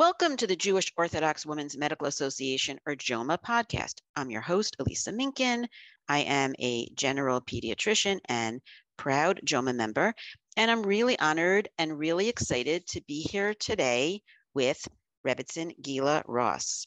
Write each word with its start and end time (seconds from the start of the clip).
Welcome 0.00 0.38
to 0.38 0.46
the 0.46 0.56
Jewish 0.56 0.90
Orthodox 0.96 1.44
Women's 1.44 1.76
Medical 1.76 2.06
Association, 2.06 2.80
or 2.86 2.94
JOWMA 2.94 3.36
podcast. 3.46 3.96
I'm 4.16 4.30
your 4.30 4.40
host, 4.40 4.74
Elisa 4.78 5.12
Minkin. 5.12 5.66
I 6.08 6.20
am 6.20 6.54
a 6.58 6.88
general 6.94 7.42
pediatrician 7.42 8.18
and 8.24 8.62
proud 8.96 9.40
JOWMA 9.44 9.74
member, 9.74 10.14
and 10.56 10.70
I'm 10.70 10.82
really 10.82 11.18
honored 11.18 11.68
and 11.76 11.98
really 11.98 12.30
excited 12.30 12.86
to 12.86 13.02
be 13.02 13.20
here 13.20 13.52
today 13.52 14.22
with 14.54 14.88
Rebbetzin 15.22 15.74
Gila 15.82 16.22
Ross. 16.26 16.86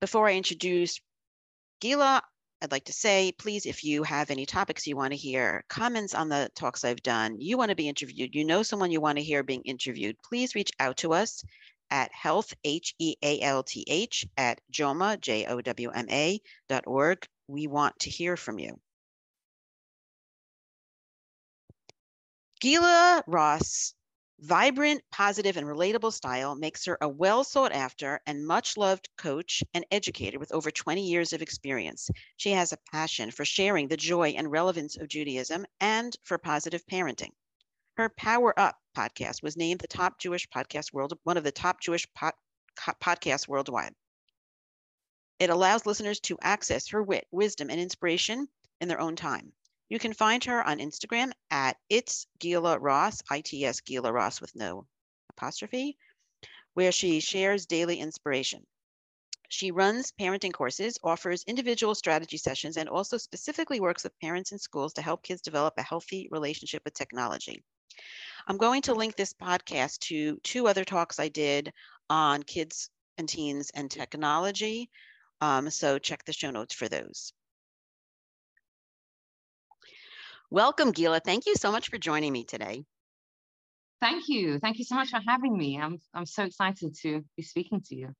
Before 0.00 0.28
I 0.28 0.36
introduce 0.36 1.02
Gila, 1.82 2.22
I'd 2.66 2.72
like 2.72 2.86
to 2.86 2.92
say, 2.92 3.30
please, 3.38 3.64
if 3.64 3.84
you 3.84 4.02
have 4.02 4.28
any 4.28 4.44
topics 4.44 4.88
you 4.88 4.96
want 4.96 5.12
to 5.12 5.16
hear, 5.16 5.62
comments 5.68 6.16
on 6.16 6.28
the 6.28 6.50
talks 6.56 6.84
I've 6.84 7.00
done, 7.00 7.40
you 7.40 7.56
want 7.56 7.68
to 7.68 7.76
be 7.76 7.88
interviewed, 7.88 8.34
you 8.34 8.44
know 8.44 8.64
someone 8.64 8.90
you 8.90 9.00
want 9.00 9.18
to 9.18 9.22
hear 9.22 9.44
being 9.44 9.62
interviewed, 9.62 10.16
please 10.20 10.56
reach 10.56 10.72
out 10.80 10.96
to 10.96 11.12
us 11.12 11.44
at 11.92 12.10
health, 12.12 12.52
H-E-A-L-T-H, 12.64 14.26
at 14.36 14.60
jowma, 14.72 15.20
J-O-W-M-A, 15.20 16.40
dot 16.68 16.84
org. 16.88 17.24
We 17.46 17.68
want 17.68 17.96
to 18.00 18.10
hear 18.10 18.36
from 18.36 18.58
you. 18.58 18.80
Gila 22.60 23.22
Ross 23.28 23.94
Vibrant, 24.40 25.02
positive, 25.10 25.56
and 25.56 25.66
relatable 25.66 26.12
style 26.12 26.54
makes 26.54 26.84
her 26.84 26.98
a 27.00 27.08
well 27.08 27.42
sought 27.42 27.72
after 27.72 28.20
and 28.26 28.46
much 28.46 28.76
loved 28.76 29.08
coach 29.16 29.62
and 29.72 29.86
educator 29.90 30.38
with 30.38 30.52
over 30.52 30.70
20 30.70 31.02
years 31.02 31.32
of 31.32 31.40
experience. 31.40 32.10
She 32.36 32.50
has 32.50 32.70
a 32.70 32.78
passion 32.92 33.30
for 33.30 33.46
sharing 33.46 33.88
the 33.88 33.96
joy 33.96 34.34
and 34.36 34.50
relevance 34.50 34.98
of 34.98 35.08
Judaism 35.08 35.64
and 35.80 36.14
for 36.22 36.36
positive 36.36 36.84
parenting. 36.86 37.32
Her 37.96 38.10
Power 38.10 38.52
Up 38.60 38.78
podcast 38.94 39.42
was 39.42 39.56
named 39.56 39.80
the 39.80 39.88
top 39.88 40.18
Jewish 40.18 40.46
podcast 40.50 40.92
world, 40.92 41.18
one 41.24 41.38
of 41.38 41.44
the 41.44 41.50
top 41.50 41.80
Jewish 41.80 42.06
pod, 42.12 42.34
podcasts 43.02 43.48
worldwide. 43.48 43.94
It 45.38 45.48
allows 45.48 45.86
listeners 45.86 46.20
to 46.20 46.38
access 46.42 46.88
her 46.88 47.02
wit, 47.02 47.26
wisdom, 47.30 47.70
and 47.70 47.80
inspiration 47.80 48.48
in 48.82 48.88
their 48.88 49.00
own 49.00 49.16
time. 49.16 49.54
You 49.88 50.00
can 50.00 50.12
find 50.12 50.42
her 50.44 50.66
on 50.66 50.78
Instagram 50.78 51.30
at 51.50 51.76
It's 51.88 52.26
Gila 52.40 52.80
Ross, 52.80 53.22
I-T-S 53.30 53.80
Gila 53.82 54.12
Ross 54.12 54.40
with 54.40 54.54
no 54.56 54.86
apostrophe, 55.30 55.96
where 56.74 56.90
she 56.90 57.20
shares 57.20 57.66
daily 57.66 58.00
inspiration. 58.00 58.66
She 59.48 59.70
runs 59.70 60.12
parenting 60.20 60.52
courses, 60.52 60.98
offers 61.04 61.44
individual 61.44 61.94
strategy 61.94 62.36
sessions, 62.36 62.76
and 62.76 62.88
also 62.88 63.16
specifically 63.16 63.78
works 63.78 64.02
with 64.02 64.18
parents 64.18 64.50
and 64.50 64.60
schools 64.60 64.92
to 64.94 65.02
help 65.02 65.22
kids 65.22 65.40
develop 65.40 65.74
a 65.76 65.82
healthy 65.82 66.28
relationship 66.32 66.82
with 66.84 66.94
technology. 66.94 67.62
I'm 68.48 68.56
going 68.56 68.82
to 68.82 68.94
link 68.94 69.14
this 69.14 69.34
podcast 69.34 70.00
to 70.00 70.38
two 70.42 70.66
other 70.66 70.84
talks 70.84 71.20
I 71.20 71.28
did 71.28 71.72
on 72.10 72.42
kids 72.42 72.90
and 73.18 73.28
teens 73.28 73.70
and 73.72 73.88
technology. 73.88 74.90
Um, 75.40 75.70
so 75.70 75.98
check 75.98 76.24
the 76.24 76.32
show 76.32 76.50
notes 76.50 76.74
for 76.74 76.88
those. 76.88 77.32
Welcome, 80.50 80.92
Gila. 80.92 81.20
Thank 81.20 81.46
you 81.46 81.54
so 81.56 81.72
much 81.72 81.88
for 81.88 81.98
joining 81.98 82.32
me 82.32 82.44
today. 82.44 82.84
Thank 84.00 84.28
you. 84.28 84.58
Thank 84.60 84.78
you 84.78 84.84
so 84.84 84.94
much 84.94 85.10
for 85.10 85.20
having 85.26 85.56
me. 85.56 85.80
I'm, 85.80 85.98
I'm 86.14 86.26
so 86.26 86.44
excited 86.44 86.94
to 87.02 87.24
be 87.36 87.42
speaking 87.42 87.80
to 87.86 87.96
you. 87.96 88.14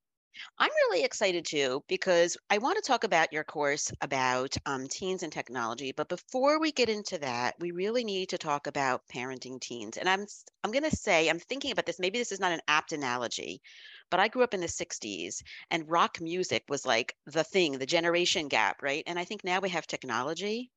I'm 0.59 0.71
really 0.89 1.05
excited 1.05 1.45
too 1.45 1.83
because 1.89 2.37
I 2.51 2.59
want 2.59 2.77
to 2.77 2.87
talk 2.87 3.05
about 3.05 3.33
your 3.33 3.45
course 3.45 3.93
about 4.01 4.57
um, 4.67 4.87
teens 4.87 5.23
and 5.23 5.33
technology. 5.33 5.93
But 5.93 6.09
before 6.09 6.61
we 6.61 6.73
get 6.73 6.89
into 6.89 7.19
that, 7.19 7.55
we 7.61 7.71
really 7.71 8.05
need 8.05 8.31
to 8.31 8.39
talk 8.39 8.67
about 8.67 9.07
parenting 9.15 9.61
teens. 9.61 9.97
And 9.97 10.09
I'm 10.09 10.27
I'm 10.63 10.73
going 10.73 10.89
to 10.89 10.97
say 10.97 11.29
I'm 11.29 11.39
thinking 11.39 11.71
about 11.71 11.87
this. 11.87 11.99
Maybe 11.99 12.19
this 12.19 12.33
is 12.33 12.41
not 12.41 12.53
an 12.53 12.61
apt 12.69 12.93
analogy, 12.93 13.63
but 14.11 14.21
I 14.21 14.29
grew 14.29 14.43
up 14.43 14.55
in 14.55 14.61
the 14.61 14.67
'60s, 14.67 15.43
and 15.71 15.89
rock 15.89 16.21
music 16.21 16.65
was 16.69 16.85
like 16.85 17.15
the 17.27 17.45
thing, 17.45 17.79
the 17.79 17.87
generation 17.87 18.49
gap, 18.49 18.83
right? 18.83 19.05
And 19.07 19.19
I 19.19 19.25
think 19.25 19.45
now 19.45 19.61
we 19.61 19.71
have 19.71 19.87
technology, 19.87 20.71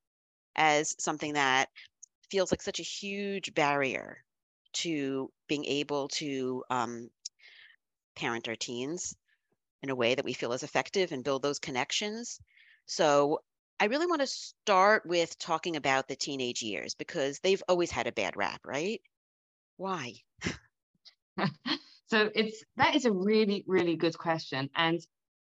as 0.60 0.96
something 1.00 1.34
that 1.34 1.70
feels 2.30 2.52
like 2.52 2.62
such 2.62 2.80
a 2.80 2.84
huge 2.84 3.54
barrier 3.56 4.24
to 4.74 5.32
being 5.48 5.66
able 5.66 6.10
to 6.10 6.64
um, 6.70 7.10
parent 8.16 8.48
our 8.48 8.56
teens 8.56 9.16
in 9.82 9.90
a 9.90 9.96
way 9.96 10.14
that 10.14 10.26
we 10.26 10.34
feel 10.34 10.54
is 10.54 10.64
effective 10.64 11.12
and 11.12 11.24
build 11.24 11.42
those 11.42 11.60
connections. 11.60 12.40
So 12.86 13.40
I 13.80 13.86
really 13.86 14.06
want 14.06 14.22
to 14.22 14.28
start 14.28 15.06
with 15.06 15.40
talking 15.40 15.78
about 15.78 16.08
the 16.08 16.16
teenage 16.16 16.62
years 16.62 16.94
because 16.94 17.40
they've 17.40 17.64
always 17.68 17.90
had 17.90 18.08
a 18.08 18.12
bad 18.12 18.36
rap, 18.36 18.62
right? 18.66 19.02
Why? 19.78 20.16
so 22.08 22.30
it's 22.36 22.64
that 22.78 22.96
is 22.96 23.06
a 23.06 23.12
really 23.12 23.64
really 23.68 23.96
good 23.96 24.18
question, 24.18 24.70
and 24.76 25.00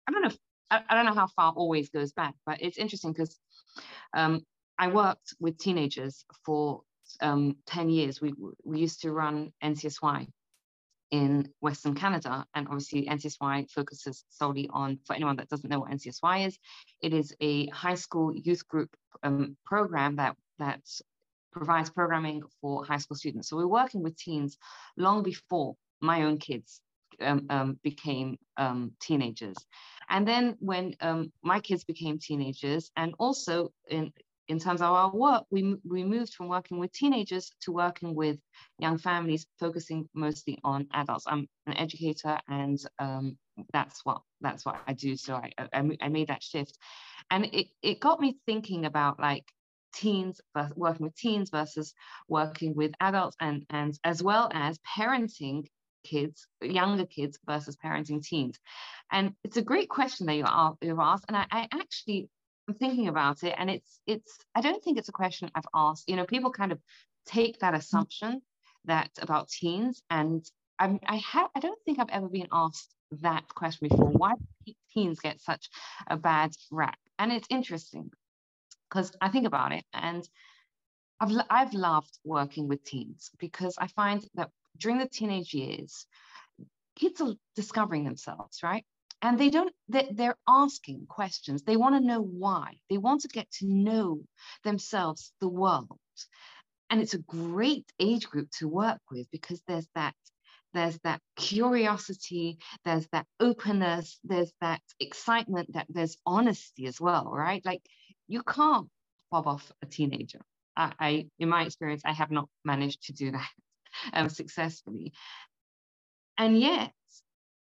I 0.06 0.12
don't 0.12 0.22
know. 0.22 0.30
I, 0.70 0.82
I 0.88 0.94
don't 0.94 1.06
know 1.06 1.14
how 1.14 1.28
far 1.28 1.52
always 1.52 1.90
goes 1.90 2.12
back, 2.12 2.34
but 2.44 2.60
it's 2.60 2.78
interesting 2.78 3.12
because 3.12 3.38
um, 4.14 4.44
I 4.78 4.88
worked 4.88 5.34
with 5.40 5.58
teenagers 5.58 6.24
for 6.44 6.82
um, 7.20 7.56
10 7.66 7.88
years. 7.88 8.20
We, 8.20 8.34
we 8.64 8.78
used 8.78 9.02
to 9.02 9.12
run 9.12 9.52
NCSY 9.62 10.26
in 11.10 11.48
Western 11.60 11.94
Canada. 11.94 12.44
And 12.54 12.66
obviously, 12.66 13.06
NCSY 13.06 13.70
focuses 13.70 14.24
solely 14.28 14.68
on, 14.72 14.98
for 15.06 15.14
anyone 15.14 15.36
that 15.36 15.48
doesn't 15.48 15.70
know 15.70 15.80
what 15.80 15.90
NCSY 15.90 16.46
is, 16.46 16.58
it 17.00 17.12
is 17.12 17.34
a 17.40 17.66
high 17.68 17.94
school 17.94 18.34
youth 18.34 18.66
group 18.68 18.90
um, 19.22 19.56
program 19.64 20.16
that, 20.16 20.36
that 20.58 20.80
provides 21.52 21.90
programming 21.90 22.42
for 22.60 22.84
high 22.84 22.98
school 22.98 23.16
students. 23.16 23.48
So 23.48 23.56
we're 23.56 23.66
working 23.66 24.02
with 24.02 24.16
teens 24.16 24.58
long 24.96 25.22
before 25.22 25.76
my 26.00 26.24
own 26.24 26.38
kids 26.38 26.80
um, 27.20 27.46
um, 27.48 27.78
became 27.82 28.36
um, 28.56 28.92
teenagers. 29.00 29.56
And 30.10 30.26
then 30.28 30.56
when 30.60 30.94
um, 31.00 31.32
my 31.42 31.60
kids 31.60 31.84
became 31.84 32.18
teenagers, 32.18 32.90
and 32.96 33.14
also 33.18 33.72
in 33.88 34.12
in 34.48 34.58
terms 34.58 34.80
of 34.80 34.92
our 34.92 35.10
work, 35.10 35.44
we, 35.50 35.76
we 35.84 36.04
moved 36.04 36.34
from 36.34 36.48
working 36.48 36.78
with 36.78 36.92
teenagers 36.92 37.50
to 37.62 37.72
working 37.72 38.14
with 38.14 38.38
young 38.78 38.98
families, 38.98 39.46
focusing 39.58 40.08
mostly 40.14 40.58
on 40.62 40.86
adults. 40.92 41.24
I'm 41.26 41.48
an 41.66 41.74
educator, 41.74 42.38
and 42.48 42.78
um, 42.98 43.36
that's 43.72 44.04
what 44.04 44.22
that's 44.40 44.64
what 44.64 44.80
I 44.86 44.92
do. 44.92 45.16
So 45.16 45.34
I, 45.34 45.52
I, 45.58 45.90
I 46.00 46.08
made 46.08 46.28
that 46.28 46.42
shift, 46.42 46.78
and 47.30 47.46
it 47.46 47.68
it 47.82 48.00
got 48.00 48.20
me 48.20 48.36
thinking 48.46 48.84
about 48.84 49.18
like 49.18 49.44
teens 49.94 50.40
working 50.76 51.06
with 51.06 51.16
teens 51.16 51.50
versus 51.50 51.92
working 52.28 52.74
with 52.74 52.92
adults, 53.00 53.36
and 53.40 53.64
and 53.70 53.98
as 54.04 54.22
well 54.22 54.48
as 54.52 54.78
parenting 54.96 55.66
kids, 56.04 56.46
younger 56.62 57.06
kids 57.06 57.38
versus 57.46 57.76
parenting 57.76 58.22
teens. 58.22 58.58
And 59.10 59.32
it's 59.44 59.56
a 59.56 59.62
great 59.62 59.88
question 59.88 60.26
that 60.26 60.36
you 60.36 60.44
are, 60.46 60.74
you've 60.80 60.98
asked. 60.98 61.24
And 61.28 61.36
I, 61.36 61.46
I 61.50 61.68
actually 61.72 62.28
I'm 62.68 62.74
thinking 62.74 63.08
about 63.08 63.42
it, 63.44 63.54
and 63.56 63.70
it's 63.70 64.00
it's. 64.06 64.38
I 64.54 64.60
don't 64.60 64.82
think 64.82 64.98
it's 64.98 65.08
a 65.08 65.12
question 65.12 65.50
I've 65.54 65.68
asked. 65.74 66.08
You 66.08 66.16
know, 66.16 66.24
people 66.24 66.50
kind 66.50 66.72
of 66.72 66.80
take 67.26 67.60
that 67.60 67.68
mm-hmm. 67.68 67.76
assumption 67.76 68.42
that 68.86 69.10
about 69.20 69.48
teens, 69.48 70.02
and 70.10 70.44
I'm, 70.78 70.98
I 71.06 71.16
have. 71.16 71.48
I 71.54 71.60
don't 71.60 71.80
think 71.84 71.98
I've 71.98 72.10
ever 72.10 72.28
been 72.28 72.48
asked 72.52 72.92
that 73.22 73.48
question 73.54 73.88
before. 73.88 74.10
Why 74.10 74.32
do 74.66 74.72
teens 74.92 75.20
get 75.20 75.40
such 75.40 75.68
a 76.08 76.16
bad 76.16 76.52
rap? 76.70 76.98
And 77.18 77.32
it's 77.32 77.46
interesting 77.50 78.10
because 78.88 79.12
I 79.20 79.28
think 79.28 79.46
about 79.46 79.72
it, 79.72 79.84
and 79.92 80.28
I've 81.20 81.32
I've 81.48 81.74
loved 81.74 82.18
working 82.24 82.66
with 82.68 82.84
teens 82.84 83.30
because 83.38 83.76
I 83.78 83.86
find 83.86 84.24
that 84.34 84.50
during 84.76 84.98
the 84.98 85.08
teenage 85.08 85.54
years, 85.54 86.06
kids 86.96 87.20
are 87.20 87.34
discovering 87.54 88.04
themselves, 88.04 88.62
right? 88.62 88.84
And 89.22 89.38
they 89.38 89.50
don't 89.50 89.72
they're 89.88 90.36
asking 90.48 91.06
questions. 91.08 91.62
They 91.62 91.76
want 91.76 91.94
to 91.94 92.06
know 92.06 92.20
why. 92.20 92.74
They 92.90 92.98
want 92.98 93.22
to 93.22 93.28
get 93.28 93.50
to 93.52 93.66
know 93.66 94.20
themselves 94.64 95.32
the 95.40 95.48
world. 95.48 95.98
And 96.90 97.00
it's 97.00 97.14
a 97.14 97.18
great 97.18 97.86
age 97.98 98.28
group 98.28 98.50
to 98.58 98.68
work 98.68 99.00
with 99.10 99.26
because 99.30 99.62
there's 99.66 99.88
that 99.94 100.14
there's 100.74 100.98
that 101.04 101.20
curiosity 101.36 102.58
there's 102.84 103.08
that 103.08 103.26
openness 103.40 104.18
there's 104.24 104.52
that 104.60 104.82
excitement 105.00 105.72
that 105.72 105.86
there's 105.88 106.18
honesty 106.26 106.86
as 106.86 107.00
well 107.00 107.30
right? 107.32 107.64
Like 107.64 107.82
you 108.28 108.42
can't 108.42 108.88
fob 109.30 109.46
off 109.46 109.72
a 109.82 109.86
teenager. 109.86 110.40
I, 110.76 110.92
I 111.00 111.26
in 111.38 111.48
my 111.48 111.64
experience 111.64 112.02
i 112.04 112.12
have 112.12 112.30
not 112.30 112.48
managed 112.64 113.04
to 113.04 113.12
do 113.12 113.32
that 113.32 113.50
um, 114.12 114.28
successfully. 114.28 115.12
And 116.38 116.60
yet 116.60 116.92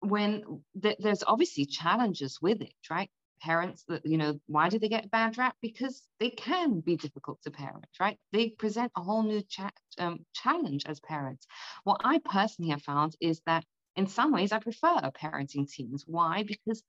when 0.10 0.64
th- 0.82 0.98
there's 1.00 1.24
obviously 1.24 1.66
challenges 1.66 2.40
with 2.42 2.62
it, 2.62 2.74
right? 2.90 3.10
Parents 3.42 3.84
that, 3.88 4.06
you 4.06 4.18
know, 4.18 4.40
why 4.48 4.70
do 4.70 4.80
they 4.80 4.90
get 4.90 5.12
bad 5.12 5.38
rap? 5.38 5.56
Because 5.62 6.02
they 6.20 6.30
can 6.30 6.80
be 6.80 6.96
difficult 6.98 7.42
to 7.44 7.52
parent, 7.52 7.86
right? 8.00 8.18
They 8.32 8.50
present 8.50 8.92
a 8.96 9.02
whole 9.02 9.24
new 9.24 9.42
cha- 9.44 9.72
um, 10.00 10.26
challenge 10.34 10.86
as 10.86 11.00
parents. 11.00 11.46
What 11.84 12.02
I 12.04 12.20
personally 12.20 12.72
have 12.72 12.82
found 12.82 13.16
is 13.20 13.42
that 13.46 13.66
in 13.96 14.08
some 14.08 14.32
ways 14.32 14.52
I 14.52 14.60
prefer 14.60 15.00
parenting 15.22 15.70
teens. 15.70 16.04
Why? 16.08 16.44
Because 16.44 16.84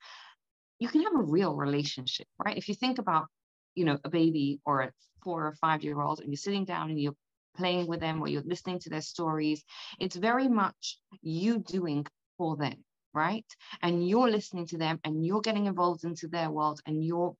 you 0.78 0.88
can 0.88 1.02
have 1.02 1.14
a 1.14 1.22
real 1.22 1.54
relationship, 1.54 2.26
right? 2.44 2.56
If 2.56 2.68
you 2.68 2.74
think 2.74 2.98
about, 2.98 3.26
you 3.74 3.84
know, 3.84 3.98
a 4.04 4.10
baby 4.10 4.60
or 4.64 4.80
a 4.82 4.92
four 5.22 5.46
or 5.46 5.54
five 5.60 5.82
year 5.82 6.00
old 6.00 6.20
and 6.20 6.28
you're 6.30 6.36
sitting 6.36 6.64
down 6.64 6.90
and 6.90 7.00
you're 7.00 7.16
playing 7.56 7.86
with 7.86 8.00
them 8.00 8.20
or 8.20 8.28
you're 8.28 8.42
listening 8.42 8.78
to 8.80 8.90
their 8.90 9.00
stories, 9.00 9.64
it's 9.98 10.16
very 10.16 10.48
much 10.48 10.98
you 11.22 11.58
doing 11.60 12.06
for 12.38 12.56
them, 12.56 12.84
right? 13.16 13.46
And 13.82 14.08
you're 14.08 14.30
listening 14.30 14.66
to 14.68 14.78
them 14.78 15.00
and 15.04 15.26
you're 15.26 15.40
getting 15.42 15.66
involved 15.66 16.04
into 16.04 16.28
their 16.28 16.50
world 16.50 16.80
and 16.86 17.04
you're 17.04 17.34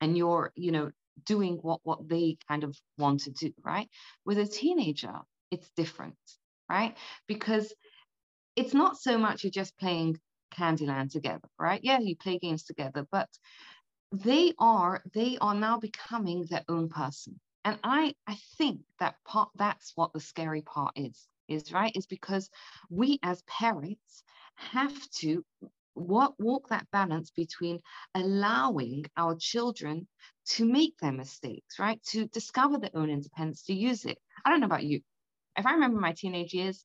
and 0.00 0.16
you're, 0.16 0.52
you 0.56 0.72
know, 0.72 0.92
doing 1.24 1.56
what 1.56 1.80
what 1.84 2.08
they 2.08 2.38
kind 2.48 2.64
of 2.64 2.78
want 2.98 3.20
to 3.22 3.32
do, 3.32 3.52
right? 3.64 3.88
With 4.26 4.38
a 4.38 4.46
teenager, 4.46 5.14
it's 5.50 5.70
different, 5.76 6.18
right? 6.70 6.96
Because 7.26 7.74
it's 8.56 8.74
not 8.74 8.98
so 8.98 9.18
much 9.18 9.44
you're 9.44 9.50
just 9.50 9.78
playing 9.78 10.18
Candyland 10.54 11.12
together, 11.12 11.48
right? 11.58 11.80
Yeah, 11.82 12.00
you 12.00 12.16
play 12.16 12.38
games 12.38 12.64
together, 12.64 13.06
but 13.10 13.30
they 14.12 14.52
are 14.58 15.02
they 15.14 15.38
are 15.38 15.54
now 15.54 15.78
becoming 15.78 16.46
their 16.46 16.64
own 16.68 16.88
person. 16.88 17.40
And 17.64 17.78
I 17.84 18.14
I 18.26 18.36
think 18.58 18.82
that 19.00 19.16
part 19.24 19.50
that's 19.56 19.92
what 19.96 20.12
the 20.12 20.20
scary 20.20 20.62
part 20.62 20.92
is, 20.96 21.28
is 21.48 21.72
right? 21.72 21.92
Is 21.96 22.06
because 22.06 22.50
we 22.90 23.18
as 23.22 23.42
parents 23.42 24.24
have 24.56 24.94
to 25.18 25.44
walk, 25.94 26.34
walk 26.38 26.68
that 26.68 26.86
balance 26.92 27.30
between 27.30 27.80
allowing 28.14 29.04
our 29.16 29.36
children 29.36 30.06
to 30.46 30.64
make 30.64 30.96
their 30.98 31.12
mistakes, 31.12 31.78
right? 31.78 32.02
To 32.10 32.26
discover 32.26 32.78
their 32.78 32.90
own 32.94 33.10
independence, 33.10 33.62
to 33.64 33.74
use 33.74 34.04
it. 34.04 34.18
I 34.44 34.50
don't 34.50 34.60
know 34.60 34.66
about 34.66 34.84
you. 34.84 35.00
If 35.56 35.66
I 35.66 35.72
remember 35.72 36.00
my 36.00 36.12
teenage 36.12 36.52
years, 36.54 36.84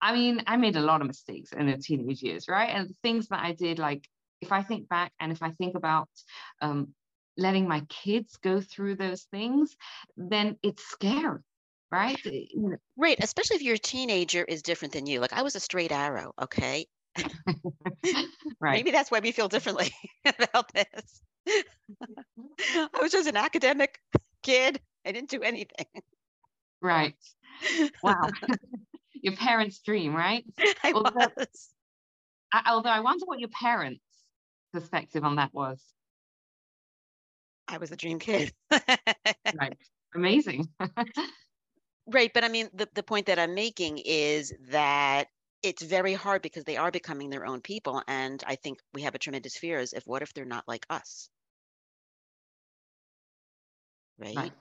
I 0.00 0.14
mean, 0.14 0.42
I 0.46 0.56
made 0.56 0.76
a 0.76 0.80
lot 0.80 1.00
of 1.00 1.06
mistakes 1.06 1.52
in 1.52 1.66
the 1.66 1.76
teenage 1.78 2.22
years, 2.22 2.48
right? 2.48 2.70
And 2.70 2.88
the 2.88 2.96
things 3.02 3.28
that 3.28 3.40
I 3.42 3.52
did, 3.52 3.78
like 3.78 4.06
if 4.40 4.52
I 4.52 4.62
think 4.62 4.88
back 4.88 5.12
and 5.20 5.32
if 5.32 5.42
I 5.42 5.50
think 5.52 5.74
about 5.74 6.08
um, 6.60 6.94
letting 7.36 7.68
my 7.68 7.80
kids 7.88 8.36
go 8.36 8.60
through 8.60 8.96
those 8.96 9.22
things, 9.24 9.76
then 10.16 10.58
it's 10.62 10.84
scary, 10.84 11.40
right? 11.90 12.20
Right, 12.96 13.16
especially 13.20 13.56
if 13.56 13.62
your 13.62 13.76
teenager 13.76 14.44
is 14.44 14.62
different 14.62 14.94
than 14.94 15.06
you. 15.06 15.20
Like 15.20 15.32
I 15.32 15.42
was 15.42 15.56
a 15.56 15.60
straight 15.60 15.92
arrow, 15.92 16.32
okay? 16.40 16.86
right. 18.60 18.72
Maybe 18.72 18.90
that's 18.90 19.10
why 19.10 19.20
we 19.20 19.32
feel 19.32 19.48
differently 19.48 19.90
about 20.24 20.72
this. 20.72 21.22
I 21.48 22.88
was 23.00 23.12
just 23.12 23.28
an 23.28 23.36
academic 23.36 23.98
kid. 24.42 24.80
I 25.04 25.12
didn't 25.12 25.30
do 25.30 25.42
anything. 25.42 25.86
Right. 26.82 27.14
Wow 28.02 28.30
your 29.22 29.34
parents' 29.36 29.80
dream, 29.80 30.14
right? 30.14 30.44
I 30.84 30.92
although, 30.92 31.30
was. 31.36 31.68
I, 32.52 32.62
although 32.68 32.90
I 32.90 33.00
wonder 33.00 33.26
what 33.26 33.40
your 33.40 33.48
parents' 33.48 34.00
perspective 34.72 35.24
on 35.24 35.36
that 35.36 35.52
was. 35.52 35.82
I 37.68 37.78
was 37.78 37.90
a 37.90 37.96
dream 37.96 38.18
kid. 38.18 38.52
right. 38.70 39.76
Amazing. 40.14 40.68
Right. 42.06 42.30
But 42.32 42.44
I 42.44 42.48
mean, 42.48 42.68
the, 42.72 42.88
the 42.94 43.02
point 43.02 43.26
that 43.26 43.38
I'm 43.38 43.54
making 43.54 43.98
is 43.98 44.52
that 44.70 45.26
it's 45.62 45.82
very 45.82 46.14
hard 46.14 46.42
because 46.42 46.64
they 46.64 46.76
are 46.76 46.90
becoming 46.90 47.30
their 47.30 47.46
own 47.46 47.60
people. 47.60 48.02
And 48.06 48.42
I 48.46 48.56
think 48.56 48.78
we 48.94 49.02
have 49.02 49.14
a 49.14 49.18
tremendous 49.18 49.56
fear 49.56 49.80
is 49.80 49.92
if 49.92 50.06
what 50.06 50.22
if 50.22 50.32
they're 50.32 50.44
not 50.44 50.68
like 50.68 50.86
us? 50.88 51.28
Right. 54.18 54.36
right. 54.36 54.52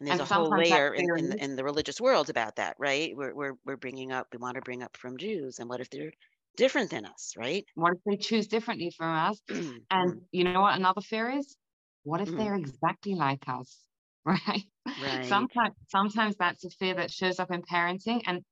And 0.00 0.08
there's 0.08 0.20
and 0.20 0.30
a 0.30 0.34
whole 0.34 0.50
layer 0.50 0.92
in, 0.92 1.06
in, 1.16 1.38
in, 1.38 1.56
the 1.56 1.62
religious 1.62 2.00
world 2.00 2.28
about 2.28 2.56
that, 2.56 2.74
right? 2.78 3.16
We're, 3.16 3.32
we're, 3.32 3.52
we're 3.64 3.76
bringing 3.76 4.10
up, 4.10 4.26
we 4.32 4.38
want 4.38 4.56
to 4.56 4.60
bring 4.60 4.82
up 4.82 4.96
frum 4.96 5.16
Jews. 5.16 5.60
And 5.60 5.68
what 5.68 5.80
if 5.80 5.90
they're 5.90 6.10
different 6.56 6.90
than 6.90 7.06
us, 7.06 7.34
right? 7.36 7.64
What 7.76 7.92
if 7.92 7.98
they 8.04 8.16
choose 8.16 8.48
differently 8.48 8.90
from 8.90 9.14
us? 9.14 9.40
and 9.90 10.22
you 10.32 10.42
know 10.42 10.62
what 10.62 10.76
another 10.76 11.02
fear 11.02 11.30
is? 11.30 11.56
What 12.02 12.20
if 12.20 12.28
mm. 12.28 12.36
they're 12.36 12.56
exactly 12.56 13.14
like 13.14 13.44
us? 13.46 13.78
Right? 14.26 14.64
right. 15.02 15.26
Sometimes 15.26 15.74
sometimes 15.88 16.36
that's 16.36 16.64
a 16.64 16.70
fear 16.70 16.94
that 16.94 17.10
shows 17.10 17.40
up 17.40 17.50
in 17.50 17.62
parenting 17.62 18.22
and 18.26 18.42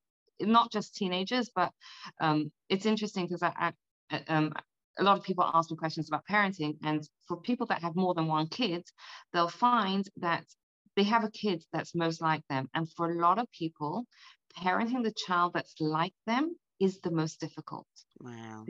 not 0.40 0.72
just 0.72 0.96
teenagers, 0.96 1.50
but 1.54 1.70
um, 2.20 2.50
it's 2.68 2.86
interesting 2.86 3.26
because 3.26 3.42
I, 3.42 3.72
I 4.10 4.22
um, 4.26 4.52
a 4.98 5.04
lot 5.04 5.16
of 5.16 5.24
people 5.24 5.44
ask 5.44 5.70
me 5.70 5.76
questions 5.76 6.08
about 6.08 6.24
parenting 6.28 6.76
and 6.82 7.08
for 7.28 7.40
people 7.40 7.66
that 7.66 7.82
have 7.82 7.94
more 7.94 8.14
than 8.14 8.26
one 8.26 8.48
kid 8.48 8.82
they'll 9.32 9.48
find 9.48 10.08
that 10.16 10.44
they 10.96 11.04
have 11.04 11.24
a 11.24 11.30
kid 11.30 11.62
that's 11.72 11.94
most 11.94 12.20
like 12.20 12.42
them. 12.48 12.68
And 12.74 12.90
for 12.92 13.10
a 13.10 13.14
lot 13.20 13.38
of 13.38 13.46
people, 13.52 14.04
parenting 14.58 15.02
the 15.02 15.14
child 15.26 15.52
that's 15.54 15.74
like 15.80 16.14
them 16.26 16.56
is 16.80 17.00
the 17.00 17.10
most 17.10 17.40
difficult. 17.40 17.86
Wow. 18.20 18.66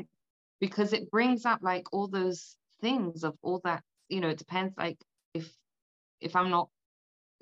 Because 0.61 0.93
it 0.93 1.11
brings 1.11 1.47
up 1.47 1.61
like 1.62 1.87
all 1.93 2.08
those 2.08 2.56
things 2.81 3.25
of 3.25 3.37
all 3.43 3.61
that, 3.64 3.82
you 4.08 4.20
know, 4.20 4.29
it 4.29 4.38
depends 4.38 4.75
like 4.76 4.99
if 5.35 5.50
if 6.20 6.37
I'm 6.37 6.50
not, 6.50 6.69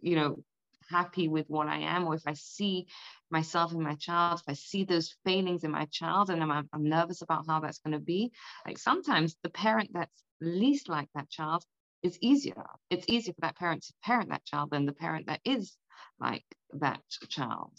you 0.00 0.16
know, 0.16 0.42
happy 0.90 1.28
with 1.28 1.46
what 1.48 1.68
I 1.68 1.78
am, 1.80 2.06
or 2.06 2.14
if 2.14 2.22
I 2.26 2.34
see 2.34 2.86
myself 3.30 3.72
in 3.72 3.82
my 3.82 3.94
child, 3.94 4.40
if 4.40 4.48
I 4.48 4.54
see 4.54 4.84
those 4.84 5.16
failings 5.24 5.64
in 5.64 5.70
my 5.70 5.86
child 5.86 6.30
and 6.30 6.42
I'm, 6.42 6.68
I'm 6.72 6.88
nervous 6.88 7.22
about 7.22 7.46
how 7.46 7.60
that's 7.60 7.78
going 7.78 7.92
to 7.92 8.00
be, 8.00 8.32
like 8.66 8.78
sometimes 8.78 9.36
the 9.42 9.50
parent 9.50 9.90
that's 9.92 10.24
least 10.40 10.88
like 10.88 11.08
that 11.14 11.28
child 11.30 11.64
is 12.02 12.18
easier. 12.22 12.64
It's 12.90 13.06
easier 13.08 13.34
for 13.34 13.40
that 13.42 13.56
parent 13.56 13.82
to 13.84 13.92
parent 14.02 14.30
that 14.30 14.44
child 14.44 14.70
than 14.70 14.86
the 14.86 14.92
parent 14.92 15.26
that 15.26 15.40
is 15.44 15.76
like 16.18 16.44
that 16.72 17.02
child. 17.28 17.78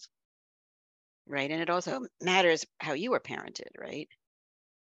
Right. 1.25 1.49
And 1.49 1.61
it 1.61 1.69
also 1.69 2.01
matters 2.21 2.65
how 2.81 2.91
you 2.93 3.11
were 3.11 3.21
parented, 3.21 3.77
right? 3.77 4.09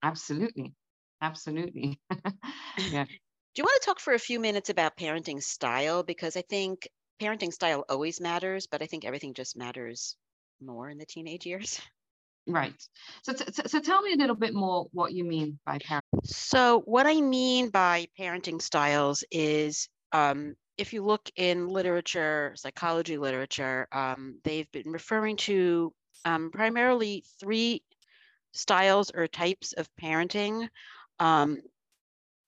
Absolutely. 0.04 0.76
Absolutely. 1.22 2.00
yeah. 2.86 3.06
Do 3.56 3.62
you 3.62 3.64
want 3.64 3.82
to 3.82 3.86
talk 3.86 4.00
for 4.00 4.14
a 4.14 4.20
few 4.20 4.40
minutes 4.40 4.70
about 4.70 4.98
parenting 4.98 5.42
style? 5.44 6.04
Because 6.04 6.38
I 6.38 6.42
think 6.44 6.88
parenting 7.22 7.54
style 7.54 7.86
always 7.90 8.22
matters, 8.22 8.68
but 8.68 8.82
I 8.82 8.88
think 8.88 9.06
everything 9.06 9.34
just 9.34 9.58
matters 9.58 10.16
more 10.62 10.90
in 10.90 10.98
the 10.98 11.06
teenage 11.06 11.46
years. 11.46 11.80
Right. 12.48 12.74
So, 13.22 13.34
t- 13.34 13.46
so 13.68 13.80
tell 13.80 14.02
me 14.02 14.14
a 14.14 14.16
little 14.16 14.36
bit 14.36 14.56
more 14.56 14.88
what 14.92 15.14
you 15.14 15.24
mean 15.24 15.60
by 15.68 15.78
parent. 15.78 16.06
So, 16.24 16.82
what 16.86 17.06
I 17.06 17.22
mean 17.22 17.70
by 17.70 18.08
parenting 18.20 18.60
styles 18.60 19.24
is 19.30 19.88
um, 20.14 20.56
if 20.80 20.92
you 20.92 21.04
look 21.04 21.30
in 21.36 21.68
literature, 21.68 22.54
psychology 22.56 23.20
literature, 23.20 23.88
um, 23.92 24.40
they've 24.44 24.72
been 24.72 24.90
referring 24.90 25.38
to 25.38 25.94
um, 26.26 26.50
primarily 26.50 27.24
three 27.40 27.84
styles 28.54 29.12
or 29.14 29.28
types 29.28 29.74
of 29.74 29.88
parenting. 30.02 30.70
Um, 31.20 31.60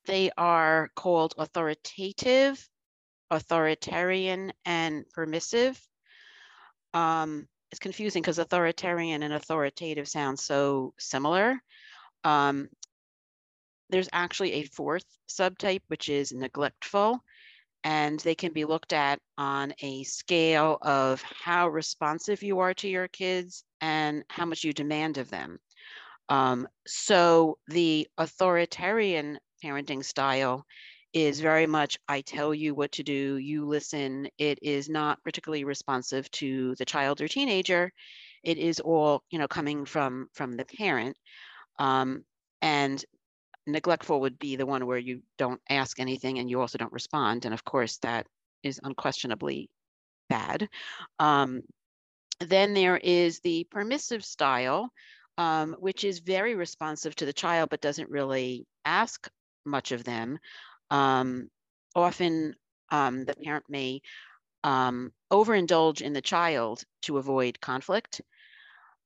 they 0.06 0.32
are 0.38 0.90
called 0.96 1.36
authoritative, 1.38 2.68
authoritarian, 3.32 4.54
and 4.66 5.06
permissive. 5.10 5.82
Um, 6.94 7.48
it's 7.72 7.80
confusing 7.80 8.22
because 8.22 8.38
authoritarian 8.38 9.24
and 9.24 9.34
authoritative 9.34 10.08
sound 10.08 10.38
so 10.38 10.94
similar. 11.00 11.58
Um, 12.24 12.68
there's 13.90 14.10
actually 14.14 14.54
a 14.54 14.64
fourth 14.64 15.06
subtype, 15.30 15.82
which 15.88 16.10
is 16.10 16.32
neglectful, 16.34 17.24
and 17.84 18.20
they 18.20 18.36
can 18.36 18.54
be 18.54 18.66
looked 18.66 18.94
at 18.94 19.20
on 19.38 19.74
a 19.82 20.04
scale 20.04 20.78
of 20.82 21.22
how 21.22 21.70
responsive 21.70 22.44
you 22.44 22.60
are 22.60 22.74
to 22.76 22.88
your 22.88 23.08
kids 23.08 23.64
and 23.80 24.24
how 24.30 24.46
much 24.46 24.64
you 24.64 24.74
demand 24.74 25.18
of 25.18 25.30
them. 25.30 25.60
Um, 26.30 26.68
so 26.88 27.58
the 27.68 28.08
authoritarian 28.18 29.40
parenting 29.64 30.04
style 30.04 30.66
is 31.13 31.39
very 31.39 31.68
much 31.68 31.98
I 32.08 32.22
tell 32.22 32.53
you 32.53 32.74
what 32.74 32.94
to 32.94 33.03
do, 33.03 33.38
you 33.38 33.65
listen. 33.65 34.30
It 34.38 34.60
is 34.62 34.89
not 34.89 35.24
particularly 35.24 35.63
responsive 35.63 36.30
to 36.32 36.75
the 36.75 36.86
child 36.86 37.22
or 37.22 37.27
teenager. 37.27 37.91
It 38.44 38.58
is 38.58 38.80
all 38.80 39.24
you 39.30 39.39
know 39.39 39.48
coming 39.48 39.86
from 39.86 40.27
from 40.34 40.53
the 40.58 40.65
parent. 40.65 41.18
Um, 41.80 42.24
and 42.62 43.03
neglectful 43.68 44.22
would 44.22 44.39
be 44.39 44.56
the 44.56 44.65
one 44.65 44.86
where 44.86 44.98
you 44.98 45.22
don't 45.38 45.62
ask 45.70 46.00
anything 46.00 46.39
and 46.39 46.50
you 46.50 46.60
also 46.62 46.77
don't 46.77 46.94
respond. 46.94 47.46
And 47.46 47.53
of 47.53 47.63
course, 47.63 47.98
that 48.00 48.27
is 48.63 48.80
unquestionably 48.84 49.70
bad. 50.30 50.68
Um, 51.20 51.62
then 52.39 52.74
there 52.74 52.98
is 52.98 53.39
the 53.39 53.65
permissive 53.65 54.25
style, 54.25 54.91
um, 55.38 55.75
which 55.80 56.03
is 56.03 56.20
very 56.20 56.56
responsive 56.56 57.15
to 57.18 57.25
the 57.25 57.34
child 57.34 57.70
but 57.70 57.82
doesn't 57.82 58.10
really 58.10 58.65
ask 58.86 59.30
much 59.65 59.91
of 59.91 60.03
them. 60.03 60.39
Um, 60.92 61.50
often 61.96 62.56
um, 62.92 63.26
the 63.26 63.36
parent 63.36 63.66
may 63.70 64.02
um, 64.64 65.12
overindulge 65.32 66.02
in 66.02 66.14
the 66.14 66.22
child 66.22 66.84
to 67.04 67.18
avoid 67.18 67.60
conflict. 67.62 68.22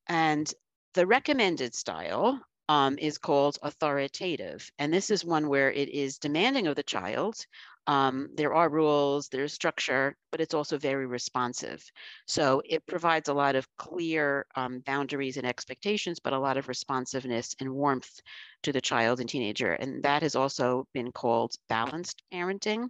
And 0.07 0.51
the 0.95 1.07
recommended 1.07 1.73
style, 1.75 2.41
um, 2.67 2.97
is 2.97 3.17
called 3.17 3.57
authoritative. 3.61 4.69
And 4.79 4.93
this 4.93 5.09
is 5.09 5.23
one 5.23 5.47
where 5.49 5.71
it 5.71 5.89
is 5.89 6.17
demanding 6.17 6.67
of 6.67 6.75
the 6.75 6.83
child. 6.83 7.45
Um, 7.87 8.29
there 8.35 8.55
are 8.55 8.67
rules, 8.67 9.29
there's 9.29 9.53
structure, 9.53 10.17
but 10.31 10.41
it's 10.41 10.55
also 10.55 10.77
very 10.77 11.05
responsive. 11.05 11.83
So 12.25 12.63
it 12.65 12.85
provides 12.87 13.29
a 13.29 13.33
lot 13.33 13.55
of 13.55 13.67
clear 13.77 14.47
um, 14.55 14.79
boundaries 14.79 15.37
and 15.37 15.45
expectations, 15.45 16.19
but 16.19 16.33
a 16.33 16.39
lot 16.39 16.57
of 16.57 16.67
responsiveness 16.67 17.55
and 17.59 17.71
warmth 17.71 18.19
to 18.63 18.71
the 18.71 18.81
child 18.81 19.19
and 19.19 19.29
teenager. 19.29 19.73
And 19.73 20.01
that 20.03 20.23
has 20.23 20.35
also 20.35 20.87
been 20.93 21.11
called 21.11 21.53
balanced 21.69 22.23
parenting. 22.33 22.89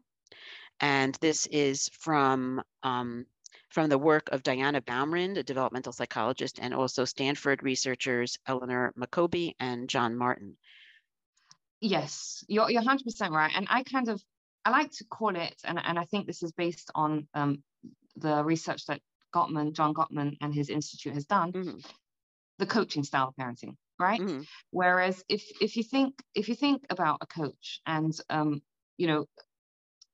And 0.80 1.18
this 1.20 1.46
is 1.48 1.90
from 2.00 2.62
um, 2.84 3.26
from 3.76 3.90
the 3.90 3.98
work 3.98 4.30
of 4.32 4.42
Diana 4.42 4.80
Baumrind, 4.80 5.36
a 5.38 5.44
developmental 5.44 5.92
psychologist, 5.92 6.60
and 6.62 6.74
also 6.74 7.04
Stanford 7.04 7.62
researchers 7.62 8.40
Eleanor 8.48 8.94
Maccoby 8.98 9.54
and 9.60 9.90
John 9.90 10.16
Martin. 10.16 10.56
Yes, 11.82 12.46
you're, 12.48 12.72
you're 12.72 12.82
100% 12.82 13.32
right. 13.32 13.52
And 13.54 13.68
I 13.70 13.84
kind 13.84 14.08
of, 14.08 14.24
I 14.64 14.70
like 14.70 14.92
to 14.92 15.04
call 15.04 15.36
it, 15.36 15.56
and, 15.66 15.78
and 15.78 16.00
I 16.00 16.06
think 16.06 16.26
this 16.26 16.42
is 16.42 16.54
based 16.54 16.90
on 16.96 17.28
um, 17.34 17.64
the 18.16 18.46
research 18.46 18.86
that 18.86 19.02
Gottman, 19.36 19.74
John 19.74 19.94
Gottman 19.94 20.38
and 20.40 20.56
his 20.56 20.70
institute 20.70 21.14
has 21.14 21.26
done, 21.26 21.52
mm-hmm. 21.52 21.78
the 22.60 22.66
coaching 22.66 23.04
style 23.04 23.28
of 23.28 23.36
parenting, 23.36 23.76
right? 24.00 24.22
Mm-hmm. 24.22 24.44
Whereas 24.72 25.22
if 25.28 25.44
if 25.60 25.76
you 25.76 25.84
think 25.84 26.14
if 26.34 26.48
you 26.48 26.56
think 26.56 26.86
about 26.90 27.18
a 27.20 27.26
coach 27.26 27.82
and 27.86 28.18
um, 28.30 28.62
you 28.96 29.08
know, 29.08 29.26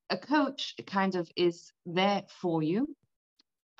a 0.09 0.17
coach 0.17 0.73
kind 0.87 1.13
of 1.13 1.29
is 1.35 1.71
there 1.85 2.23
for 2.41 2.63
you 2.63 2.87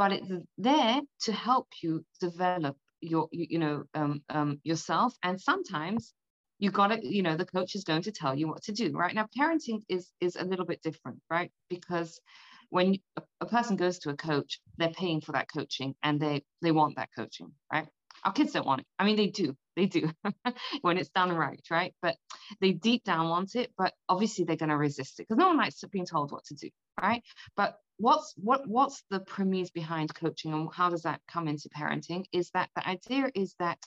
but 0.02 0.14
it's 0.14 0.32
there 0.58 1.00
to 1.20 1.32
help 1.32 1.68
you 1.84 2.04
develop 2.20 2.76
your 3.02 3.28
you, 3.32 3.46
you 3.52 3.60
know 3.60 3.84
um, 3.94 4.24
um, 4.30 4.60
yourself 4.64 5.14
and 5.22 5.40
sometimes 5.40 6.16
you 6.58 6.72
got 6.72 6.88
to 6.88 6.98
you 7.08 7.22
know 7.22 7.38
the 7.38 7.46
coach 7.46 7.76
is 7.76 7.84
going 7.84 8.02
to 8.02 8.12
tell 8.12 8.36
you 8.36 8.48
what 8.48 8.64
to 8.64 8.72
do. 8.72 8.92
Right 8.94 9.14
now 9.14 9.28
parenting 9.40 9.84
is 9.90 10.12
is 10.20 10.38
a 10.38 10.44
little 10.44 10.66
bit 10.66 10.82
different 10.82 11.20
right? 11.30 11.52
Because 11.70 12.20
when 12.72 12.98
a, 13.16 13.22
a 13.42 13.46
person 13.46 13.76
goes 13.76 14.00
to 14.00 14.10
a 14.10 14.16
coach 14.16 14.60
they're 14.78 14.90
paying 15.04 15.22
for 15.22 15.34
that 15.34 15.52
coaching 15.54 15.94
and 16.02 16.20
they 16.20 16.42
they 16.64 16.72
want 16.72 16.96
that 16.96 17.10
coaching 17.16 17.52
right? 17.72 17.88
Our 18.24 18.32
kids 18.32 18.54
don't 18.54 18.66
want 18.66 18.82
it. 18.82 18.88
I 18.98 19.04
mean 19.06 19.18
they 19.18 19.28
do. 19.28 19.56
They 19.76 19.86
do 19.86 20.10
when 20.82 20.98
it's 20.98 21.10
done 21.10 21.32
right 21.32 21.62
right? 21.70 21.94
But 22.02 22.16
they 22.60 22.72
deep 22.72 23.04
down 23.04 23.30
want 23.30 23.54
it 23.54 23.72
but 23.78 23.94
obviously 24.10 24.46
they're 24.46 24.64
going 24.64 24.70
to 24.78 24.78
resist 24.78 25.20
it 25.20 25.28
because 25.28 25.38
no 25.38 25.50
one 25.50 25.58
likes 25.58 25.84
being 25.92 26.08
told 26.08 26.32
what 26.32 26.46
to 26.46 26.56
do 26.56 26.70
right? 27.00 27.22
But 27.56 27.78
what's 28.02 28.34
what 28.38 28.68
what's 28.68 29.04
the 29.12 29.20
premise 29.20 29.70
behind 29.70 30.14
coaching 30.16 30.54
and 30.54 30.70
how 30.74 30.90
does 30.90 31.04
that 31.04 31.22
come 31.28 31.48
into 31.48 31.70
parenting 31.70 32.26
is 32.32 32.50
that 32.52 32.70
the 32.76 32.88
idea 32.88 33.30
is 33.36 33.56
that 33.60 33.78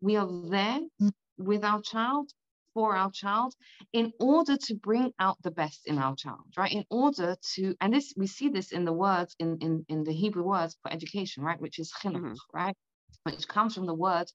we 0.00 0.16
are 0.16 0.28
there 0.50 0.80
with 1.38 1.64
our 1.64 1.80
child 1.80 2.30
for 2.74 2.94
our 2.96 3.10
child 3.10 3.54
in 3.92 4.12
order 4.20 4.56
to 4.56 4.74
bring 4.74 5.12
out 5.18 5.36
the 5.42 5.50
best 5.50 5.80
in 5.86 5.98
our 5.98 6.14
child 6.14 6.44
right 6.56 6.72
in 6.72 6.84
order 6.90 7.36
to 7.54 7.74
and 7.80 7.94
this 7.94 8.12
we 8.16 8.26
see 8.26 8.48
this 8.48 8.72
in 8.72 8.84
the 8.84 8.92
words 8.92 9.34
in 9.38 9.56
in, 9.60 9.84
in 9.88 10.04
the 10.04 10.12
hebrew 10.12 10.42
words 10.44 10.76
for 10.82 10.92
education 10.92 11.42
right 11.42 11.60
which 11.60 11.78
is 11.78 11.92
chinuch 12.02 12.20
mm-hmm. 12.20 12.56
right 12.56 12.76
which 13.24 13.48
comes 13.48 13.74
from 13.74 13.86
the 13.86 13.94
word 13.94 14.26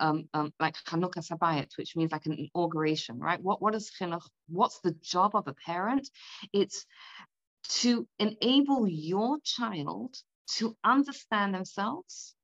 um, 0.00 0.28
um, 0.34 0.52
like 0.60 0.74
Chanukas 0.86 1.30
Habayit, 1.30 1.70
which 1.78 1.96
means 1.96 2.12
like 2.12 2.26
an 2.26 2.36
inauguration, 2.54 3.18
right? 3.18 3.40
What, 3.42 3.62
what 3.62 3.74
is 3.74 3.90
chinuch? 3.98 4.26
What's 4.48 4.80
the 4.80 4.94
job 5.02 5.34
of 5.34 5.48
a 5.48 5.54
parent? 5.54 6.10
It's 6.52 6.84
to 7.68 8.06
enable 8.18 8.88
your 8.88 9.38
child 9.44 10.16
to 10.56 10.76
understand 10.84 11.54
themselves 11.54 12.34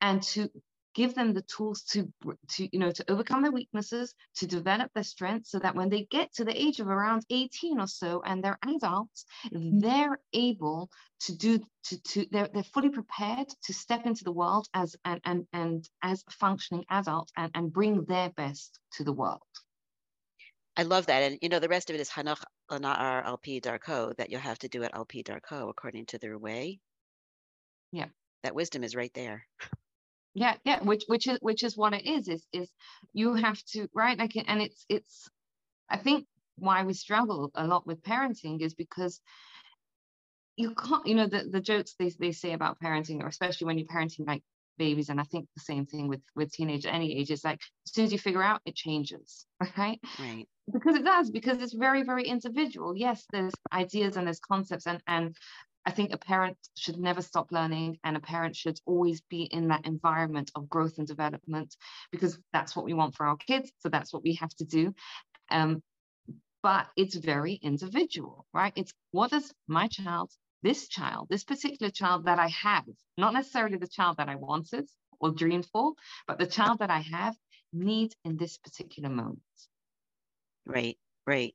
and 0.00 0.22
to 0.22 0.50
give 0.96 1.14
them 1.14 1.34
the 1.34 1.42
tools 1.42 1.82
to 1.82 2.10
to 2.48 2.68
you 2.72 2.78
know 2.78 2.90
to 2.90 3.04
overcome 3.10 3.42
their 3.42 3.52
weaknesses 3.52 4.14
to 4.34 4.46
develop 4.46 4.90
their 4.94 5.04
strengths 5.04 5.50
so 5.50 5.58
that 5.58 5.74
when 5.74 5.90
they 5.90 6.06
get 6.10 6.32
to 6.32 6.44
the 6.44 6.58
age 6.58 6.80
of 6.80 6.88
around 6.88 7.22
18 7.28 7.78
or 7.78 7.86
so 7.86 8.22
and 8.24 8.42
they're 8.42 8.58
adults 8.64 9.26
mm-hmm. 9.52 9.78
they're 9.78 10.18
able 10.32 10.88
to 11.20 11.36
do 11.36 11.60
to, 11.84 12.02
to 12.02 12.26
they're, 12.32 12.48
they're 12.52 12.72
fully 12.74 12.88
prepared 12.88 13.48
to 13.64 13.74
step 13.74 14.06
into 14.06 14.24
the 14.24 14.32
world 14.32 14.66
as 14.72 14.96
and 15.04 15.20
and, 15.24 15.46
and 15.52 15.88
as 16.02 16.24
a 16.26 16.32
functioning 16.32 16.84
adult 16.88 17.30
and, 17.36 17.50
and 17.54 17.72
bring 17.72 18.04
their 18.06 18.30
best 18.30 18.80
to 18.92 19.04
the 19.04 19.12
world 19.12 19.42
I 20.76 20.82
love 20.82 21.06
that. 21.06 21.22
And 21.22 21.38
you 21.40 21.48
know, 21.48 21.58
the 21.58 21.68
rest 21.68 21.90
of 21.90 21.96
it 21.96 22.00
is 22.00 22.10
Hanach 22.10 22.42
Lanar 22.70 23.24
LP 23.26 23.60
Darko 23.60 24.14
that 24.16 24.30
you'll 24.30 24.40
have 24.40 24.58
to 24.60 24.68
do 24.68 24.82
at 24.82 24.94
al 24.94 25.04
pi 25.04 25.22
darko 25.22 25.70
according 25.70 26.06
to 26.06 26.18
their 26.18 26.38
way. 26.38 26.80
Yeah. 27.92 28.06
That 28.42 28.54
wisdom 28.54 28.84
is 28.84 28.94
right 28.94 29.12
there. 29.14 29.46
Yeah, 30.34 30.56
yeah, 30.64 30.82
which 30.82 31.04
which 31.06 31.26
is 31.28 31.38
which 31.40 31.64
is 31.64 31.78
what 31.78 31.94
it 31.94 32.04
is, 32.04 32.28
is 32.28 32.46
is 32.52 32.70
you 33.14 33.34
have 33.34 33.58
to 33.72 33.88
right 33.94 34.18
like 34.18 34.36
and 34.36 34.60
it's 34.60 34.84
it's 34.90 35.30
I 35.88 35.96
think 35.96 36.26
why 36.56 36.84
we 36.84 36.92
struggle 36.92 37.50
a 37.54 37.66
lot 37.66 37.86
with 37.86 38.02
parenting 38.02 38.60
is 38.60 38.74
because 38.74 39.20
you 40.56 40.74
can't, 40.74 41.06
you 41.06 41.14
know, 41.14 41.26
the, 41.26 41.44
the 41.50 41.60
jokes 41.60 41.94
they, 41.98 42.10
they 42.18 42.32
say 42.32 42.52
about 42.52 42.80
parenting, 42.80 43.22
or 43.22 43.28
especially 43.28 43.66
when 43.66 43.78
you're 43.78 43.88
parenting 43.88 44.26
like 44.26 44.42
babies 44.78 45.08
and 45.08 45.20
i 45.20 45.24
think 45.24 45.46
the 45.54 45.62
same 45.62 45.86
thing 45.86 46.08
with 46.08 46.20
with 46.34 46.52
teenage 46.52 46.86
any 46.86 47.18
age 47.18 47.30
is 47.30 47.44
like 47.44 47.60
as 47.86 47.92
soon 47.92 48.04
as 48.04 48.12
you 48.12 48.18
figure 48.18 48.42
out 48.42 48.60
it 48.64 48.74
changes 48.74 49.46
right 49.78 50.00
right 50.18 50.46
because 50.72 50.96
it 50.96 51.04
does 51.04 51.30
because 51.30 51.62
it's 51.62 51.74
very 51.74 52.02
very 52.02 52.24
individual 52.24 52.96
yes 52.96 53.26
there's 53.32 53.54
ideas 53.72 54.16
and 54.16 54.26
there's 54.26 54.40
concepts 54.40 54.86
and 54.86 55.00
and 55.06 55.36
I 55.86 55.92
think 55.92 56.12
a 56.12 56.18
parent 56.18 56.58
should 56.76 56.98
never 56.98 57.22
stop 57.22 57.52
learning, 57.52 57.98
and 58.02 58.16
a 58.16 58.20
parent 58.20 58.56
should 58.56 58.76
always 58.86 59.20
be 59.20 59.42
in 59.42 59.68
that 59.68 59.86
environment 59.86 60.50
of 60.56 60.68
growth 60.68 60.98
and 60.98 61.06
development 61.06 61.76
because 62.10 62.40
that's 62.52 62.74
what 62.74 62.84
we 62.84 62.92
want 62.92 63.14
for 63.14 63.24
our 63.24 63.36
kids. 63.36 63.70
So 63.78 63.88
that's 63.88 64.12
what 64.12 64.24
we 64.24 64.34
have 64.34 64.50
to 64.56 64.64
do. 64.64 64.92
Um, 65.48 65.80
but 66.60 66.88
it's 66.96 67.14
very 67.14 67.54
individual, 67.54 68.46
right? 68.52 68.72
It's 68.74 68.92
what 69.12 69.30
does 69.30 69.54
my 69.68 69.86
child 69.86 70.32
this 70.66 70.88
child, 70.88 71.28
this 71.30 71.44
particular 71.44 71.90
child 71.90 72.24
that 72.24 72.40
I 72.40 72.48
have, 72.48 72.84
not 73.16 73.32
necessarily 73.34 73.76
the 73.76 73.86
child 73.86 74.16
that 74.16 74.28
I 74.28 74.34
wanted 74.34 74.88
or 75.20 75.30
dreamed 75.30 75.66
for, 75.72 75.92
but 76.26 76.40
the 76.40 76.46
child 76.46 76.80
that 76.80 76.90
I 76.90 76.98
have 76.98 77.36
needs 77.72 78.16
in 78.24 78.36
this 78.36 78.58
particular 78.58 79.08
moment. 79.08 79.38
Right, 80.66 80.98
right. 81.24 81.54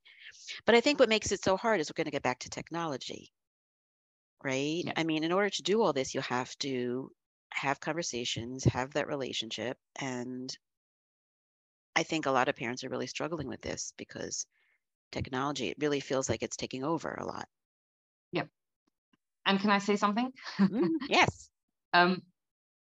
But 0.66 0.76
I 0.76 0.82
think 0.82 0.98
what 0.98 1.10
makes 1.10 1.34
it 1.34 1.44
so 1.44 1.58
hard 1.58 1.82
is 1.82 1.90
we're 1.90 2.02
going 2.02 2.06
to 2.06 2.12
get 2.12 2.24
back 2.24 2.40
to 2.40 2.50
technology, 2.50 3.34
right? 4.42 4.84
Yeah. 4.86 4.94
I 4.96 5.04
mean, 5.04 5.26
in 5.26 5.34
order 5.34 5.50
to 5.50 5.62
do 5.62 5.82
all 5.82 5.92
this, 5.92 6.16
you 6.16 6.22
have 6.22 6.58
to 6.60 7.12
have 7.50 7.82
conversations, 7.82 8.64
have 8.64 8.94
that 8.94 9.10
relationship. 9.10 9.78
And 10.00 10.50
I 11.98 12.04
think 12.04 12.28
a 12.28 12.32
lot 12.32 12.48
of 12.48 12.56
parents 12.56 12.86
are 12.86 12.90
really 12.90 13.08
struggling 13.08 13.50
with 13.50 13.62
this 13.62 13.92
because 13.98 14.46
technology, 15.12 15.68
it 15.68 15.78
really 15.82 16.00
feels 16.00 16.30
like 16.30 16.44
it's 16.44 16.56
taking 16.56 16.86
over 16.86 17.14
a 17.14 17.26
lot. 17.26 17.50
And 19.46 19.60
can 19.60 19.70
I 19.70 19.80
say 19.80 19.96
something? 19.96 20.32
Mm, 20.60 20.90
yes. 21.10 21.50
um, 21.94 22.22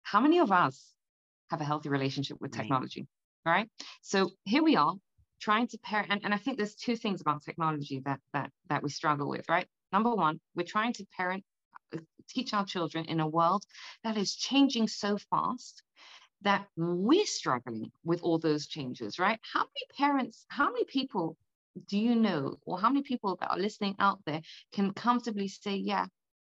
how 0.03 0.19
many 0.19 0.39
of 0.39 0.51
us 0.51 0.93
have 1.49 1.61
a 1.61 1.65
healthy 1.65 1.89
relationship 1.89 2.37
with 2.39 2.51
technology? 2.51 3.07
Right. 3.45 3.51
right? 3.51 3.69
So 4.01 4.31
here 4.45 4.63
we 4.63 4.75
are 4.75 4.95
trying 5.39 5.67
to 5.67 5.77
parent, 5.79 6.11
and, 6.11 6.21
and 6.23 6.33
I 6.33 6.37
think 6.37 6.57
there's 6.57 6.75
two 6.75 6.95
things 6.95 7.21
about 7.21 7.43
technology 7.43 8.01
that 8.05 8.19
that 8.33 8.51
that 8.69 8.83
we 8.83 8.89
struggle 8.89 9.29
with, 9.29 9.47
right? 9.49 9.67
Number 9.91 10.13
one, 10.13 10.39
we're 10.55 10.63
trying 10.63 10.93
to 10.93 11.05
parent, 11.15 11.43
uh, 11.95 11.99
teach 12.27 12.53
our 12.53 12.65
children 12.65 13.05
in 13.05 13.19
a 13.19 13.27
world 13.27 13.63
that 14.03 14.17
is 14.17 14.35
changing 14.35 14.87
so 14.87 15.17
fast 15.29 15.83
that 16.41 16.67
we're 16.75 17.25
struggling 17.25 17.91
with 18.03 18.21
all 18.21 18.37
those 18.37 18.67
changes, 18.67 19.19
right? 19.19 19.39
How 19.53 19.61
many 19.61 19.85
parents, 19.97 20.45
how 20.49 20.65
many 20.65 20.85
people 20.85 21.37
do 21.87 21.97
you 21.97 22.15
know, 22.15 22.57
or 22.65 22.79
how 22.79 22.89
many 22.89 23.03
people 23.03 23.37
that 23.39 23.51
are 23.51 23.57
listening 23.57 23.95
out 23.99 24.19
there 24.25 24.41
can 24.73 24.93
comfortably 24.93 25.47
say, 25.47 25.75
yeah, 25.75 26.05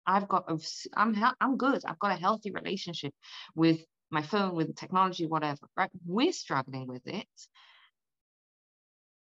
I've 0.09 0.27
got 0.27 0.51
a, 0.51 0.59
I'm 0.97 1.15
I'm 1.41 1.57
good. 1.59 1.83
I've 1.85 1.99
got 1.99 2.13
a 2.13 2.21
healthy 2.21 2.51
relationship 2.51 3.13
with 3.55 3.81
my 4.11 4.23
phone, 4.23 4.57
with 4.57 4.75
technology, 4.75 5.27
whatever. 5.27 5.69
Right? 5.77 5.91
We're 6.07 6.33
struggling 6.33 6.89
with 6.89 7.07
it. 7.07 7.27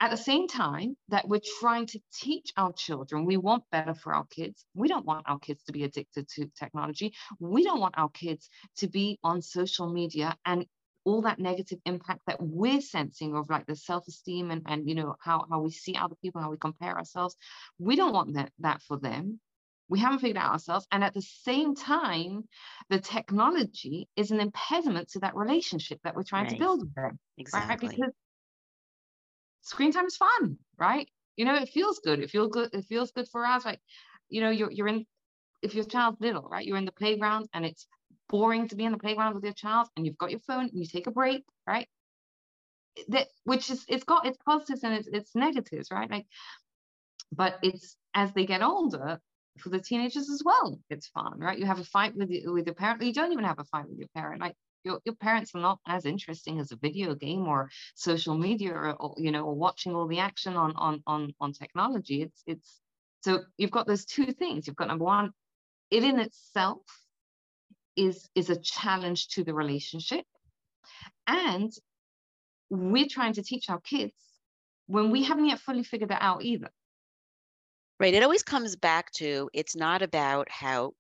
At 0.03 0.11
the 0.11 0.17
same 0.17 0.49
time 0.49 0.97
that 1.11 1.29
we're 1.29 1.43
trying 1.61 1.85
to 1.89 2.01
teach 2.15 2.51
our 2.57 2.73
children, 2.73 3.27
we 3.27 3.37
want 3.37 3.65
better 3.71 3.93
for 3.93 4.15
our 4.15 4.25
kids. 4.31 4.65
We 4.73 4.89
don't 4.89 5.05
want 5.05 5.29
our 5.29 5.39
kids 5.39 5.63
to 5.65 5.73
be 5.73 5.85
addicted 5.85 6.27
to 6.37 6.51
technology. 6.59 7.13
We 7.39 7.63
don't 7.63 7.81
want 7.81 7.99
our 7.99 8.09
kids 8.09 8.49
to 8.79 8.89
be 8.89 9.19
on 9.23 9.43
social 9.43 9.93
media 9.93 10.35
and 10.47 10.65
all 11.05 11.21
that 11.23 11.39
negative 11.39 11.81
impact 11.85 12.23
that 12.27 12.41
we're 12.41 12.81
sensing 12.81 13.37
of 13.37 13.51
like 13.51 13.67
the 13.67 13.77
self-esteem 13.77 14.51
and, 14.51 14.63
and 14.65 14.89
you 14.89 14.95
know 14.95 15.17
how, 15.21 15.45
how 15.51 15.61
we 15.61 15.71
see 15.71 15.95
other 15.97 16.17
people, 16.23 16.41
how 16.41 16.51
we 16.51 16.57
compare 16.57 16.97
ourselves. 16.97 17.37
We 17.79 17.97
don't 17.97 18.15
want 18.15 18.35
that, 18.35 18.53
that 18.61 18.81
for 18.81 18.99
them 18.99 19.41
we 19.91 19.99
haven't 19.99 20.21
figured 20.21 20.37
out 20.37 20.53
ourselves 20.53 20.87
and 20.93 21.05
at 21.05 21.13
the 21.15 21.23
same 21.23 21.75
time 21.75 22.45
the 22.89 23.01
technology 23.01 24.09
is 24.17 24.31
an 24.31 24.41
impediment 24.41 25.09
to 25.09 25.19
that 25.19 25.37
relationship 25.37 25.99
that 26.03 26.15
we're 26.15 26.23
trying 26.23 26.45
right. 26.45 26.53
to 26.53 26.59
build 26.59 26.81
with 26.81 26.95
them 26.95 27.19
exactly 27.39 27.89
right? 27.89 27.97
because 27.97 28.13
screen 29.63 29.93
time 29.93 30.07
is 30.07 30.17
fun 30.17 30.57
right 30.79 31.09
you 31.37 31.45
know 31.45 31.55
it 31.55 31.69
feels 31.69 32.01
good 32.03 32.21
it 32.21 32.31
feels 32.31 32.51
good 32.51 32.71
it 32.73 32.85
feels 32.87 33.11
good 33.13 33.29
for 33.29 33.45
us 33.45 33.65
like 33.65 33.81
you 34.29 34.41
know 34.41 34.51
you're, 34.51 34.71
you're 34.71 34.89
in 34.89 35.05
if 35.63 35.75
your 35.75 35.85
child's 35.85 36.21
little 36.21 36.49
right 36.49 36.65
you're 36.65 36.79
in 36.79 36.87
the 36.87 36.93
playground 36.93 37.47
and 37.53 37.67
it's 37.67 37.87
boring 38.29 38.69
to 38.69 38.77
be 38.77 38.85
in 38.85 38.93
the 38.93 38.99
playground 38.99 39.35
with 39.35 39.45
your 39.45 39.53
child 39.53 39.89
and 39.97 40.07
you've 40.07 40.17
got 40.17 40.31
your 40.31 40.41
phone 40.41 40.63
and 40.63 40.79
you 40.79 40.87
take 40.87 41.07
a 41.07 41.11
break 41.11 41.45
right 41.67 41.89
that 43.09 43.29
which 43.45 43.71
is 43.71 43.85
it's 43.89 44.05
got 44.05 44.27
its 44.27 44.39
positives 44.45 44.83
and 44.85 44.95
its, 44.95 45.09
its 45.09 45.35
negatives, 45.35 45.91
right? 45.91 46.11
Like, 46.11 46.27
but 47.33 47.59
it's 47.63 47.97
as 48.15 48.33
they 48.33 48.47
get 48.47 48.63
older, 48.63 49.21
for 49.59 49.69
the 49.69 49.81
teenagers 49.81 50.31
as 50.31 50.43
well, 50.45 50.79
it's 50.89 51.09
fun, 51.09 51.39
right? 51.39 51.59
You 51.59 51.67
have 51.67 51.81
a 51.81 51.85
fight 51.85 52.15
with 52.17 52.31
with 52.45 52.67
your 52.67 52.75
parent. 52.75 53.03
You 53.03 53.13
don't 53.13 53.33
even 53.33 53.45
have 53.45 53.59
a 53.59 53.65
fight 53.65 53.89
with 53.89 53.99
your 53.99 54.09
parent. 54.15 54.41
Like 54.41 54.55
your, 54.85 55.01
your 55.05 55.15
parents 55.17 55.55
are 55.55 55.61
not 55.61 55.79
as 55.87 56.07
interesting 56.07 56.59
as 56.59 56.73
a 56.73 56.77
video 56.77 57.15
game 57.15 57.47
or 57.47 57.71
social 57.95 58.37
media 58.37 58.73
or, 58.73 58.93
or 58.93 59.15
you 59.19 59.31
know 59.31 59.45
or 59.45 59.55
watching 59.55 59.95
all 59.95 60.07
the 60.07 60.21
action 60.21 60.57
on 60.57 60.75
on 60.77 61.03
on 61.07 61.35
on 61.41 61.53
technology. 61.53 62.23
It's 62.23 62.43
it's 62.47 62.81
so 63.23 63.41
you've 63.59 63.71
got 63.71 63.87
those 63.87 64.05
two 64.05 64.33
things. 64.33 64.67
You've 64.67 64.77
got 64.77 64.89
number 64.89 65.05
one, 65.05 65.33
it 65.91 66.05
in 66.05 66.19
itself 66.19 66.83
is 67.97 68.29
is 68.35 68.51
a 68.51 68.61
challenge 68.61 69.29
to 69.29 69.45
the 69.45 69.55
relationship, 69.55 70.25
and 71.27 71.73
we're 72.71 73.09
trying 73.09 73.35
to 73.35 73.43
teach 73.43 73.69
our 73.69 73.81
kids 73.81 74.15
when 74.87 75.11
we 75.11 75.25
haven't 75.25 75.47
yet 75.47 75.61
fully 75.61 75.85
figured 75.85 76.11
it 76.11 76.19
out 76.21 76.43
either. 76.43 76.71
Right. 78.01 78.15
It 78.15 78.23
always 78.23 78.43
comes 78.43 78.77
back 78.77 79.11
to 79.13 79.51
it's 79.53 79.77
not 79.77 80.01
about 80.01 80.51
how 80.51 80.93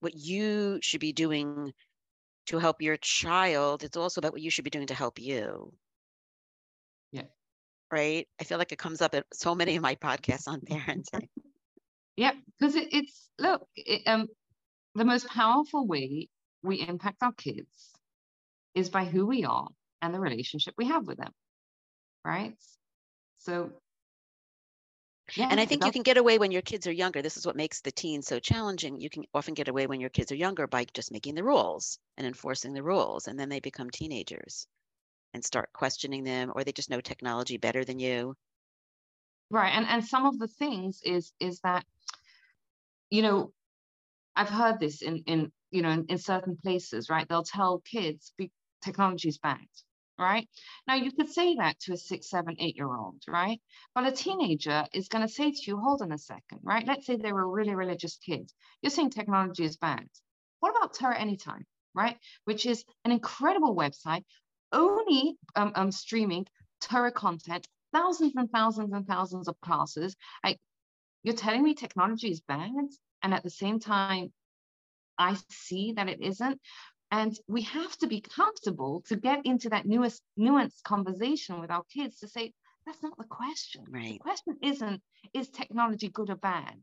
what 0.00 0.14
you 0.16 0.78
should 0.80 1.00
be 1.00 1.12
doing 1.12 1.74
to 2.46 2.58
help 2.58 2.80
your 2.80 2.96
child. 2.96 3.84
It's 3.84 3.98
also 3.98 4.20
about 4.20 4.32
what 4.32 4.40
you 4.40 4.50
should 4.50 4.64
be 4.64 4.70
doing 4.70 4.86
to 4.86 4.94
help 4.94 5.20
you. 5.20 5.74
Yeah. 7.12 7.24
Right. 7.90 8.26
I 8.40 8.44
feel 8.44 8.56
like 8.56 8.72
it 8.72 8.78
comes 8.78 9.02
up 9.02 9.14
at 9.14 9.26
so 9.34 9.54
many 9.54 9.76
of 9.76 9.82
my 9.82 9.94
podcasts 9.96 10.48
on 10.48 10.60
parenting. 10.62 11.28
yeah, 12.16 12.32
because 12.58 12.76
it, 12.76 12.88
it's 12.92 13.28
look, 13.38 13.68
it, 13.76 14.00
um, 14.06 14.26
the 14.94 15.04
most 15.04 15.28
powerful 15.28 15.86
way 15.86 16.28
we 16.62 16.80
impact 16.80 17.22
our 17.22 17.32
kids 17.32 17.92
is 18.74 18.88
by 18.88 19.04
who 19.04 19.26
we 19.26 19.44
are 19.44 19.68
and 20.00 20.14
the 20.14 20.20
relationship 20.20 20.72
we 20.78 20.86
have 20.86 21.06
with 21.06 21.18
them. 21.18 21.32
Right. 22.24 22.56
So 23.36 23.72
yeah, 25.36 25.50
and 25.50 25.60
I 25.60 25.66
think 25.66 25.84
you 25.84 25.92
can 25.92 26.02
get 26.02 26.16
away 26.16 26.38
when 26.38 26.50
your 26.52 26.62
kids 26.62 26.86
are 26.86 26.92
younger. 26.92 27.22
This 27.22 27.36
is 27.36 27.46
what 27.46 27.56
makes 27.56 27.80
the 27.80 27.92
teen 27.92 28.22
so 28.22 28.40
challenging. 28.40 29.00
You 29.00 29.10
can 29.10 29.24
often 29.34 29.54
get 29.54 29.68
away 29.68 29.86
when 29.86 30.00
your 30.00 30.10
kids 30.10 30.32
are 30.32 30.36
younger 30.36 30.66
by 30.66 30.84
just 30.84 31.12
making 31.12 31.34
the 31.36 31.44
rules 31.44 31.98
and 32.16 32.26
enforcing 32.26 32.72
the 32.74 32.82
rules. 32.82 33.28
And 33.28 33.38
then 33.38 33.48
they 33.48 33.60
become 33.60 33.90
teenagers 33.90 34.66
and 35.34 35.44
start 35.44 35.72
questioning 35.74 36.24
them, 36.24 36.52
or 36.54 36.64
they 36.64 36.72
just 36.72 36.90
know 36.90 37.00
technology 37.02 37.58
better 37.58 37.84
than 37.84 37.98
you. 38.00 38.36
Right. 39.50 39.70
And 39.70 39.86
and 39.86 40.04
some 40.04 40.26
of 40.26 40.38
the 40.38 40.48
things 40.48 41.00
is 41.04 41.32
is 41.38 41.60
that, 41.60 41.84
you 43.10 43.22
know, 43.22 43.52
I've 44.36 44.50
heard 44.50 44.80
this 44.80 45.02
in 45.02 45.18
in 45.26 45.52
you 45.70 45.82
know 45.82 45.90
in, 45.90 46.06
in 46.08 46.18
certain 46.18 46.56
places, 46.56 47.10
right? 47.10 47.28
They'll 47.28 47.44
tell 47.44 47.80
kids 47.80 48.34
technology 48.82 49.28
is 49.28 49.38
bad 49.38 49.66
right? 50.18 50.48
Now, 50.86 50.94
you 50.94 51.12
could 51.12 51.28
say 51.28 51.56
that 51.56 51.78
to 51.80 51.92
a 51.92 51.96
six, 51.96 52.30
seven, 52.30 52.56
eight 52.58 52.76
year 52.76 52.94
old, 52.94 53.22
right? 53.28 53.60
But 53.94 54.06
a 54.06 54.12
teenager 54.12 54.84
is 54.92 55.08
going 55.08 55.26
to 55.26 55.32
say 55.32 55.50
to 55.50 55.62
you, 55.66 55.78
hold 55.78 56.02
on 56.02 56.12
a 56.12 56.18
second, 56.18 56.60
right? 56.62 56.86
Let's 56.86 57.06
say 57.06 57.16
they 57.16 57.32
were 57.32 57.42
a 57.42 57.46
really 57.46 57.74
religious 57.74 58.16
kid. 58.16 58.50
You're 58.82 58.90
saying 58.90 59.10
technology 59.10 59.64
is 59.64 59.76
bad. 59.76 60.06
What 60.60 60.76
about 60.76 60.94
Torah 60.94 61.18
Anytime, 61.18 61.66
right? 61.94 62.16
Which 62.44 62.66
is 62.66 62.84
an 63.04 63.12
incredible 63.12 63.74
website, 63.74 64.24
only 64.72 65.36
um, 65.56 65.72
um, 65.74 65.90
streaming 65.90 66.46
Torah 66.80 67.12
content, 67.12 67.66
thousands 67.92 68.34
and 68.36 68.50
thousands 68.50 68.92
and 68.92 69.06
thousands 69.06 69.48
of 69.48 69.60
classes. 69.60 70.16
Like, 70.44 70.58
you're 71.22 71.34
telling 71.34 71.62
me 71.62 71.74
technology 71.74 72.30
is 72.30 72.40
bad? 72.40 72.70
And 73.22 73.34
at 73.34 73.42
the 73.42 73.50
same 73.50 73.78
time, 73.78 74.32
I 75.18 75.36
see 75.50 75.92
that 75.92 76.08
it 76.08 76.20
isn't. 76.20 76.60
And 77.12 77.38
we 77.46 77.62
have 77.62 77.96
to 77.98 78.06
be 78.06 78.22
comfortable 78.22 79.04
to 79.08 79.16
get 79.16 79.44
into 79.44 79.68
that 79.68 79.84
newest 79.86 80.22
nuanced 80.38 80.82
conversation 80.82 81.60
with 81.60 81.70
our 81.70 81.84
kids 81.92 82.18
to 82.20 82.28
say, 82.28 82.54
that's 82.86 83.02
not 83.02 83.18
the 83.18 83.24
question. 83.24 83.84
Right. 83.88 84.14
The 84.14 84.18
question 84.18 84.56
isn't, 84.62 85.02
is 85.34 85.50
technology 85.50 86.08
good 86.08 86.30
or 86.30 86.36
bad? 86.36 86.74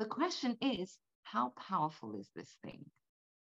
The 0.00 0.04
question 0.04 0.56
is, 0.60 0.98
how 1.22 1.52
powerful 1.56 2.18
is 2.18 2.28
this 2.34 2.56
thing? 2.64 2.84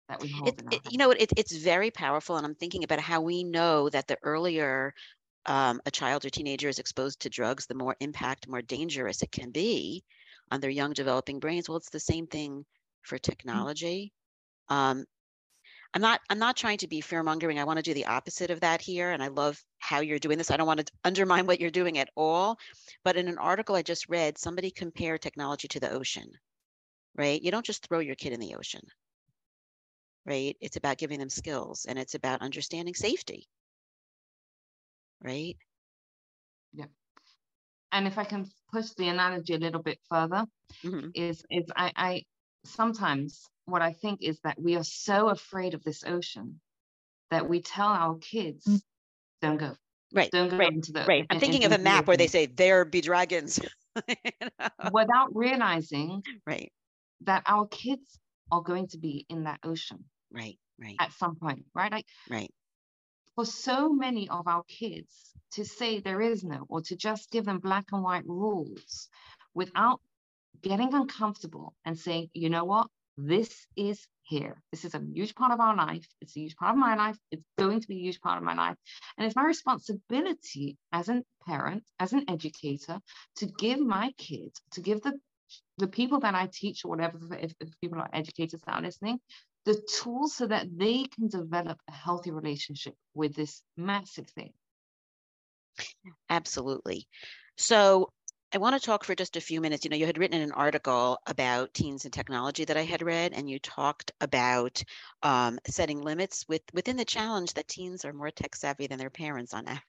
That 0.09 0.23
we 0.23 0.31
hold 0.31 0.49
it, 0.49 0.63
it, 0.73 0.81
you 0.91 0.97
know, 0.99 1.11
it, 1.11 1.33
it's 1.37 1.55
very 1.55 1.91
powerful. 1.91 2.37
And 2.37 2.47
I'm 2.47 2.55
thinking 2.55 2.83
about 2.83 3.01
how 3.01 3.21
we 3.21 3.45
know 3.45 3.91
that 3.91 4.09
the 4.09 4.17
earlier 4.23 4.95
um, 5.47 5.81
a 5.85 5.91
child 5.91 6.25
or 6.25 6.31
teenager 6.31 6.69
is 6.69 6.79
exposed 6.79 7.21
to 7.21 7.31
drugs, 7.31 7.67
the 7.67 7.75
more 7.75 7.97
impact, 8.01 8.49
more 8.49 8.63
dangerous 8.63 9.23
it 9.23 9.33
can 9.33 9.51
be 9.51 10.03
on 10.51 10.61
their 10.61 10.71
young 10.71 10.93
developing 10.93 11.41
brains. 11.41 11.69
Well, 11.69 11.79
it's 11.79 11.91
the 11.91 12.01
same 12.01 12.27
thing 12.27 12.65
for 13.03 13.19
mm. 13.19 13.23
technology. 13.23 14.13
Mm-hmm. 14.71 14.75
Um, 14.75 15.05
I'm 15.95 16.01
not 16.01 16.21
I'm 16.31 16.39
not 16.39 16.57
trying 16.57 16.79
to 16.79 16.89
be 16.89 17.01
fear 17.01 17.23
mongering. 17.23 17.59
I 17.59 17.65
want 17.65 17.79
to 17.79 17.83
do 17.83 17.93
the 17.95 18.07
opposite 18.07 18.51
of 18.51 18.61
that 18.61 18.81
here. 18.81 19.11
And 19.11 19.23
I 19.23 19.29
love 19.29 19.63
how 19.79 20.01
you're 20.01 20.19
doing 20.19 20.39
this. 20.39 20.51
I 20.51 20.57
don't 20.57 20.67
want 20.67 20.85
to 20.85 20.93
undermine 21.05 21.47
what 21.47 21.61
you're 21.61 21.71
doing 21.71 21.99
at 21.99 22.09
all. 22.17 22.59
But 23.05 23.17
in 23.17 23.29
an 23.29 23.39
article 23.39 23.75
I 23.75 23.83
just 23.83 24.09
read, 24.09 24.39
somebody 24.39 24.71
compared 24.71 25.21
technology 25.21 25.69
to 25.69 25.81
the 25.81 25.91
ocean, 25.91 26.31
right? 27.17 27.41
You 27.43 27.51
don't 27.51 27.67
just 27.67 27.87
throw 27.87 27.99
your 27.99 28.15
kid 28.15 28.33
in 28.33 28.41
the 28.41 28.55
ocean, 28.55 28.83
right? 30.25 30.57
It's 30.61 30.77
about 30.77 30.99
giving 30.99 31.19
them 31.19 31.31
skills 31.31 31.85
and 31.87 31.99
it's 31.99 32.15
about 32.15 32.41
understanding 32.43 32.95
safety. 32.95 33.47
Right? 35.23 35.57
Yeah. 36.73 36.87
And 37.93 38.07
if 38.07 38.17
I 38.19 38.25
can 38.25 38.47
push 38.73 38.91
the 38.97 39.09
analogy 39.09 39.55
a 39.55 39.59
little 39.59 39.83
bit 39.83 39.99
further, 40.09 40.47
mm-hmm. 40.83 41.09
is 41.15 41.45
is 41.51 41.67
I, 41.77 41.93
I 41.95 42.23
sometimes 42.65 43.49
what 43.65 43.83
I 43.83 43.93
think 43.93 44.23
is 44.23 44.41
that 44.41 44.61
we 44.61 44.77
are 44.77 44.85
so 44.85 45.29
afraid 45.29 45.75
of 45.75 45.83
this 45.85 46.05
ocean 46.05 46.61
that 47.31 47.49
we 47.49 47.63
tell 47.63 47.89
our 47.89 48.17
kids, 48.19 48.67
mm. 48.67 48.81
don't 49.41 49.57
go. 49.57 49.75
Right. 50.15 50.31
Don't 50.31 50.51
go 50.51 50.59
right, 50.59 50.73
into 50.73 50.93
the 50.93 51.05
right. 51.07 51.27
I'm 51.31 51.41
thinking 51.41 51.65
of 51.65 51.73
a 51.73 51.79
map 51.79 52.07
where 52.07 52.19
they 52.19 52.27
say 52.27 52.47
there 52.47 52.85
be 52.85 53.01
dragons. 53.01 53.59
you 54.09 54.15
know? 54.41 54.69
Without 54.93 55.35
realizing 55.35 56.23
right 56.47 56.71
that 57.23 57.43
our 57.47 57.67
kids 57.67 58.19
are 58.51 58.61
going 58.61 58.89
to 58.89 58.99
be 58.99 59.25
in 59.29 59.45
that 59.45 59.61
ocean. 59.65 60.05
Right, 60.31 60.59
right. 60.79 60.97
At 61.01 61.13
some 61.13 61.37
point, 61.37 61.65
right? 61.75 61.91
Like 61.91 62.07
right. 62.31 62.53
For 63.35 63.47
so 63.47 63.91
many 63.91 64.29
of 64.29 64.47
our 64.47 64.63
kids 64.65 65.33
to 65.53 65.65
say 65.65 66.01
there 66.01 66.21
is 66.21 66.45
no, 66.45 66.67
or 66.69 66.83
to 66.83 66.97
just 66.97 67.31
give 67.31 67.47
them 67.47 67.59
black 67.59 67.87
and 67.93 68.03
white 68.03 68.27
rules 68.27 69.09
without 69.55 70.01
getting 70.61 70.95
uncomfortable 70.95 71.75
and 71.85 71.99
saying, 71.99 72.29
you 72.35 72.51
know 72.51 72.65
what, 72.65 72.89
this 73.17 73.67
is 73.77 74.07
here. 74.23 74.63
This 74.71 74.85
is 74.85 74.95
a 74.95 75.01
huge 75.01 75.35
part 75.35 75.53
of 75.53 75.61
our 75.61 75.77
life. 75.77 76.07
It's 76.21 76.37
a 76.37 76.41
huge 76.41 76.57
part 76.57 76.73
of 76.73 76.79
my 76.79 76.95
life. 76.97 77.17
It's 77.31 77.43
going 77.59 77.81
to 77.81 77.89
be 77.89 77.97
a 77.97 78.03
huge 78.03 78.21
part 78.21 78.39
of 78.39 78.45
my 78.45 78.55
life. 78.55 78.77
And 79.17 79.27
it's 79.27 79.37
my 79.37 79.45
responsibility 79.45 80.77
as 80.93 81.09
a 81.09 81.23
parent, 81.47 81.85
as 81.99 82.13
an 82.13 82.25
educator, 82.29 83.01
to 83.37 83.47
give 83.47 83.81
my 83.81 84.13
kids, 84.19 84.61
to 84.73 84.81
give 84.81 85.03
the 85.03 85.19
the 85.79 85.89
people 85.89 86.21
that 86.21 86.35
I 86.35 86.49
teach 86.51 86.85
or 86.85 86.89
whatever, 86.89 87.19
if, 87.39 87.53
if 87.61 87.69
people 87.81 87.99
are 87.99 88.09
educators 88.13 88.61
that 88.65 88.75
are 88.75 88.81
listening, 88.81 89.19
the 89.65 89.81
tools 90.01 90.35
so 90.35 90.47
that 90.47 90.67
they 90.77 91.05
can 91.05 91.29
develop 91.29 91.79
a 91.89 91.93
healthy 91.93 92.31
relationship 92.31 92.95
with 93.15 93.35
this 93.35 93.63
massive 93.77 94.29
thing. 94.31 94.53
Absolutely. 96.31 97.07
So 97.57 98.11
I 98.55 98.59
want 98.59 98.79
to 98.79 98.85
talk 98.85 99.05
for 99.05 99.15
just 99.15 99.37
a 99.37 99.41
few 99.41 99.63
minutes. 99.63 99.85
You 99.85 99.91
know, 99.91 99.97
you 99.97 100.05
had 100.05 100.19
written 100.19 100.43
an 100.43 100.53
article 100.53 101.19
about 101.27 101.73
teens 101.73 102.05
and 102.05 102.13
technology 102.13 102.67
that 102.67 102.77
I 102.77 102.83
had 102.83 103.01
read, 103.01 103.33
and 103.33 103.49
you 103.49 103.59
talked 103.59 104.13
about 104.21 104.83
um, 105.23 105.59
setting 105.67 106.03
limits 106.03 106.45
with 106.49 106.63
within 106.75 106.97
the 106.97 107.05
challenge 107.05 107.55
that 107.55 107.67
teens 107.67 108.05
are 108.05 108.13
more 108.13 108.31
tech 108.31 108.55
savvy 108.55 108.87
than 108.87 108.99
their 108.99 109.11
parents 109.11 109.55
on 109.55 109.67
average. 109.67 109.83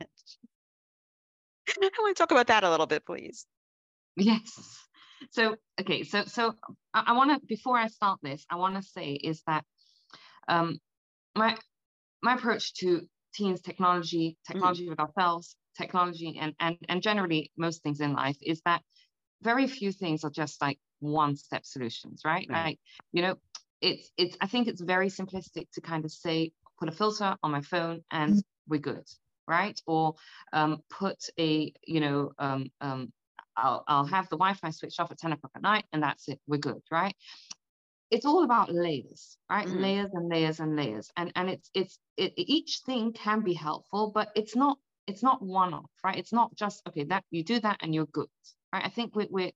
I 1.68 1.88
want 1.98 2.16
to 2.16 2.20
talk 2.20 2.30
about 2.30 2.48
that 2.48 2.64
a 2.64 2.70
little 2.70 2.86
bit, 2.86 3.06
please. 3.06 3.46
Yes. 4.16 4.50
So, 5.30 5.56
okay, 5.80 6.02
so 6.02 6.24
so 6.26 6.54
I, 6.92 7.04
I 7.08 7.12
want 7.12 7.40
to 7.40 7.46
before 7.46 7.78
I 7.78 7.86
start 7.86 8.18
this, 8.22 8.44
I 8.50 8.56
want 8.56 8.76
to 8.76 8.82
say 8.82 9.12
is 9.12 9.42
that 9.46 9.64
um, 10.46 10.78
my 11.34 11.56
my 12.22 12.34
approach 12.34 12.74
to 12.74 13.02
teens 13.34 13.62
technology, 13.62 14.36
mm. 14.36 14.52
technology 14.52 14.86
mm. 14.86 14.90
with 14.90 15.00
ourselves, 15.00 15.56
technology 15.80 16.38
and, 16.40 16.54
and, 16.60 16.76
and 16.88 17.02
generally 17.02 17.50
most 17.56 17.82
things 17.82 18.00
in 18.00 18.12
life 18.12 18.36
is 18.42 18.60
that 18.64 18.82
very 19.42 19.66
few 19.66 19.92
things 19.92 20.24
are 20.24 20.30
just 20.30 20.60
like 20.60 20.78
one 21.00 21.36
step 21.36 21.64
solutions, 21.64 22.22
right? 22.24 22.46
right? 22.50 22.64
Like, 22.64 22.78
you 23.12 23.22
know, 23.22 23.36
it's, 23.80 24.10
it's, 24.16 24.36
I 24.40 24.46
think 24.46 24.68
it's 24.68 24.80
very 24.80 25.08
simplistic 25.08 25.66
to 25.74 25.80
kind 25.80 26.04
of 26.04 26.12
say, 26.12 26.52
put 26.78 26.88
a 26.88 26.92
filter 26.92 27.36
on 27.42 27.50
my 27.50 27.60
phone 27.60 28.02
and 28.10 28.32
mm-hmm. 28.32 28.68
we're 28.68 28.80
good, 28.80 29.06
right? 29.46 29.78
Or 29.86 30.14
um, 30.52 30.82
put 30.90 31.18
a, 31.38 31.72
you 31.86 32.00
know, 32.00 32.32
um, 32.38 32.70
um, 32.80 33.12
I'll, 33.56 33.84
I'll 33.86 34.06
have 34.06 34.28
the 34.28 34.36
Wi-Fi 34.36 34.70
switched 34.70 35.00
off 35.00 35.10
at 35.10 35.18
10 35.18 35.32
o'clock 35.32 35.52
at 35.54 35.62
night 35.62 35.84
and 35.92 36.02
that's 36.02 36.28
it, 36.28 36.40
we're 36.46 36.58
good, 36.58 36.82
right? 36.90 37.14
It's 38.10 38.26
all 38.26 38.44
about 38.44 38.72
layers, 38.72 39.36
right? 39.48 39.66
Mm. 39.66 39.80
Layers 39.80 40.10
and 40.14 40.28
layers 40.28 40.60
and 40.60 40.76
layers. 40.76 41.10
And, 41.16 41.32
and 41.36 41.48
it's, 41.48 41.70
it's, 41.74 41.98
it, 42.16 42.32
each 42.36 42.80
thing 42.84 43.12
can 43.12 43.42
be 43.42 43.54
helpful, 43.54 44.10
but 44.12 44.30
it's 44.34 44.56
not 44.56 44.78
it's 45.10 45.22
not 45.22 45.42
one 45.42 45.74
off, 45.74 45.90
right? 46.04 46.16
It's 46.16 46.32
not 46.32 46.54
just 46.54 46.82
okay 46.88 47.04
that 47.04 47.24
you 47.30 47.44
do 47.44 47.60
that 47.60 47.78
and 47.82 47.94
you're 47.94 48.06
good, 48.06 48.28
right? 48.72 48.84
I 48.84 48.88
think 48.88 49.14
we're, 49.14 49.28
we're 49.30 49.52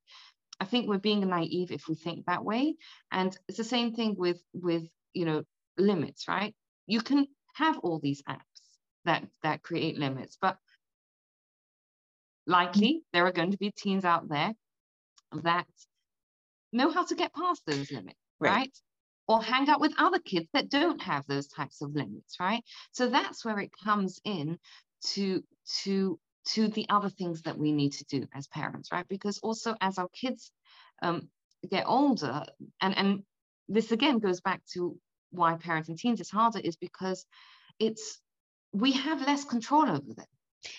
I 0.60 0.64
think 0.66 0.88
we're 0.88 0.98
being 0.98 1.26
naive 1.28 1.72
if 1.72 1.88
we 1.88 1.94
think 1.94 2.26
that 2.26 2.44
way, 2.44 2.76
and 3.10 3.36
it's 3.48 3.58
the 3.58 3.64
same 3.64 3.94
thing 3.94 4.16
with 4.18 4.40
with 4.52 4.84
you 5.12 5.24
know 5.24 5.42
limits, 5.78 6.28
right? 6.28 6.54
You 6.86 7.00
can 7.00 7.26
have 7.54 7.78
all 7.78 7.98
these 8.00 8.22
apps, 8.28 8.38
that 9.04 9.24
that 9.42 9.62
create 9.62 9.98
limits. 9.98 10.38
But 10.40 10.56
likely 12.46 13.02
there 13.12 13.26
are 13.26 13.32
going 13.32 13.52
to 13.52 13.58
be 13.58 13.70
teens 13.70 14.04
out 14.04 14.28
there 14.28 14.52
that 15.42 15.66
know 16.72 16.90
how 16.90 17.04
to 17.04 17.14
get 17.14 17.34
past 17.34 17.62
those 17.66 17.90
limits, 17.90 18.18
right? 18.40 18.50
right? 18.50 18.78
Or 19.26 19.42
hang 19.42 19.68
out 19.70 19.80
with 19.80 19.94
other 19.98 20.18
kids 20.18 20.48
that 20.52 20.68
don't 20.68 21.00
have 21.00 21.26
those 21.26 21.48
types 21.48 21.80
of 21.80 21.94
limits, 21.94 22.36
right? 22.38 22.62
So 22.92 23.08
that's 23.08 23.44
where 23.44 23.58
it 23.60 23.70
comes 23.82 24.20
in 24.24 24.58
to 25.12 25.42
to 25.82 26.18
to 26.46 26.68
the 26.68 26.86
other 26.90 27.08
things 27.08 27.42
that 27.42 27.56
we 27.58 27.72
need 27.72 27.92
to 27.92 28.04
do 28.04 28.26
as 28.34 28.46
parents, 28.46 28.90
right? 28.92 29.08
Because 29.08 29.38
also 29.38 29.74
as 29.80 29.98
our 29.98 30.08
kids 30.08 30.50
um, 31.02 31.28
get 31.68 31.84
older, 31.86 32.44
and 32.80 32.96
and 32.96 33.22
this 33.68 33.92
again 33.92 34.18
goes 34.18 34.40
back 34.40 34.62
to 34.74 34.98
why 35.30 35.54
parents 35.56 35.88
and 35.88 35.98
teens 35.98 36.20
is 36.20 36.30
harder, 36.30 36.60
is 36.60 36.76
because 36.76 37.26
it's 37.78 38.20
we 38.72 38.92
have 38.92 39.20
less 39.22 39.44
control 39.44 39.88
over 39.88 40.14
them. 40.14 40.26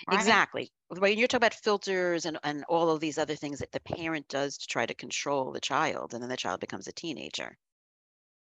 Right? 0.08 0.20
Exactly. 0.20 0.72
When 0.88 1.18
you're 1.18 1.28
talking 1.28 1.46
about 1.46 1.54
filters 1.54 2.26
and, 2.26 2.40
and 2.44 2.64
all 2.68 2.90
of 2.90 3.00
these 3.00 3.18
other 3.18 3.36
things 3.36 3.60
that 3.60 3.72
the 3.72 3.80
parent 3.80 4.28
does 4.28 4.58
to 4.58 4.68
try 4.68 4.86
to 4.86 4.94
control 4.94 5.52
the 5.52 5.60
child, 5.60 6.14
and 6.14 6.22
then 6.22 6.30
the 6.30 6.38
child 6.38 6.60
becomes 6.60 6.88
a 6.88 6.92
teenager. 6.92 7.58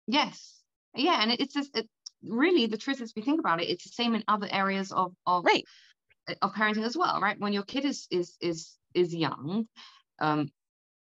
Yes. 0.08 0.62
Yeah. 0.96 1.22
And 1.22 1.32
it's 1.32 1.54
just 1.54 1.76
it, 1.76 1.90
really 2.28 2.66
the 2.66 2.78
truth 2.78 3.02
is, 3.02 3.10
if 3.10 3.16
we 3.16 3.22
think 3.22 3.40
about 3.40 3.62
it, 3.62 3.70
it's 3.70 3.84
the 3.84 3.90
same 3.90 4.16
in 4.16 4.24
other 4.28 4.48
areas 4.52 4.92
of, 4.92 5.14
of, 5.26 5.46
right. 5.46 5.66
of 6.42 6.54
parenting 6.54 6.86
as 6.86 6.98
well, 6.98 7.20
right? 7.22 7.40
When 7.40 7.54
your 7.54 7.64
kid 7.64 7.86
is 7.86 8.08
is 8.12 8.36
is 8.42 8.78
is 8.94 9.14
young, 9.14 9.68
um, 10.20 10.50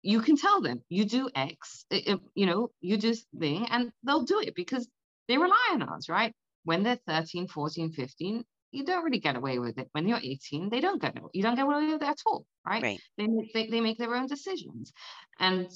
you 0.01 0.21
can 0.21 0.37
tell 0.37 0.61
them 0.61 0.83
you 0.89 1.05
do 1.05 1.29
X, 1.35 1.85
it, 1.89 2.19
you 2.35 2.45
know, 2.45 2.69
you 2.81 2.97
do 2.97 3.13
thing, 3.39 3.67
and 3.69 3.91
they'll 4.03 4.23
do 4.23 4.39
it 4.39 4.55
because 4.55 4.87
they 5.27 5.37
rely 5.37 5.69
on 5.71 5.83
us, 5.83 6.09
right? 6.09 6.33
When 6.63 6.83
they're 6.83 6.99
13, 7.07 7.47
14, 7.47 7.91
15, 7.91 8.43
you 8.71 8.83
don't 8.83 9.03
really 9.03 9.19
get 9.19 9.35
away 9.35 9.59
with 9.59 9.77
it. 9.77 9.87
When 9.93 10.07
you're 10.07 10.19
18, 10.21 10.69
they 10.69 10.81
don't 10.81 11.01
get 11.01 11.17
you 11.33 11.41
don't 11.41 11.55
get 11.55 11.65
away 11.65 11.87
with 11.87 12.01
it 12.01 12.07
at 12.07 12.21
all, 12.25 12.45
right? 12.67 12.83
right. 12.83 12.99
They, 13.17 13.27
they, 13.53 13.67
they 13.67 13.81
make 13.81 13.97
their 13.97 14.15
own 14.15 14.27
decisions. 14.27 14.91
And 15.39 15.69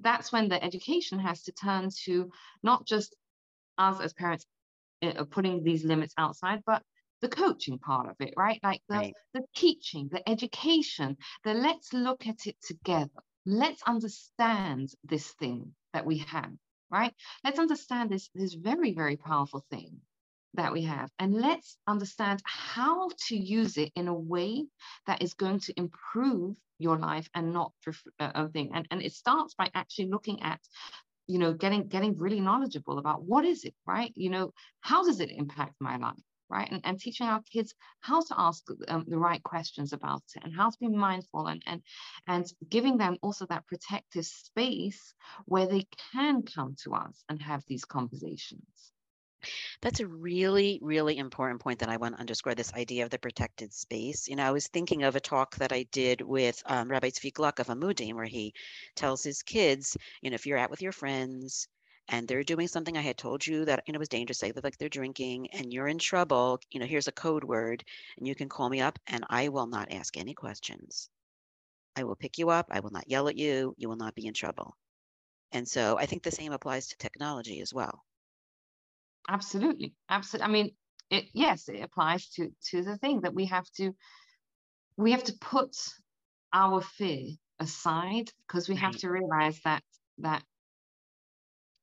that's 0.00 0.32
when 0.32 0.48
the 0.48 0.62
education 0.62 1.18
has 1.18 1.42
to 1.42 1.52
turn 1.52 1.90
to 2.04 2.30
not 2.62 2.86
just 2.86 3.14
us 3.78 4.00
as 4.00 4.12
parents 4.12 4.46
uh, 5.02 5.24
putting 5.24 5.62
these 5.62 5.84
limits 5.84 6.14
outside, 6.16 6.62
but 6.66 6.82
the 7.20 7.28
coaching 7.28 7.78
part 7.78 8.08
of 8.08 8.16
it, 8.20 8.34
right? 8.36 8.58
Like 8.62 8.82
the, 8.88 8.96
right. 8.96 9.14
the 9.34 9.42
teaching, 9.54 10.08
the 10.10 10.26
education, 10.28 11.16
the 11.44 11.54
let's 11.54 11.92
look 11.92 12.26
at 12.26 12.46
it 12.46 12.56
together. 12.62 13.10
Let's 13.46 13.82
understand 13.86 14.90
this 15.04 15.32
thing 15.32 15.74
that 15.92 16.06
we 16.06 16.18
have, 16.18 16.52
right? 16.90 17.12
Let's 17.44 17.58
understand 17.58 18.10
this, 18.10 18.30
this 18.34 18.54
very, 18.54 18.92
very 18.92 19.16
powerful 19.16 19.64
thing 19.70 20.00
that 20.54 20.72
we 20.72 20.82
have 20.82 21.08
and 21.18 21.34
let's 21.34 21.76
understand 21.86 22.42
how 22.44 23.08
to 23.28 23.36
use 23.36 23.76
it 23.76 23.92
in 23.94 24.08
a 24.08 24.14
way 24.14 24.66
that 25.06 25.22
is 25.22 25.34
going 25.34 25.60
to 25.60 25.72
improve 25.76 26.56
your 26.78 26.98
life 26.98 27.28
and 27.34 27.52
not 27.52 27.72
for 27.80 27.92
uh, 28.18 28.32
a 28.34 28.48
thing 28.48 28.70
and, 28.74 28.86
and 28.90 29.02
it 29.02 29.12
starts 29.12 29.54
by 29.54 29.70
actually 29.74 30.08
looking 30.08 30.42
at 30.42 30.58
you 31.30 31.38
know 31.38 31.52
getting 31.52 31.88
getting 31.88 32.16
really 32.16 32.40
knowledgeable 32.40 32.98
about 32.98 33.22
what 33.24 33.44
is 33.44 33.64
it 33.64 33.74
right? 33.86 34.12
You 34.16 34.30
know 34.30 34.52
how 34.80 35.04
does 35.04 35.20
it 35.20 35.30
impact 35.30 35.74
my 35.80 35.96
life 35.96 36.24
right? 36.50 36.70
And, 36.70 36.80
and 36.84 36.98
teaching 36.98 37.28
our 37.28 37.42
kids 37.52 37.74
how 38.00 38.20
to 38.22 38.34
ask 38.36 38.64
um, 38.88 39.04
the 39.06 39.16
right 39.18 39.42
questions 39.42 39.92
about 39.92 40.22
it 40.34 40.42
and 40.42 40.54
how 40.54 40.68
to 40.70 40.76
be 40.80 40.88
mindful 40.88 41.46
and 41.46 41.62
and 41.66 41.80
and 42.26 42.44
giving 42.68 42.98
them 42.98 43.16
also 43.22 43.46
that 43.46 43.66
protective 43.66 44.26
space 44.26 45.14
where 45.46 45.66
they 45.66 45.86
can 46.12 46.42
come 46.42 46.74
to 46.82 46.94
us 46.94 47.22
and 47.28 47.40
have 47.40 47.62
these 47.68 47.84
conversations 47.84 48.92
that's 49.80 50.00
a 50.00 50.06
really, 50.06 50.78
really 50.82 51.18
important 51.18 51.60
point 51.60 51.78
that 51.80 51.88
I 51.88 51.96
want 51.96 52.14
to 52.14 52.20
underscore 52.20 52.54
this 52.54 52.72
idea 52.74 53.04
of 53.04 53.10
the 53.10 53.18
protected 53.18 53.72
space. 53.72 54.28
You 54.28 54.36
know, 54.36 54.44
I 54.44 54.50
was 54.50 54.68
thinking 54.68 55.02
of 55.02 55.16
a 55.16 55.20
talk 55.20 55.56
that 55.56 55.72
I 55.72 55.84
did 55.92 56.20
with 56.20 56.62
um, 56.66 56.88
Rabbi 56.88 57.10
Tzvi 57.10 57.32
Gluck 57.32 57.58
of 57.58 57.68
Amudim, 57.68 58.14
where 58.14 58.24
he 58.24 58.54
tells 58.94 59.22
his 59.22 59.42
kids, 59.42 59.96
you 60.22 60.30
know, 60.30 60.34
if 60.34 60.46
you're 60.46 60.58
out 60.58 60.70
with 60.70 60.82
your 60.82 60.92
friends 60.92 61.68
and 62.08 62.26
they're 62.26 62.42
doing 62.42 62.68
something 62.68 62.96
I 62.96 63.02
had 63.02 63.16
told 63.16 63.46
you 63.46 63.64
that, 63.66 63.84
you 63.86 63.92
know, 63.92 63.98
was 63.98 64.08
dangerous, 64.08 64.38
say 64.38 64.52
like 64.62 64.78
they're 64.78 64.88
drinking 64.88 65.50
and 65.52 65.72
you're 65.72 65.88
in 65.88 65.98
trouble, 65.98 66.60
you 66.70 66.80
know, 66.80 66.86
here's 66.86 67.08
a 67.08 67.12
code 67.12 67.44
word 67.44 67.84
and 68.18 68.26
you 68.26 68.34
can 68.34 68.48
call 68.48 68.68
me 68.68 68.80
up 68.80 68.98
and 69.06 69.24
I 69.30 69.48
will 69.48 69.66
not 69.66 69.92
ask 69.92 70.16
any 70.16 70.34
questions. 70.34 71.08
I 71.96 72.04
will 72.04 72.16
pick 72.16 72.38
you 72.38 72.50
up. 72.50 72.68
I 72.70 72.80
will 72.80 72.90
not 72.90 73.08
yell 73.08 73.28
at 73.28 73.36
you. 73.36 73.74
You 73.76 73.88
will 73.88 73.96
not 73.96 74.14
be 74.14 74.26
in 74.26 74.34
trouble. 74.34 74.76
And 75.52 75.68
so 75.68 75.98
I 75.98 76.06
think 76.06 76.22
the 76.22 76.30
same 76.30 76.52
applies 76.52 76.88
to 76.88 76.96
technology 76.96 77.60
as 77.60 77.74
well. 77.74 78.04
Absolutely. 79.30 79.94
Absolutely. 80.08 80.44
I 80.44 80.52
mean, 80.52 80.70
it, 81.10 81.24
yes, 81.32 81.68
it 81.68 81.82
applies 81.82 82.28
to, 82.30 82.50
to 82.70 82.82
the 82.82 82.96
thing 82.96 83.22
that 83.22 83.34
we 83.34 83.46
have 83.46 83.66
to, 83.76 83.94
we 84.96 85.12
have 85.12 85.24
to 85.24 85.34
put 85.40 85.76
our 86.52 86.80
fear 86.80 87.28
aside 87.58 88.30
because 88.46 88.68
we 88.68 88.76
have 88.76 88.96
to 88.98 89.10
realize 89.10 89.60
that, 89.64 89.82
that 90.18 90.42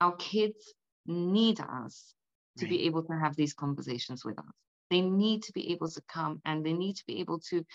our 0.02 0.16
kids 0.16 0.74
need 1.06 1.60
us 1.60 2.14
to 2.58 2.66
right. 2.66 2.70
be 2.70 2.86
able 2.86 3.04
to 3.04 3.14
have 3.14 3.36
these 3.36 3.54
conversations 3.54 4.26
with 4.26 4.38
us 4.38 4.46
they 4.90 5.02
need 5.02 5.44
to 5.44 5.52
be 5.54 5.72
able 5.72 5.90
to 5.90 6.02
come 6.08 6.42
and 6.46 6.66
they 6.66 6.74
need 6.74 6.96
to 6.96 7.06
be 7.06 7.20
able 7.20 7.40
to 7.40 7.66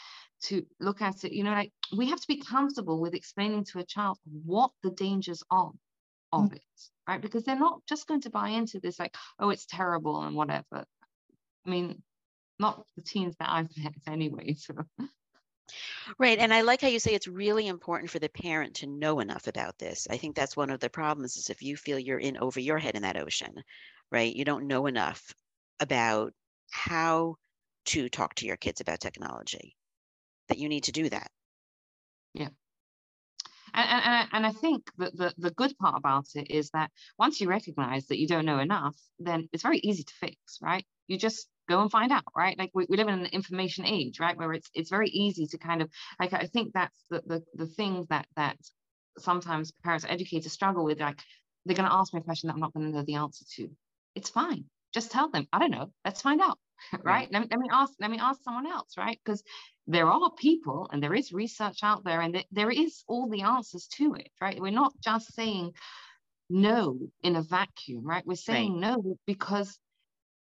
to 0.43 0.65
look 0.81 1.03
at 1.03 1.25
it 1.25 1.33
you 1.33 1.45
know 1.45 1.53
like 1.53 1.73
we 1.97 2.09
have 2.09 2.21
to 2.21 2.29
be 2.29 2.41
comfortable 2.41 3.01
with 3.01 3.15
explaining 3.15 3.65
to 3.65 3.79
a 3.79 3.85
child 3.85 4.19
what 4.45 4.71
the 4.83 4.91
dangers 4.91 5.43
are 5.51 5.73
of 6.33 6.51
mm. 6.51 6.57
it 6.57 6.63
right? 7.09 7.21
Because 7.21 7.45
they're 7.45 7.59
not 7.59 7.81
just 7.89 8.07
going 8.07 8.21
to 8.23 8.31
buy 8.31 8.51
into 8.51 8.81
this, 8.81 8.99
like, 8.99 9.15
oh, 9.39 9.51
it's 9.51 9.67
terrible 9.67 10.23
and 10.23 10.37
whatever. 10.37 10.85
I 11.67 11.71
mean, 11.71 12.03
not 12.59 12.85
the 12.97 13.03
teens 13.03 13.37
that 13.39 13.51
I've 13.51 13.69
met 13.77 13.95
anyway. 14.07 14.55
So. 14.55 14.75
Right. 16.19 16.39
And 16.39 16.53
I 16.53 16.63
like 16.63 16.81
how 16.81 16.89
you 16.89 16.99
say 16.99 17.15
it's 17.15 17.29
really 17.29 17.67
important 17.67 18.11
for 18.11 18.19
the 18.19 18.29
parent 18.29 18.75
to 18.77 18.87
know 18.87 19.21
enough 19.21 19.47
about 19.47 19.79
this. 19.79 20.07
I 20.11 20.17
think 20.17 20.35
that's 20.35 20.57
one 20.57 20.71
of 20.71 20.81
the 20.81 20.91
problems 20.91 21.37
is 21.37 21.51
if 21.51 21.63
you 21.63 21.77
feel 21.77 21.99
you're 21.99 22.19
in 22.19 22.37
over 22.39 22.61
your 22.61 22.79
head 22.79 22.95
in 22.95 23.03
that 23.03 23.17
ocean, 23.17 23.63
right? 24.11 24.35
You 24.35 24.45
don't 24.45 24.67
know 24.67 24.87
enough 24.87 25.33
about 25.81 26.33
how 26.71 27.37
to 27.87 28.09
talk 28.09 28.35
to 28.37 28.47
your 28.47 28.57
kids 28.57 28.81
about 28.81 29.01
technology, 29.01 29.77
that 30.49 30.59
you 30.59 30.69
need 30.69 30.85
to 30.85 30.93
do 30.93 31.09
that. 31.09 31.31
Yeah. 33.75 33.83
And, 33.83 34.05
and, 34.05 34.29
and 34.33 34.47
I 34.47 34.53
think 34.59 34.91
that 34.99 35.17
the, 35.17 35.35
the 35.39 35.51
good 35.51 35.77
part 35.79 35.97
about 35.97 36.27
it 36.35 36.51
is 36.51 36.71
that 36.71 36.91
once 37.19 37.41
you 37.41 37.49
recognize 37.49 38.07
that 38.07 38.19
you 38.19 38.27
don't 38.27 38.47
know 38.47 38.59
enough, 38.59 38.97
then 39.19 39.49
it's 39.53 39.63
very 39.63 39.79
easy 39.79 40.03
to 40.05 40.15
fix, 40.15 40.37
right? 40.61 40.85
You 41.09 41.19
just 41.19 41.49
go 41.69 41.81
and 41.81 41.91
find 41.91 42.13
out, 42.13 42.25
right? 42.37 42.59
Like 42.59 42.71
we, 42.75 42.87
we 42.89 42.97
live 42.97 43.09
in 43.09 43.21
an 43.21 43.27
information 43.27 43.87
age, 43.87 44.21
right? 44.21 44.37
Where 44.37 44.53
it's 44.53 44.71
it's 44.75 44.91
very 44.91 45.09
easy 45.09 45.47
to 45.47 45.59
kind 45.59 45.83
of 45.83 45.91
like 46.21 46.33
I 46.33 46.47
think 46.47 46.73
that's 46.75 47.05
the 47.11 47.23
the, 47.27 47.43
the 47.55 47.67
thing 47.67 48.07
that 48.11 48.27
that 48.37 48.57
sometimes 49.19 49.73
parents 49.85 50.07
educators 50.09 50.53
struggle 50.53 50.85
with, 50.85 51.01
like 51.01 51.21
they're 51.65 51.77
gonna 51.77 51.89
ask 51.93 52.13
me 52.13 52.21
a 52.21 52.23
question 52.25 52.49
that 52.49 52.55
I'm 52.55 52.61
not 52.61 52.73
gonna 52.75 52.91
know 52.91 53.05
the 53.05 53.17
answer 53.17 53.45
to. 53.57 53.69
It's 54.15 54.31
fine. 54.31 54.65
Just 54.93 55.11
tell 55.11 55.31
them, 55.31 55.47
I 55.53 55.59
don't 55.59 55.71
know, 55.71 55.91
let's 56.05 56.21
find 56.23 56.41
out. 56.41 56.59
right? 57.05 57.29
Let, 57.31 57.43
me, 57.43 57.49
let 57.51 57.61
me 57.61 57.69
ask, 57.73 57.93
let 58.01 58.11
me 58.11 58.19
ask 58.19 58.43
someone 58.43 58.67
else, 58.67 58.95
right? 58.99 59.19
Because 59.25 59.43
there 59.87 60.07
are 60.07 60.31
people 60.31 60.89
and 60.93 61.03
there 61.03 61.15
is 61.15 61.33
research 61.33 61.79
out 61.83 62.05
there 62.05 62.21
and 62.21 62.35
th- 62.35 62.47
there 62.53 62.71
is 62.71 63.03
all 63.09 63.29
the 63.29 63.43
answers 63.43 63.89
to 63.89 64.15
it, 64.15 64.31
right? 64.41 64.61
We're 64.61 64.71
not 64.71 64.93
just 65.03 65.35
saying 65.35 65.73
no 66.49 66.99
in 67.23 67.37
a 67.37 67.43
vacuum, 67.43 68.05
right? 68.05 68.25
We're 68.27 68.37
saying 68.37 68.81
right. 68.81 68.95
no 68.97 69.19
because 69.27 69.79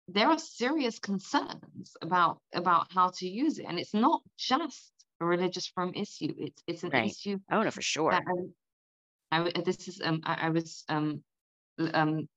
there 0.08 0.28
are 0.28 0.38
serious 0.38 0.98
concerns 0.98 1.96
about 2.02 2.38
about 2.52 2.92
how 2.92 3.10
to 3.16 3.28
use 3.28 3.58
it, 3.58 3.66
and 3.68 3.78
it's 3.78 3.94
not 3.94 4.20
just 4.36 4.92
a 5.20 5.24
religious 5.24 5.66
frum 5.66 5.92
issue. 5.94 6.34
It's 6.38 6.62
it's 6.66 6.82
an 6.82 6.90
right. 6.90 7.10
issue. 7.10 7.38
Oh 7.50 7.62
no, 7.62 7.70
for 7.70 7.82
sure. 7.82 8.12
I, 8.12 8.20
I, 9.32 9.50
this 9.64 9.88
is 9.88 10.00
um 10.04 10.20
I, 10.24 10.46
I 10.46 10.50
was 10.50 10.84
um 10.88 11.22
um 11.94 12.28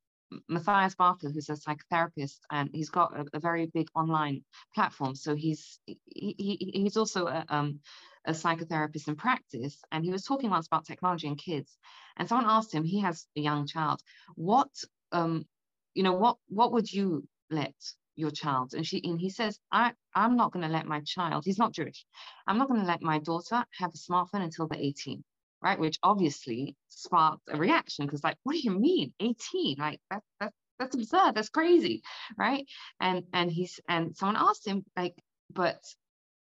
Matthias 0.47 0.95
Barker, 0.95 1.29
who's 1.29 1.49
a 1.49 1.53
psychotherapist, 1.53 2.39
and 2.51 2.69
he's 2.73 2.89
got 2.89 3.17
a, 3.17 3.25
a 3.33 3.39
very 3.39 3.67
big 3.67 3.87
online 3.95 4.43
platform. 4.73 5.15
So 5.15 5.35
he's 5.35 5.79
he, 5.85 6.35
he, 6.37 6.71
he's 6.73 6.97
also 6.97 7.27
a, 7.27 7.45
um, 7.49 7.79
a 8.25 8.31
psychotherapist 8.31 9.07
in 9.07 9.15
practice. 9.15 9.77
And 9.91 10.03
he 10.03 10.11
was 10.11 10.23
talking 10.23 10.49
once 10.49 10.67
about 10.67 10.85
technology 10.85 11.27
and 11.27 11.37
kids. 11.37 11.77
And 12.17 12.27
someone 12.27 12.49
asked 12.49 12.73
him, 12.73 12.83
he 12.83 13.01
has 13.01 13.25
a 13.35 13.41
young 13.41 13.67
child, 13.67 14.01
what 14.35 14.69
um, 15.11 15.45
you 15.93 16.03
know, 16.03 16.13
what 16.13 16.37
what 16.47 16.71
would 16.71 16.91
you 16.91 17.27
let 17.49 17.75
your 18.15 18.31
child? 18.31 18.73
And 18.73 18.85
she 18.85 19.01
and 19.03 19.19
he 19.19 19.29
says, 19.29 19.59
I 19.71 19.93
I'm 20.15 20.35
not 20.35 20.51
going 20.51 20.65
to 20.65 20.71
let 20.71 20.85
my 20.85 21.01
child. 21.01 21.43
He's 21.45 21.59
not 21.59 21.73
Jewish. 21.73 22.05
I'm 22.47 22.57
not 22.57 22.67
going 22.67 22.81
to 22.81 22.87
let 22.87 23.01
my 23.01 23.19
daughter 23.19 23.63
have 23.77 23.91
a 23.93 23.97
smartphone 23.97 24.43
until 24.43 24.67
they're 24.67 24.79
18 24.79 25.23
right? 25.63 25.79
Which 25.79 25.99
obviously 26.03 26.75
sparked 26.89 27.43
a 27.49 27.57
reaction 27.57 28.05
because, 28.05 28.23
like, 28.23 28.37
what 28.43 28.53
do 28.53 28.59
you 28.59 28.71
mean 28.71 29.13
18? 29.19 29.77
Like 29.79 29.99
that, 30.11 30.21
that 30.39 30.53
that's 30.79 30.95
absurd. 30.95 31.35
That's 31.35 31.49
crazy, 31.49 32.03
right? 32.37 32.65
And 32.99 33.23
and 33.33 33.51
he's 33.51 33.79
and 33.87 34.15
someone 34.15 34.37
asked 34.37 34.67
him 34.67 34.83
like, 34.97 35.15
but 35.51 35.81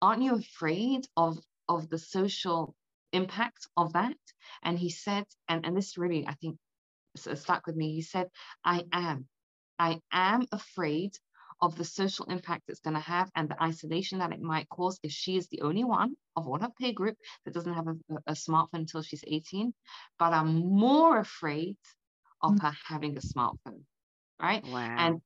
aren't 0.01 0.23
you 0.23 0.35
afraid 0.35 1.05
of 1.15 1.37
of 1.69 1.89
the 1.89 1.99
social 1.99 2.75
impact 3.13 3.67
of 3.77 3.93
that? 3.93 4.17
And 4.63 4.77
he 4.77 4.89
said, 4.89 5.25
and 5.47 5.65
and 5.65 5.77
this 5.77 5.97
really 5.97 6.27
I 6.27 6.33
think 6.33 6.57
stuck 7.15 7.67
with 7.67 7.75
me. 7.75 7.93
He 7.93 8.01
said, 8.01 8.27
I 8.63 8.85
am, 8.91 9.27
I 9.77 9.99
am 10.11 10.45
afraid 10.51 11.13
of 11.61 11.75
the 11.75 11.85
social 11.85 12.25
impact 12.25 12.63
it's 12.67 12.79
going 12.79 12.95
to 12.95 12.99
have 12.99 13.29
and 13.35 13.47
the 13.47 13.61
isolation 13.61 14.19
that 14.19 14.33
it 14.33 14.41
might 14.41 14.67
cause 14.69 14.99
if 15.03 15.11
she 15.11 15.37
is 15.37 15.47
the 15.47 15.61
only 15.61 15.83
one 15.83 16.15
of 16.35 16.47
all 16.47 16.59
her 16.59 16.69
peer 16.79 16.93
group 16.93 17.15
that 17.45 17.53
doesn't 17.53 17.73
have 17.73 17.87
a, 17.87 17.95
a 18.27 18.33
smartphone 18.33 18.69
until 18.73 19.01
she's 19.01 19.23
18, 19.27 19.73
but 20.17 20.33
I'm 20.33 20.55
more 20.55 21.19
afraid 21.19 21.77
of 22.41 22.53
mm. 22.53 22.61
her 22.61 22.73
having 22.87 23.17
a 23.17 23.21
smartphone, 23.21 23.83
right? 24.41 24.63
Wow. 24.65 24.95
And 24.97 25.21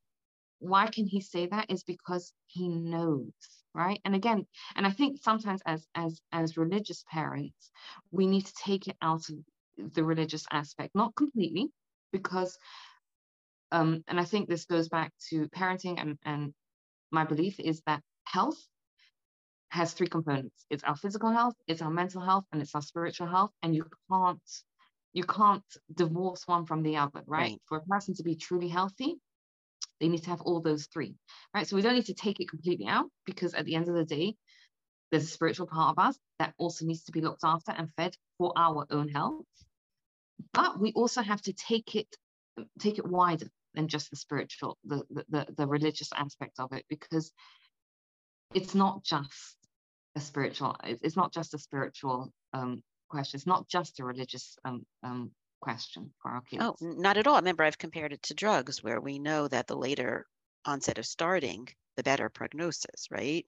why 0.59 0.87
can 0.87 1.05
he 1.05 1.21
say 1.21 1.45
that 1.47 1.69
is 1.69 1.83
because 1.83 2.33
he 2.47 2.67
knows 2.67 3.31
right 3.73 3.99
and 4.05 4.15
again 4.15 4.45
and 4.75 4.87
i 4.87 4.89
think 4.89 5.19
sometimes 5.21 5.61
as 5.65 5.85
as 5.95 6.19
as 6.31 6.57
religious 6.57 7.03
parents 7.11 7.71
we 8.11 8.25
need 8.25 8.45
to 8.45 8.53
take 8.63 8.87
it 8.87 8.95
out 9.01 9.21
of 9.29 9.93
the 9.93 10.03
religious 10.03 10.45
aspect 10.51 10.95
not 10.95 11.13
completely 11.15 11.67
because 12.11 12.57
um 13.75 14.03
and 14.07 14.19
i 14.19 14.23
think 14.23 14.47
this 14.47 14.65
goes 14.65 14.89
back 14.89 15.11
to 15.29 15.47
parenting 15.49 15.99
and 16.01 16.17
and 16.23 16.53
my 17.11 17.23
belief 17.23 17.59
is 17.59 17.81
that 17.85 18.01
health 18.25 18.61
has 19.69 19.93
three 19.93 20.07
components 20.07 20.65
it's 20.69 20.83
our 20.83 20.95
physical 20.95 21.31
health 21.31 21.55
it's 21.67 21.81
our 21.81 21.91
mental 21.91 22.21
health 22.21 22.45
and 22.51 22.61
it's 22.61 22.75
our 22.75 22.81
spiritual 22.81 23.27
health 23.27 23.51
and 23.63 23.75
you 23.75 23.85
can't 24.09 24.49
you 25.13 25.23
can't 25.23 25.63
divorce 25.93 26.43
one 26.45 26.65
from 26.65 26.81
the 26.83 26.97
other 26.97 27.21
right, 27.25 27.51
right. 27.51 27.61
for 27.65 27.77
a 27.77 27.81
person 27.81 28.13
to 28.13 28.23
be 28.23 28.35
truly 28.35 28.67
healthy 28.67 29.15
they 29.99 30.07
need 30.07 30.23
to 30.23 30.29
have 30.29 30.41
all 30.41 30.61
those 30.61 30.87
three, 30.87 31.15
right? 31.53 31.67
So 31.67 31.75
we 31.75 31.81
don't 31.81 31.95
need 31.95 32.05
to 32.07 32.13
take 32.13 32.39
it 32.39 32.49
completely 32.49 32.87
out 32.87 33.09
because 33.25 33.53
at 33.53 33.65
the 33.65 33.75
end 33.75 33.87
of 33.87 33.95
the 33.95 34.05
day, 34.05 34.35
there's 35.11 35.23
a 35.23 35.27
spiritual 35.27 35.67
part 35.67 35.97
of 35.97 36.03
us 36.03 36.17
that 36.39 36.53
also 36.57 36.85
needs 36.85 37.03
to 37.05 37.11
be 37.11 37.21
looked 37.21 37.43
after 37.43 37.71
and 37.71 37.91
fed 37.93 38.15
for 38.37 38.51
our 38.57 38.85
own 38.89 39.07
health. 39.07 39.45
But 40.53 40.79
we 40.79 40.91
also 40.93 41.21
have 41.21 41.41
to 41.43 41.53
take 41.53 41.95
it 41.95 42.07
take 42.79 42.97
it 42.97 43.05
wider 43.05 43.47
than 43.75 43.87
just 43.87 44.09
the 44.09 44.15
spiritual, 44.15 44.77
the 44.85 45.03
the, 45.29 45.45
the 45.57 45.67
religious 45.67 46.09
aspect 46.13 46.59
of 46.59 46.73
it, 46.73 46.85
because 46.89 47.31
it's 48.53 48.75
not 48.75 49.03
just 49.03 49.57
a 50.15 50.21
spiritual, 50.21 50.75
it's 50.83 51.17
not 51.17 51.33
just 51.33 51.53
a 51.53 51.57
spiritual 51.57 52.31
um, 52.53 52.81
question. 53.09 53.37
It's 53.37 53.47
not 53.47 53.67
just 53.67 53.99
a 53.99 54.05
religious 54.05 54.57
um, 54.63 54.85
um, 55.03 55.31
question 55.61 56.11
for 56.21 56.31
our 56.31 56.41
kids. 56.41 56.63
Oh, 56.63 56.75
not 56.81 57.17
at 57.17 57.27
all. 57.27 57.35
Remember, 57.35 57.63
I've 57.63 57.77
compared 57.77 58.13
it 58.13 58.21
to 58.23 58.33
drugs 58.33 58.83
where 58.83 59.01
we 59.01 59.19
know 59.19 59.47
that 59.47 59.67
the 59.67 59.75
later 59.75 60.25
onset 60.63 60.97
of 60.97 61.05
starting, 61.05 61.67
the 61.97 62.03
better 62.03 62.29
prognosis, 62.29 63.07
right? 63.11 63.45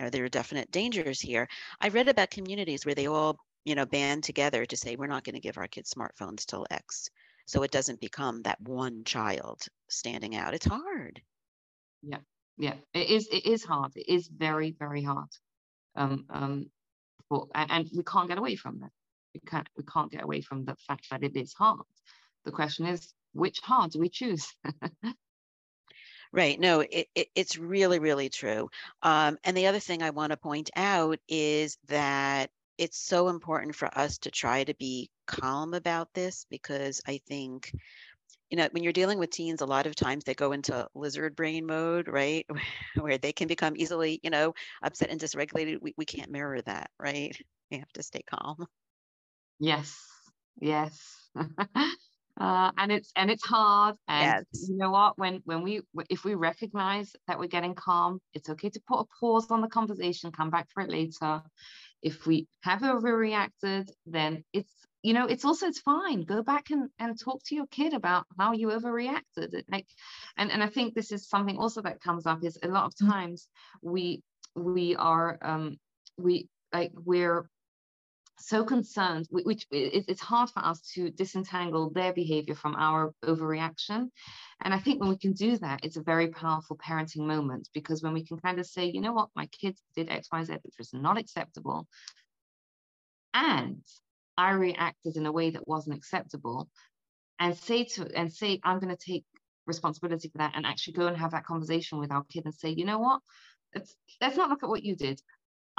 Are 0.00 0.10
there 0.10 0.28
definite 0.28 0.70
dangers 0.70 1.20
here? 1.20 1.48
I 1.80 1.88
read 1.88 2.08
about 2.08 2.30
communities 2.30 2.86
where 2.86 2.94
they 2.94 3.06
all, 3.06 3.36
you 3.64 3.74
know, 3.74 3.86
band 3.86 4.24
together 4.24 4.64
to 4.64 4.76
say 4.76 4.96
we're 4.96 5.06
not 5.06 5.24
going 5.24 5.34
to 5.34 5.40
give 5.40 5.58
our 5.58 5.68
kids 5.68 5.92
smartphones 5.92 6.46
till 6.46 6.66
X. 6.70 7.10
So 7.48 7.62
it 7.62 7.70
doesn't 7.70 8.00
become 8.00 8.42
that 8.42 8.60
one 8.60 9.04
child 9.04 9.62
standing 9.88 10.36
out. 10.36 10.54
It's 10.54 10.66
hard. 10.66 11.20
Yeah, 12.02 12.18
yeah, 12.56 12.74
it 12.94 13.10
is. 13.10 13.28
It 13.28 13.46
is 13.46 13.64
hard. 13.64 13.92
It 13.96 14.08
is 14.08 14.28
very, 14.28 14.70
very 14.70 15.02
hard. 15.02 15.30
Um, 15.96 16.26
um, 16.30 16.70
for, 17.28 17.48
and 17.54 17.88
we 17.94 18.04
can't 18.04 18.28
get 18.28 18.38
away 18.38 18.54
from 18.54 18.80
that 18.80 18.90
we 19.34 19.40
can't 19.50 19.68
we 19.76 19.84
can't 19.84 20.10
get 20.10 20.22
away 20.22 20.40
from 20.40 20.64
the 20.64 20.76
fact 20.86 21.10
that 21.10 21.22
it 21.22 21.36
is 21.36 21.52
hard. 21.54 21.80
The 22.44 22.52
question 22.52 22.86
is, 22.86 23.12
which 23.32 23.60
hard 23.60 23.92
do 23.92 24.00
we 24.00 24.08
choose? 24.08 24.46
Right. 26.30 26.60
No, 26.60 26.80
it, 26.80 27.06
it, 27.14 27.28
it's 27.34 27.56
really, 27.56 28.00
really 28.00 28.28
true. 28.28 28.68
Um, 29.02 29.38
and 29.44 29.56
the 29.56 29.68
other 29.68 29.78
thing 29.78 30.02
I 30.02 30.10
want 30.10 30.32
to 30.32 30.36
point 30.36 30.68
out 30.76 31.18
is 31.26 31.78
that 31.86 32.50
it's 32.78 32.98
so 32.98 33.28
important 33.28 33.74
for 33.74 33.90
us 33.98 34.18
to 34.18 34.30
try 34.30 34.64
to 34.64 34.74
be 34.74 35.10
calm 35.26 35.74
about 35.74 36.08
this 36.14 36.46
because 36.48 37.02
I 37.06 37.20
think, 37.28 37.72
you 38.50 38.56
know, 38.56 38.68
when 38.70 38.82
you're 38.84 38.92
dealing 38.92 39.18
with 39.18 39.30
teens, 39.30 39.60
a 39.60 39.66
lot 39.66 39.86
of 39.86 39.96
times 39.96 40.24
they 40.24 40.34
go 40.34 40.52
into 40.52 40.86
lizard 40.94 41.36
brain 41.36 41.66
mode, 41.66 42.08
right? 42.08 42.46
Where 43.00 43.18
they 43.18 43.32
can 43.32 43.48
become 43.48 43.74
easily, 43.76 44.20
you 44.22 44.30
know, 44.30 44.54
upset 44.82 45.10
and 45.10 45.20
dysregulated. 45.20 45.82
We, 45.82 45.92
we 45.98 46.04
can't 46.04 46.30
mirror 46.30 46.62
that, 46.62 46.90
right? 46.98 47.36
We 47.70 47.78
have 47.78 47.92
to 47.94 48.02
stay 48.02 48.22
calm. 48.30 48.66
Yes, 49.58 50.00
yes. 50.60 51.28
uh, 51.36 52.70
and 52.78 52.92
it's 52.92 53.10
and 53.16 53.30
it's 53.30 53.44
hard. 53.44 53.96
And 54.06 54.46
yes. 54.52 54.68
you 54.68 54.76
know 54.76 54.90
what? 54.90 55.18
When 55.18 55.42
when 55.44 55.62
we 55.62 55.80
if 56.08 56.24
we 56.24 56.34
recognize 56.36 57.14
that 57.26 57.38
we're 57.38 57.48
getting 57.48 57.74
calm, 57.74 58.20
it's 58.34 58.48
okay 58.50 58.70
to 58.70 58.80
put 58.86 59.00
a 59.00 59.04
pause 59.20 59.50
on 59.50 59.60
the 59.60 59.68
conversation, 59.68 60.30
come 60.30 60.50
back 60.50 60.68
for 60.72 60.82
it 60.82 60.90
later. 60.90 61.42
If 62.02 62.26
we 62.26 62.46
have 62.62 62.80
overreacted, 62.80 63.90
then 64.06 64.44
it's 64.52 64.72
you 65.02 65.14
know 65.14 65.26
it's 65.26 65.44
also 65.44 65.66
it's 65.66 65.78
fine 65.80 66.24
go 66.24 66.42
back 66.42 66.70
and, 66.70 66.90
and 66.98 67.18
talk 67.18 67.40
to 67.44 67.54
your 67.54 67.68
kid 67.68 67.94
about 67.94 68.24
how 68.36 68.52
you 68.52 68.68
overreacted 68.68 69.62
like 69.70 69.86
and 70.36 70.50
and 70.50 70.60
i 70.60 70.66
think 70.66 70.92
this 70.92 71.12
is 71.12 71.28
something 71.28 71.56
also 71.56 71.80
that 71.80 72.00
comes 72.00 72.26
up 72.26 72.42
is 72.42 72.58
a 72.64 72.66
lot 72.66 72.86
of 72.86 72.94
mm. 72.96 73.08
times 73.08 73.46
we 73.80 74.20
we 74.56 74.96
are 74.96 75.38
um 75.40 75.76
we 76.18 76.48
like 76.72 76.90
we're 77.04 77.48
so 78.40 78.64
concerned, 78.64 79.26
which 79.30 79.66
it's 79.70 80.20
hard 80.20 80.50
for 80.50 80.64
us 80.64 80.80
to 80.94 81.10
disentangle 81.10 81.90
their 81.90 82.12
behavior 82.12 82.54
from 82.54 82.74
our 82.76 83.12
overreaction. 83.24 84.10
And 84.60 84.74
I 84.74 84.78
think 84.78 85.00
when 85.00 85.08
we 85.08 85.18
can 85.18 85.32
do 85.32 85.56
that, 85.58 85.84
it's 85.84 85.96
a 85.96 86.02
very 86.02 86.28
powerful 86.28 86.76
parenting 86.76 87.26
moment 87.26 87.68
because 87.72 88.02
when 88.02 88.12
we 88.12 88.24
can 88.24 88.38
kind 88.38 88.58
of 88.58 88.66
say, 88.66 88.86
you 88.86 89.00
know 89.00 89.12
what, 89.12 89.28
my 89.36 89.46
kids 89.46 89.80
did 89.94 90.10
X, 90.10 90.28
Y, 90.32 90.44
Z, 90.44 90.54
which 90.62 90.74
was 90.78 90.92
not 90.92 91.16
acceptable. 91.16 91.86
And 93.34 93.82
I 94.36 94.52
reacted 94.52 95.16
in 95.16 95.26
a 95.26 95.32
way 95.32 95.50
that 95.50 95.68
wasn't 95.68 95.96
acceptable. 95.96 96.68
And 97.38 97.56
say 97.56 97.84
to 97.84 98.10
and 98.16 98.32
say, 98.32 98.58
I'm 98.64 98.80
going 98.80 98.94
to 98.94 99.10
take 99.10 99.24
responsibility 99.66 100.28
for 100.28 100.38
that 100.38 100.54
and 100.56 100.66
actually 100.66 100.94
go 100.94 101.06
and 101.06 101.16
have 101.16 101.30
that 101.30 101.44
conversation 101.44 101.98
with 101.98 102.10
our 102.10 102.24
kid 102.24 102.44
and 102.44 102.54
say, 102.54 102.70
you 102.70 102.84
know 102.84 102.98
what? 102.98 103.20
Let's, 103.74 103.94
let's 104.20 104.36
not 104.36 104.48
look 104.48 104.64
at 104.64 104.68
what 104.68 104.82
you 104.82 104.96
did. 104.96 105.20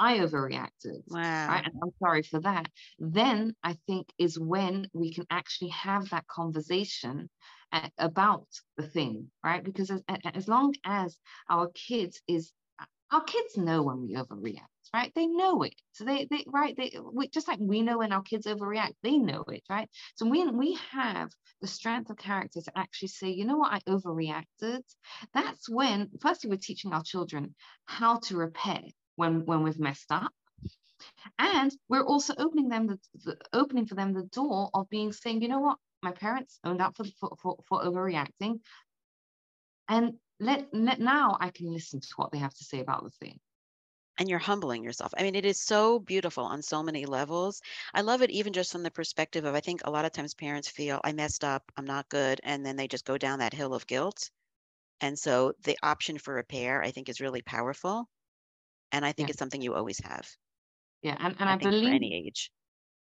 I 0.00 0.18
overreacted. 0.20 1.02
Wow. 1.08 1.48
Right? 1.48 1.62
And 1.64 1.74
I'm 1.82 1.90
sorry 2.02 2.22
for 2.22 2.40
that. 2.40 2.66
Then 2.98 3.54
I 3.62 3.76
think 3.86 4.08
is 4.18 4.38
when 4.40 4.88
we 4.94 5.12
can 5.12 5.26
actually 5.30 5.68
have 5.70 6.08
that 6.08 6.26
conversation 6.26 7.28
about 7.98 8.46
the 8.78 8.82
thing, 8.82 9.30
right? 9.44 9.62
Because 9.62 9.90
as, 9.90 10.02
as 10.34 10.48
long 10.48 10.74
as 10.84 11.18
our 11.50 11.68
kids 11.74 12.20
is 12.26 12.50
uh, 12.80 12.86
our 13.12 13.22
kids 13.22 13.58
know 13.58 13.82
when 13.82 14.00
we 14.00 14.14
overreact, 14.14 14.64
right? 14.94 15.12
They 15.14 15.26
know 15.26 15.62
it. 15.62 15.74
So 15.92 16.04
they, 16.04 16.26
they 16.30 16.44
right, 16.48 16.74
they 16.76 16.96
we, 17.12 17.28
just 17.28 17.46
like 17.46 17.58
we 17.60 17.82
know 17.82 17.98
when 17.98 18.12
our 18.12 18.22
kids 18.22 18.46
overreact, 18.46 18.94
they 19.02 19.18
know 19.18 19.44
it, 19.48 19.62
right? 19.68 19.88
So 20.14 20.26
when 20.26 20.56
we 20.56 20.78
have 20.92 21.30
the 21.60 21.68
strength 21.68 22.08
of 22.10 22.16
character 22.16 22.60
to 22.62 22.72
actually 22.74 23.08
say, 23.08 23.30
you 23.30 23.44
know 23.44 23.58
what, 23.58 23.72
I 23.72 23.80
overreacted. 23.80 24.80
That's 25.34 25.68
when, 25.68 26.08
firstly, 26.22 26.48
we're 26.48 26.56
teaching 26.56 26.94
our 26.94 27.02
children 27.02 27.54
how 27.84 28.18
to 28.20 28.36
repair 28.36 28.82
when 29.16 29.44
when 29.46 29.62
we've 29.62 29.78
messed 29.78 30.10
up 30.10 30.32
and 31.38 31.74
we're 31.88 32.04
also 32.04 32.34
opening 32.38 32.68
them 32.68 32.86
the, 32.86 32.98
the, 33.24 33.36
opening 33.52 33.86
for 33.86 33.94
them 33.94 34.12
the 34.12 34.24
door 34.24 34.70
of 34.74 34.88
being 34.90 35.12
saying 35.12 35.42
you 35.42 35.48
know 35.48 35.60
what 35.60 35.78
my 36.02 36.12
parents 36.12 36.58
owned 36.64 36.80
up 36.80 36.96
for, 36.96 37.04
for, 37.18 37.36
for, 37.40 37.56
for 37.68 37.84
overreacting 37.84 38.60
and 39.88 40.14
let, 40.38 40.66
let 40.72 41.00
now 41.00 41.36
i 41.40 41.50
can 41.50 41.72
listen 41.72 42.00
to 42.00 42.08
what 42.16 42.32
they 42.32 42.38
have 42.38 42.54
to 42.54 42.64
say 42.64 42.80
about 42.80 43.04
the 43.04 43.10
thing 43.10 43.38
and 44.18 44.28
you're 44.28 44.38
humbling 44.38 44.84
yourself. 44.84 45.14
I 45.16 45.22
mean, 45.22 45.34
it 45.34 45.46
is 45.46 45.64
so 45.64 45.98
beautiful 45.98 46.44
on 46.44 46.60
so 46.60 46.82
many 46.82 47.06
levels. 47.06 47.62
I 47.94 48.02
love 48.02 48.20
it 48.20 48.28
even 48.28 48.52
just 48.52 48.70
from 48.70 48.82
the 48.82 48.90
perspective 48.90 49.46
of 49.46 49.54
I 49.54 49.60
think 49.60 49.80
a 49.82 49.90
lot 49.90 50.04
of 50.04 50.12
times 50.12 50.34
parents 50.34 50.68
feel 50.68 51.00
I 51.02 51.12
messed 51.12 51.42
up, 51.42 51.62
I'm 51.74 51.86
not 51.86 52.10
good, 52.10 52.38
and 52.44 52.66
then 52.66 52.76
they 52.76 52.86
just 52.86 53.06
go 53.06 53.16
down 53.16 53.38
that 53.38 53.54
hill 53.54 53.72
of 53.72 53.86
guilt. 53.86 54.28
And 55.00 55.18
so 55.18 55.54
the 55.62 55.78
option 55.82 56.18
for 56.18 56.34
repair, 56.34 56.82
I 56.82 56.90
think, 56.90 57.08
is 57.08 57.22
really 57.22 57.40
powerful 57.40 58.10
and 58.92 59.04
I 59.04 59.12
think 59.12 59.28
yeah. 59.28 59.32
it's 59.32 59.38
something 59.38 59.62
you 59.62 59.74
always 59.74 60.00
have. 60.04 60.28
Yeah, 61.02 61.16
and, 61.18 61.34
and 61.38 61.48
I, 61.48 61.54
I 61.54 61.56
believe 61.56 61.94
any 61.94 62.26
age. 62.26 62.50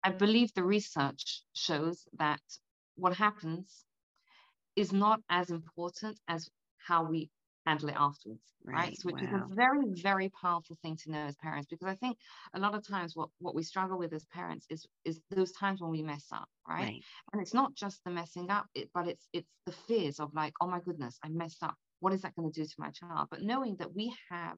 I 0.03 0.11
believe 0.11 0.53
the 0.53 0.63
research 0.63 1.43
shows 1.53 2.05
that 2.19 2.41
what 2.95 3.15
happens 3.15 3.85
is 4.75 4.91
not 4.91 5.21
as 5.29 5.49
important 5.49 6.19
as 6.27 6.49
how 6.77 7.03
we 7.03 7.29
handle 7.65 7.89
it 7.89 7.95
afterwards, 7.97 8.43
right? 8.65 8.75
right? 8.75 8.97
So, 8.97 9.05
which 9.05 9.21
wow. 9.21 9.27
is 9.27 9.33
a 9.33 9.55
very, 9.55 9.85
very 10.01 10.29
powerful 10.29 10.77
thing 10.81 10.97
to 11.03 11.11
know 11.11 11.19
as 11.19 11.35
parents, 11.37 11.67
because 11.69 11.87
I 11.87 11.95
think 11.95 12.17
a 12.53 12.59
lot 12.59 12.75
of 12.75 12.85
times 12.85 13.15
what, 13.15 13.29
what 13.39 13.55
we 13.55 13.63
struggle 13.63 13.97
with 13.97 14.13
as 14.13 14.25
parents 14.25 14.65
is 14.69 14.85
is 15.05 15.21
those 15.29 15.51
times 15.53 15.81
when 15.81 15.91
we 15.91 16.01
mess 16.01 16.25
up, 16.33 16.49
right? 16.67 16.83
right. 16.83 17.03
And 17.31 17.41
it's 17.41 17.53
not 17.53 17.73
just 17.75 18.03
the 18.03 18.11
messing 18.11 18.49
up, 18.49 18.67
it, 18.75 18.89
but 18.93 19.07
it's 19.07 19.27
it's 19.31 19.49
the 19.65 19.71
fears 19.71 20.19
of 20.19 20.33
like, 20.33 20.53
oh 20.59 20.67
my 20.67 20.79
goodness, 20.81 21.17
I 21.23 21.29
messed 21.29 21.63
up. 21.63 21.75
What 22.01 22.13
is 22.13 22.21
that 22.23 22.35
going 22.35 22.51
to 22.51 22.61
do 22.61 22.65
to 22.65 22.75
my 22.77 22.89
child? 22.89 23.29
But 23.31 23.43
knowing 23.43 23.77
that 23.77 23.95
we 23.95 24.13
have 24.29 24.57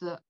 the 0.00 0.20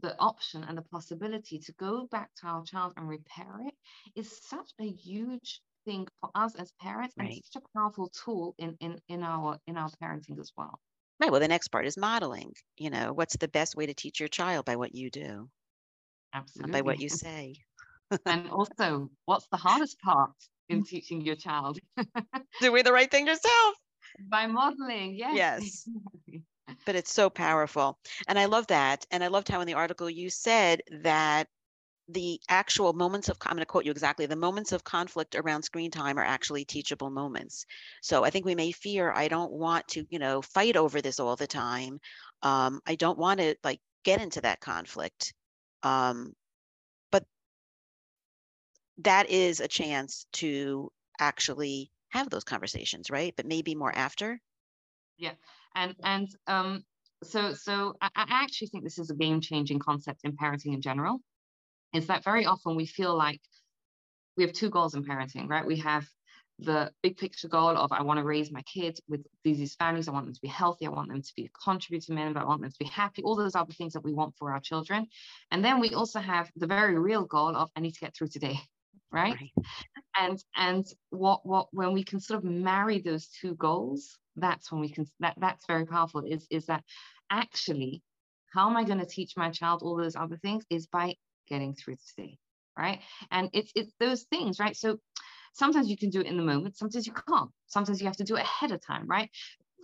the 0.00 0.18
option 0.18 0.64
and 0.64 0.76
the 0.76 0.82
possibility 0.82 1.58
to 1.58 1.72
go 1.72 2.06
back 2.06 2.30
to 2.34 2.46
our 2.46 2.62
child 2.64 2.92
and 2.96 3.08
repair 3.08 3.60
it 3.66 3.74
is 4.14 4.40
such 4.42 4.72
a 4.80 4.88
huge 4.90 5.62
thing 5.84 6.06
for 6.20 6.30
us 6.34 6.54
as 6.56 6.72
parents 6.80 7.14
right. 7.18 7.28
and 7.28 7.44
such 7.44 7.62
a 7.62 7.78
powerful 7.78 8.08
tool 8.08 8.54
in, 8.58 8.76
in 8.80 9.00
in 9.08 9.22
our 9.22 9.58
in 9.66 9.76
our 9.76 9.88
parenting 10.02 10.38
as 10.38 10.52
well. 10.56 10.80
Right 11.20 11.30
well 11.30 11.40
the 11.40 11.48
next 11.48 11.68
part 11.68 11.86
is 11.86 11.96
modeling 11.96 12.52
you 12.76 12.90
know 12.90 13.12
what's 13.12 13.36
the 13.36 13.48
best 13.48 13.76
way 13.76 13.86
to 13.86 13.94
teach 13.94 14.20
your 14.20 14.28
child 14.28 14.64
by 14.64 14.76
what 14.76 14.94
you 14.94 15.10
do? 15.10 15.48
Absolutely 16.34 16.72
by 16.72 16.82
what 16.82 17.00
you 17.00 17.08
say. 17.08 17.54
And 18.26 18.50
also 18.50 19.10
what's 19.24 19.46
the 19.48 19.56
hardest 19.56 19.98
part 20.00 20.32
in 20.68 20.84
teaching 20.92 21.20
your 21.20 21.36
child? 21.36 21.78
Doing 22.60 22.84
the 22.84 22.92
right 22.92 23.10
thing 23.10 23.26
yourself. 23.26 23.74
By 24.28 24.46
modeling 24.46 25.14
yes 25.14 25.36
yes 25.36 25.88
but 26.84 26.94
it's 26.96 27.12
so 27.12 27.30
powerful. 27.30 27.98
And 28.28 28.38
I 28.38 28.46
love 28.46 28.66
that. 28.68 29.06
And 29.10 29.22
I 29.22 29.28
loved 29.28 29.48
how 29.48 29.60
in 29.60 29.66
the 29.66 29.74
article 29.74 30.10
you 30.10 30.30
said 30.30 30.82
that 31.02 31.48
the 32.08 32.40
actual 32.48 32.92
moments 32.92 33.28
of, 33.28 33.36
I'm 33.42 33.52
going 33.52 33.60
to 33.60 33.66
quote 33.66 33.84
you 33.84 33.90
exactly, 33.90 34.26
the 34.26 34.36
moments 34.36 34.72
of 34.72 34.84
conflict 34.84 35.34
around 35.34 35.62
screen 35.64 35.90
time 35.90 36.18
are 36.18 36.24
actually 36.24 36.64
teachable 36.64 37.10
moments. 37.10 37.66
So 38.02 38.24
I 38.24 38.30
think 38.30 38.44
we 38.44 38.54
may 38.54 38.72
fear, 38.72 39.12
I 39.12 39.28
don't 39.28 39.52
want 39.52 39.88
to, 39.88 40.06
you 40.10 40.18
know, 40.20 40.42
fight 40.42 40.76
over 40.76 41.00
this 41.02 41.18
all 41.20 41.36
the 41.36 41.48
time. 41.48 42.00
Um, 42.42 42.80
I 42.86 42.94
don't 42.94 43.18
want 43.18 43.40
to 43.40 43.56
like 43.64 43.80
get 44.04 44.20
into 44.20 44.40
that 44.42 44.60
conflict. 44.60 45.34
Um, 45.82 46.32
but 47.10 47.24
that 48.98 49.28
is 49.30 49.60
a 49.60 49.68
chance 49.68 50.26
to 50.32 50.90
actually 51.18 51.90
have 52.10 52.30
those 52.30 52.44
conversations, 52.44 53.10
right? 53.10 53.34
But 53.36 53.46
maybe 53.46 53.74
more 53.74 53.94
after. 53.94 54.40
Yeah, 55.18 55.32
and 55.74 55.94
and 56.02 56.28
um, 56.46 56.84
so 57.22 57.52
so 57.54 57.94
I, 58.00 58.08
I 58.14 58.24
actually 58.28 58.68
think 58.68 58.84
this 58.84 58.98
is 58.98 59.10
a 59.10 59.14
game 59.14 59.40
changing 59.40 59.78
concept 59.78 60.20
in 60.24 60.36
parenting 60.36 60.74
in 60.74 60.82
general. 60.82 61.20
Is 61.94 62.08
that 62.08 62.24
very 62.24 62.46
often 62.46 62.76
we 62.76 62.86
feel 62.86 63.16
like 63.16 63.40
we 64.36 64.44
have 64.44 64.52
two 64.52 64.70
goals 64.70 64.94
in 64.94 65.04
parenting, 65.04 65.48
right? 65.48 65.66
We 65.66 65.78
have 65.78 66.06
the 66.58 66.90
big 67.02 67.18
picture 67.18 67.48
goal 67.48 67.76
of 67.76 67.92
I 67.92 68.02
want 68.02 68.18
to 68.18 68.24
raise 68.24 68.50
my 68.50 68.62
kids 68.62 69.00
with 69.08 69.24
these 69.44 69.58
these 69.58 69.74
families. 69.74 70.08
I 70.08 70.12
want 70.12 70.26
them 70.26 70.34
to 70.34 70.40
be 70.40 70.48
healthy. 70.48 70.86
I 70.86 70.90
want 70.90 71.08
them 71.08 71.22
to 71.22 71.32
be 71.36 71.46
a 71.46 71.50
contributing 71.62 72.14
member. 72.14 72.40
I 72.40 72.44
want 72.44 72.62
them 72.62 72.70
to 72.70 72.78
be 72.78 72.86
happy. 72.86 73.22
All 73.22 73.36
those 73.36 73.54
other 73.54 73.72
things 73.72 73.92
that 73.92 74.04
we 74.04 74.14
want 74.14 74.34
for 74.38 74.52
our 74.52 74.60
children. 74.60 75.06
And 75.50 75.64
then 75.64 75.80
we 75.80 75.90
also 75.94 76.20
have 76.20 76.50
the 76.56 76.66
very 76.66 76.98
real 76.98 77.24
goal 77.24 77.54
of 77.54 77.70
I 77.76 77.80
need 77.80 77.92
to 77.94 78.00
get 78.00 78.14
through 78.16 78.28
today 78.28 78.58
right? 79.12 79.36
right? 79.40 79.66
And 80.18 80.42
and 80.56 80.86
what 81.10 81.46
what 81.46 81.68
when 81.72 81.92
we 81.92 82.04
can 82.04 82.20
sort 82.20 82.38
of 82.38 82.44
marry 82.44 83.00
those 83.00 83.28
two 83.28 83.54
goals, 83.54 84.18
that's 84.36 84.70
when 84.70 84.80
we 84.80 84.88
can 84.88 85.06
that 85.20 85.34
that's 85.38 85.66
very 85.66 85.86
powerful. 85.86 86.22
Is 86.24 86.46
is 86.50 86.66
that 86.66 86.84
actually 87.30 88.02
how 88.52 88.70
am 88.70 88.76
I 88.76 88.84
going 88.84 89.00
to 89.00 89.06
teach 89.06 89.36
my 89.36 89.50
child 89.50 89.82
all 89.82 89.96
those 89.96 90.16
other 90.16 90.36
things? 90.36 90.64
Is 90.70 90.86
by 90.86 91.16
getting 91.48 91.74
through 91.74 91.96
today, 92.14 92.38
right? 92.78 93.00
And 93.30 93.50
it's 93.52 93.72
it's 93.74 93.92
those 94.00 94.24
things, 94.24 94.58
right? 94.60 94.76
So 94.76 94.98
sometimes 95.52 95.88
you 95.88 95.96
can 95.96 96.10
do 96.10 96.20
it 96.20 96.26
in 96.26 96.36
the 96.36 96.42
moment 96.42 96.76
sometimes 96.76 97.06
you 97.06 97.14
can't 97.14 97.48
sometimes 97.66 97.98
you 97.98 98.06
have 98.06 98.16
to 98.16 98.24
do 98.24 98.36
it 98.36 98.42
ahead 98.42 98.72
of 98.72 98.86
time 98.86 99.06
right 99.06 99.30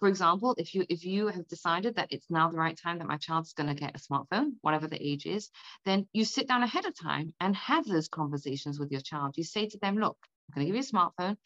for 0.02 0.08
example, 0.08 0.56
if 0.58 0.74
you 0.74 0.84
if 0.88 1.04
you 1.04 1.28
have 1.28 1.46
decided 1.46 1.94
that 1.94 2.08
it's 2.10 2.28
now 2.28 2.50
the 2.50 2.58
right 2.58 2.76
time 2.76 2.98
that 2.98 3.06
my 3.06 3.18
child's 3.18 3.52
going 3.52 3.68
to 3.68 3.80
get 3.80 3.94
a 3.94 4.00
smartphone, 4.00 4.54
whatever 4.60 4.88
the 4.88 5.00
age 5.00 5.26
is, 5.26 5.48
then 5.84 6.08
you 6.12 6.24
sit 6.24 6.48
down 6.48 6.64
ahead 6.64 6.86
of 6.86 7.00
time 7.00 7.32
and 7.38 7.54
have 7.54 7.86
those 7.86 8.08
conversations 8.08 8.80
with 8.80 8.90
your 8.90 9.00
child. 9.00 9.36
You 9.36 9.44
say 9.44 9.68
to 9.68 9.78
them, 9.78 9.96
"Look, 9.98 10.18
I'm 10.20 10.54
going 10.56 10.66
to 10.66 10.72
give 10.72 10.74
you 10.74 10.88
a 10.88 10.92
smartphone. 10.92 11.36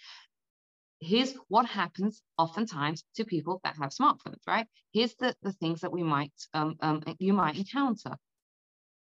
Here's 1.00 1.34
what 1.48 1.66
happens 1.66 2.22
oftentimes 2.38 3.04
to 3.16 3.24
people 3.24 3.60
that 3.64 3.76
have 3.76 3.90
smartphones, 3.90 4.40
right? 4.46 4.66
Here's 4.92 5.14
the 5.16 5.34
the 5.42 5.52
things 5.52 5.82
that 5.82 5.92
we 5.92 6.02
might 6.02 6.32
um, 6.54 6.76
um 6.80 7.02
you 7.18 7.32
might 7.32 7.56
encounter. 7.56 8.16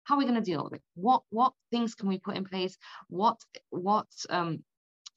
How 0.04 0.16
are 0.16 0.18
we 0.20 0.26
going 0.26 0.36
to 0.36 0.42
deal 0.42 0.64
with 0.64 0.74
it? 0.74 0.82
What 0.96 1.24
what 1.30 1.54
things 1.72 1.96
can 1.96 2.10
we 2.10 2.20
put 2.20 2.38
in 2.38 2.46
place? 2.46 2.78
What 3.10 3.40
what 3.70 4.08
um 4.30 4.64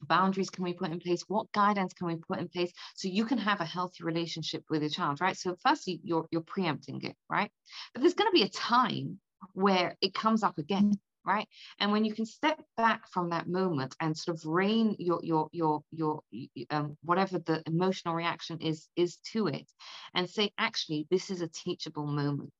boundaries 0.02 0.50
can 0.50 0.64
we 0.64 0.72
put 0.72 0.90
in 0.90 0.98
place 0.98 1.24
what 1.28 1.52
guidance 1.52 1.92
can 1.92 2.06
we 2.06 2.16
put 2.16 2.38
in 2.38 2.48
place 2.48 2.72
so 2.94 3.08
you 3.08 3.24
can 3.24 3.38
have 3.38 3.60
a 3.60 3.66
healthy 3.66 4.02
relationship 4.02 4.64
with 4.70 4.80
your 4.80 4.88
child 4.88 5.20
right 5.20 5.36
so 5.36 5.54
firstly 5.62 6.00
you're 6.02 6.26
you're 6.30 6.40
preempting 6.40 7.02
it 7.02 7.14
right 7.28 7.50
but 7.92 8.00
there's 8.00 8.14
going 8.14 8.30
to 8.30 8.32
be 8.32 8.42
a 8.42 8.48
time 8.48 9.18
where 9.52 9.96
it 10.00 10.14
comes 10.14 10.42
up 10.42 10.58
again 10.58 10.92
right? 11.24 11.46
And 11.78 11.92
when 11.92 12.04
you 12.04 12.14
can 12.14 12.26
step 12.26 12.60
back 12.76 13.08
from 13.08 13.30
that 13.30 13.48
moment 13.48 13.96
and 14.00 14.16
sort 14.16 14.36
of 14.36 14.46
rein 14.46 14.96
your 14.98 15.20
your 15.22 15.48
your 15.52 15.82
your 15.90 16.22
um, 16.70 16.96
whatever 17.02 17.38
the 17.38 17.62
emotional 17.66 18.14
reaction 18.14 18.58
is 18.60 18.88
is 18.96 19.18
to 19.32 19.46
it 19.48 19.70
and 20.14 20.28
say 20.28 20.52
actually 20.58 21.06
this 21.10 21.30
is 21.30 21.40
a 21.42 21.48
teachable 21.48 22.06
moment 22.06 22.52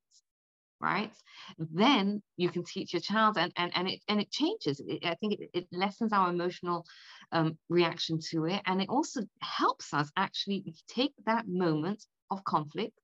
right? 0.81 1.13
Then 1.59 2.23
you 2.37 2.49
can 2.49 2.65
teach 2.65 2.93
your 2.95 3.01
child 3.03 3.37
and 3.39 3.53
and, 3.57 3.71
and 3.75 3.89
it 3.89 4.01
and 4.09 4.21
it 4.21 4.31
changes. 4.31 4.81
It, 4.81 5.05
i 5.05 5.15
think 5.17 5.35
it, 5.35 5.51
it 5.53 5.67
lessens 5.73 6.13
our 6.13 6.31
emotional 6.31 6.85
um, 7.33 7.59
reaction 7.69 8.19
to 8.31 8.47
it 8.47 8.63
and 8.67 8.81
it 8.81 8.89
also 8.89 9.23
helps 9.43 9.93
us 9.95 10.11
actually 10.17 10.75
take 10.89 11.13
that 11.27 11.47
moment 11.49 12.05
of 12.31 12.43
conflict 12.45 12.99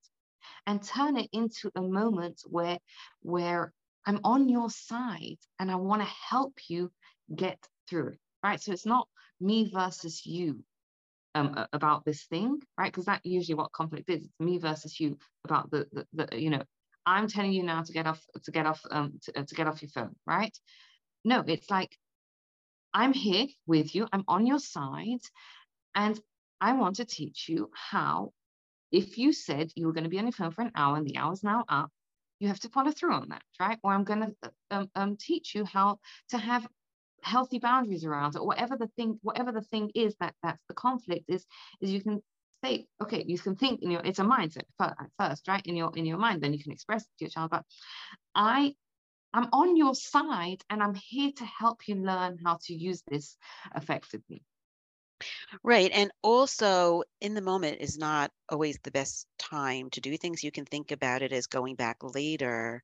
and 0.66 0.82
turn 0.82 1.16
it 1.16 1.28
into 1.32 1.70
a 1.76 1.82
moment 1.82 2.40
where 2.46 2.78
where 3.20 3.72
i'm 4.06 4.20
on 4.24 4.48
your 4.48 4.70
side 4.70 5.38
and 5.58 5.70
i 5.70 5.76
want 5.76 6.02
to 6.02 6.08
help 6.30 6.54
you 6.68 6.90
get 7.34 7.58
through 7.88 8.08
it 8.08 8.18
right 8.42 8.60
so 8.60 8.72
it's 8.72 8.86
not 8.86 9.08
me 9.40 9.70
versus 9.72 10.24
you 10.24 10.64
um, 11.36 11.66
about 11.72 12.04
this 12.04 12.24
thing, 12.24 12.58
right? 12.78 12.90
Because 12.90 13.04
that 13.04 13.20
usually 13.24 13.54
what 13.54 13.72
conflict 13.72 14.08
is. 14.08 14.24
It's 14.24 14.40
me 14.40 14.58
versus 14.58 14.98
you 14.98 15.18
about 15.44 15.70
the, 15.70 15.86
the, 15.92 16.06
the, 16.14 16.40
you 16.40 16.48
know, 16.48 16.62
I'm 17.04 17.28
telling 17.28 17.52
you 17.52 17.62
now 17.62 17.82
to 17.82 17.92
get 17.92 18.06
off 18.06 18.24
to 18.44 18.50
get 18.50 18.66
off 18.66 18.80
um, 18.90 19.20
to, 19.24 19.40
uh, 19.40 19.44
to 19.44 19.54
get 19.54 19.66
off 19.66 19.82
your 19.82 19.90
phone, 19.90 20.16
right? 20.26 20.56
No, 21.24 21.44
it's 21.46 21.70
like 21.70 21.96
I'm 22.94 23.12
here 23.12 23.46
with 23.66 23.94
you. 23.94 24.08
I'm 24.12 24.24
on 24.28 24.46
your 24.46 24.58
side, 24.58 25.20
and 25.94 26.18
I 26.60 26.72
want 26.72 26.96
to 26.96 27.04
teach 27.04 27.48
you 27.48 27.70
how. 27.74 28.32
If 28.92 29.18
you 29.18 29.32
said 29.32 29.72
you 29.74 29.86
were 29.86 29.92
going 29.92 30.04
to 30.04 30.10
be 30.10 30.18
on 30.18 30.24
your 30.24 30.32
phone 30.32 30.52
for 30.52 30.62
an 30.62 30.70
hour 30.74 30.96
and 30.96 31.06
the 31.06 31.16
hour's 31.16 31.42
now 31.42 31.64
up, 31.68 31.90
you 32.38 32.48
have 32.48 32.60
to 32.60 32.68
follow 32.68 32.90
through 32.90 33.14
on 33.14 33.28
that, 33.30 33.42
right? 33.58 33.78
Or 33.82 33.92
I'm 33.92 34.04
going 34.04 34.20
to 34.20 34.34
uh, 34.42 34.48
um, 34.70 34.90
um, 34.94 35.16
teach 35.18 35.54
you 35.54 35.64
how 35.64 35.98
to 36.30 36.38
have 36.38 36.66
healthy 37.22 37.58
boundaries 37.58 38.04
around 38.04 38.34
it, 38.34 38.38
or 38.38 38.46
whatever 38.46 38.76
the 38.76 38.88
thing, 38.88 39.18
whatever 39.22 39.52
the 39.52 39.62
thing 39.62 39.90
is 39.94 40.14
that 40.20 40.34
that's 40.42 40.62
the 40.68 40.74
conflict 40.74 41.24
is, 41.28 41.44
is 41.80 41.90
you 41.90 42.02
can 42.02 42.22
say, 42.64 42.86
okay, 43.02 43.24
you 43.26 43.38
can 43.38 43.56
think 43.56 43.82
in 43.82 43.90
your, 43.90 44.02
it's 44.04 44.18
a 44.18 44.24
mindset 44.24 44.64
at 44.80 45.10
first, 45.18 45.48
right? 45.48 45.64
In 45.64 45.76
your, 45.76 45.92
in 45.96 46.06
your 46.06 46.18
mind, 46.18 46.42
then 46.42 46.52
you 46.52 46.62
can 46.62 46.72
express 46.72 47.02
it 47.02 47.08
to 47.18 47.24
your 47.24 47.30
child, 47.30 47.50
but 47.50 47.64
I, 48.34 48.74
I'm 49.32 49.48
on 49.52 49.76
your 49.76 49.94
side 49.94 50.62
and 50.70 50.82
I'm 50.82 50.94
here 50.94 51.32
to 51.36 51.44
help 51.44 51.88
you 51.88 51.96
learn 51.96 52.38
how 52.44 52.58
to 52.64 52.74
use 52.74 53.02
this 53.10 53.36
effectively. 53.74 54.42
Right. 55.62 55.90
And 55.92 56.10
also, 56.22 57.02
in 57.20 57.34
the 57.34 57.40
moment 57.40 57.80
is 57.80 57.98
not 57.98 58.30
always 58.48 58.78
the 58.82 58.90
best 58.90 59.26
time 59.38 59.90
to 59.90 60.00
do 60.00 60.16
things. 60.16 60.44
You 60.44 60.52
can 60.52 60.64
think 60.64 60.92
about 60.92 61.22
it 61.22 61.32
as 61.32 61.46
going 61.46 61.74
back 61.74 61.98
later 62.02 62.82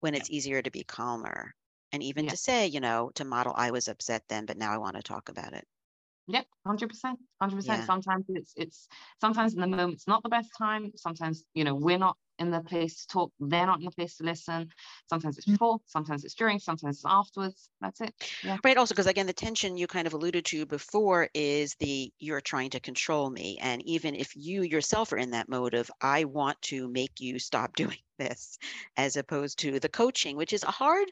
when 0.00 0.14
it's 0.14 0.30
easier 0.30 0.62
to 0.62 0.70
be 0.70 0.84
calmer. 0.84 1.54
And 1.92 2.02
even 2.02 2.24
yeah. 2.24 2.30
to 2.30 2.36
say, 2.36 2.66
you 2.66 2.80
know, 2.80 3.10
to 3.16 3.24
model, 3.24 3.52
I 3.56 3.70
was 3.70 3.88
upset 3.88 4.22
then, 4.28 4.46
but 4.46 4.56
now 4.56 4.72
I 4.72 4.78
want 4.78 4.96
to 4.96 5.02
talk 5.02 5.28
about 5.28 5.52
it. 5.52 5.66
Yep, 6.28 6.46
hundred 6.64 6.88
percent, 6.90 7.18
hundred 7.40 7.56
percent. 7.56 7.86
Sometimes 7.86 8.24
it's 8.28 8.52
it's 8.56 8.88
sometimes 9.20 9.54
in 9.54 9.60
the 9.60 9.66
moment 9.66 9.94
it's 9.94 10.06
not 10.06 10.22
the 10.22 10.28
best 10.28 10.50
time. 10.56 10.92
Sometimes 10.94 11.44
you 11.54 11.64
know 11.64 11.74
we're 11.74 11.98
not 11.98 12.16
in 12.40 12.50
the 12.50 12.60
place 12.60 13.02
to 13.02 13.06
talk. 13.06 13.32
They're 13.38 13.66
not 13.66 13.78
in 13.78 13.84
the 13.84 13.90
place 13.90 14.16
to 14.16 14.24
listen. 14.24 14.70
Sometimes 15.08 15.38
it's 15.38 15.46
mm. 15.46 15.52
before. 15.52 15.78
Sometimes 15.86 16.24
it's 16.24 16.34
during. 16.34 16.58
Sometimes 16.58 16.96
it's 16.96 17.04
afterwards. 17.06 17.68
That's 17.80 18.00
it. 18.00 18.14
Yeah. 18.42 18.56
Right. 18.64 18.76
Also, 18.76 18.94
because 18.94 19.06
again, 19.06 19.26
the 19.26 19.32
tension 19.32 19.76
you 19.76 19.86
kind 19.86 20.06
of 20.06 20.14
alluded 20.14 20.46
to 20.46 20.66
before 20.66 21.28
is 21.34 21.76
the 21.78 22.12
you're 22.18 22.40
trying 22.40 22.70
to 22.70 22.80
control 22.80 23.30
me, 23.30 23.58
and 23.60 23.82
even 23.82 24.14
if 24.14 24.34
you 24.34 24.62
yourself 24.62 25.12
are 25.12 25.18
in 25.18 25.30
that 25.30 25.48
mode 25.48 25.74
of 25.74 25.90
I 26.00 26.24
want 26.24 26.60
to 26.62 26.88
make 26.88 27.20
you 27.20 27.38
stop 27.38 27.76
doing 27.76 27.98
this, 28.18 28.58
as 28.96 29.16
opposed 29.16 29.60
to 29.60 29.78
the 29.78 29.88
coaching, 29.88 30.36
which 30.36 30.52
is 30.52 30.64
a 30.64 30.70
hard 30.70 31.08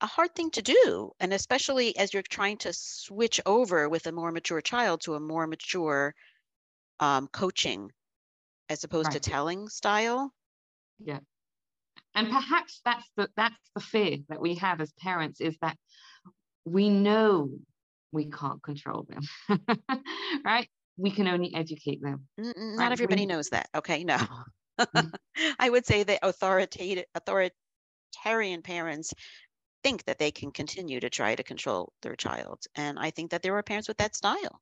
a 0.00 0.06
hard 0.06 0.34
thing 0.34 0.50
to 0.50 0.62
do. 0.62 1.12
And 1.20 1.32
especially 1.32 1.96
as 1.96 2.12
you're 2.12 2.22
trying 2.22 2.58
to 2.58 2.72
switch 2.72 3.40
over 3.46 3.88
with 3.88 4.06
a 4.06 4.12
more 4.12 4.32
mature 4.32 4.60
child 4.60 5.02
to 5.02 5.14
a 5.14 5.20
more 5.20 5.46
mature 5.46 6.12
um, 6.98 7.28
coaching 7.28 7.90
as 8.68 8.84
opposed 8.84 9.08
right. 9.08 9.22
to 9.22 9.30
telling 9.30 9.68
style. 9.68 10.32
Yeah. 11.04 11.18
And 12.14 12.28
perhaps 12.30 12.80
that's 12.84 13.08
the 13.16 13.28
that's 13.36 13.70
the 13.74 13.80
fear 13.80 14.18
that 14.28 14.40
we 14.40 14.56
have 14.56 14.80
as 14.80 14.92
parents 14.92 15.40
is 15.40 15.56
that 15.62 15.76
we 16.64 16.90
know 16.90 17.50
we 18.12 18.30
can't 18.30 18.62
control 18.62 19.06
them. 19.08 19.58
right? 20.44 20.68
We 20.98 21.10
can 21.10 21.26
only 21.26 21.54
educate 21.54 22.02
them. 22.02 22.28
Not 22.36 22.92
everybody 22.92 23.22
we, 23.22 23.26
knows 23.26 23.48
that. 23.48 23.68
Okay, 23.74 24.04
no. 24.04 24.18
Mm-hmm. 24.78 25.08
I 25.58 25.70
would 25.70 25.86
say 25.86 26.02
that 26.02 26.20
authoritative 26.22 27.06
authoritarian 27.14 28.62
parents 28.62 29.14
think 29.82 30.04
that 30.04 30.18
they 30.18 30.30
can 30.30 30.50
continue 30.50 31.00
to 31.00 31.10
try 31.10 31.34
to 31.34 31.42
control 31.42 31.92
their 32.02 32.14
child. 32.14 32.64
And 32.76 32.98
I 32.98 33.10
think 33.10 33.30
that 33.30 33.42
there 33.42 33.56
are 33.56 33.62
parents 33.62 33.88
with 33.88 33.96
that 33.98 34.14
style. 34.14 34.60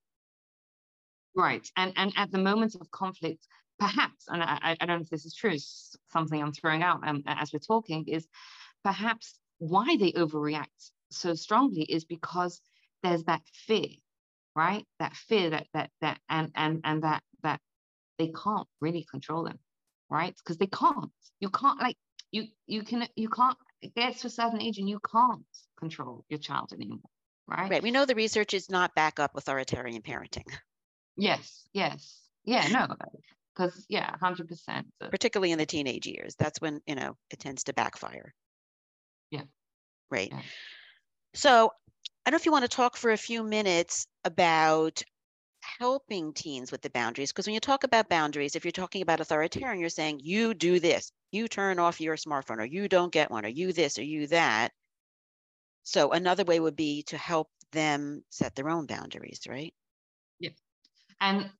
Right. 1.36 1.68
And 1.76 1.92
and 1.96 2.12
at 2.16 2.30
the 2.30 2.38
moment 2.38 2.76
of 2.80 2.90
conflict, 2.90 3.46
perhaps, 3.80 4.26
and 4.28 4.42
I, 4.42 4.76
I 4.80 4.86
don't 4.86 4.98
know 4.98 5.02
if 5.02 5.10
this 5.10 5.24
is 5.24 5.34
true, 5.34 5.56
something 6.12 6.40
I'm 6.40 6.52
throwing 6.52 6.82
out 6.82 7.00
um, 7.06 7.22
as 7.26 7.52
we're 7.52 7.58
talking 7.58 8.06
is 8.06 8.28
perhaps 8.84 9.38
why 9.58 9.96
they 9.98 10.12
overreact 10.12 10.90
so 11.10 11.34
strongly 11.34 11.82
is 11.82 12.04
because 12.04 12.60
there's 13.02 13.24
that 13.24 13.42
fear, 13.54 13.88
right? 14.54 14.86
That 14.98 15.14
fear 15.14 15.50
that 15.50 15.66
that 15.72 15.90
that 16.02 16.20
and 16.28 16.52
and 16.54 16.80
and 16.84 17.02
that 17.02 17.22
that 17.42 17.60
they 18.18 18.28
can't 18.28 18.68
really 18.80 19.06
control 19.10 19.44
them, 19.44 19.58
right? 20.10 20.34
Because 20.36 20.58
they 20.58 20.66
can't. 20.66 21.10
You 21.40 21.48
can't 21.48 21.80
like 21.80 21.96
you 22.30 22.44
you 22.66 22.82
can 22.82 23.08
you 23.16 23.30
can't 23.30 23.56
it 23.80 23.94
gets 23.94 24.20
to 24.20 24.26
a 24.26 24.30
certain 24.30 24.60
age 24.60 24.78
and 24.78 24.88
you 24.88 25.00
can't 25.10 25.42
control 25.78 26.24
your 26.28 26.38
child 26.38 26.72
anymore, 26.74 26.98
right? 27.48 27.70
Right. 27.70 27.82
We 27.82 27.90
know 27.90 28.04
the 28.04 28.14
research 28.14 28.52
is 28.52 28.70
not 28.70 28.94
back 28.94 29.18
up 29.18 29.36
authoritarian 29.36 30.02
parenting. 30.02 30.46
Yes, 31.16 31.66
yes. 31.72 32.20
Yeah, 32.44 32.68
no. 32.68 32.86
Because 33.54 33.86
yeah 33.88 34.14
100% 34.22 34.84
particularly 35.10 35.52
in 35.52 35.58
the 35.58 35.66
teenage 35.66 36.06
years 36.06 36.34
that's 36.36 36.60
when 36.60 36.80
you 36.86 36.94
know 36.94 37.16
it 37.30 37.38
tends 37.38 37.64
to 37.64 37.72
backfire. 37.72 38.34
Yeah. 39.30 39.42
Right. 40.10 40.28
Yeah. 40.32 40.42
so 41.34 41.70
i 42.26 42.30
don't 42.30 42.32
know 42.32 42.36
if 42.36 42.46
you 42.46 42.52
want 42.52 42.64
to 42.64 42.68
talk 42.76 42.96
for 42.96 43.10
a 43.10 43.16
few 43.16 43.42
minutes 43.42 44.06
about 44.24 45.02
helping 45.78 46.32
teens 46.32 46.72
with 46.72 46.80
the 46.82 46.90
boundaries 46.90 47.32
because 47.32 47.46
when 47.46 47.54
you 47.54 47.60
talk 47.60 47.84
about 47.84 48.08
boundaries 48.08 48.56
if 48.56 48.64
you're 48.64 48.72
talking 48.72 49.02
about 49.02 49.20
authoritarian 49.20 49.78
you're 49.80 49.88
saying 49.88 50.20
you 50.22 50.54
do 50.54 50.80
this. 50.80 51.12
You 51.32 51.46
turn 51.48 51.78
off 51.78 52.00
your 52.00 52.16
smartphone 52.16 52.58
or 52.58 52.64
you 52.64 52.88
don't 52.88 53.12
get 53.12 53.30
one 53.30 53.44
or 53.44 53.48
you 53.48 53.72
this 53.72 53.98
or 53.98 54.02
you 54.02 54.26
that. 54.28 54.72
So 55.84 56.12
another 56.12 56.44
way 56.44 56.58
would 56.58 56.76
be 56.76 57.04
to 57.04 57.16
help 57.16 57.50
them 57.72 58.24
set 58.30 58.54
their 58.54 58.68
own 58.68 58.86
boundaries 58.86 59.40
right? 59.48 59.72
Yeah. 60.40 60.50
And 61.20 61.50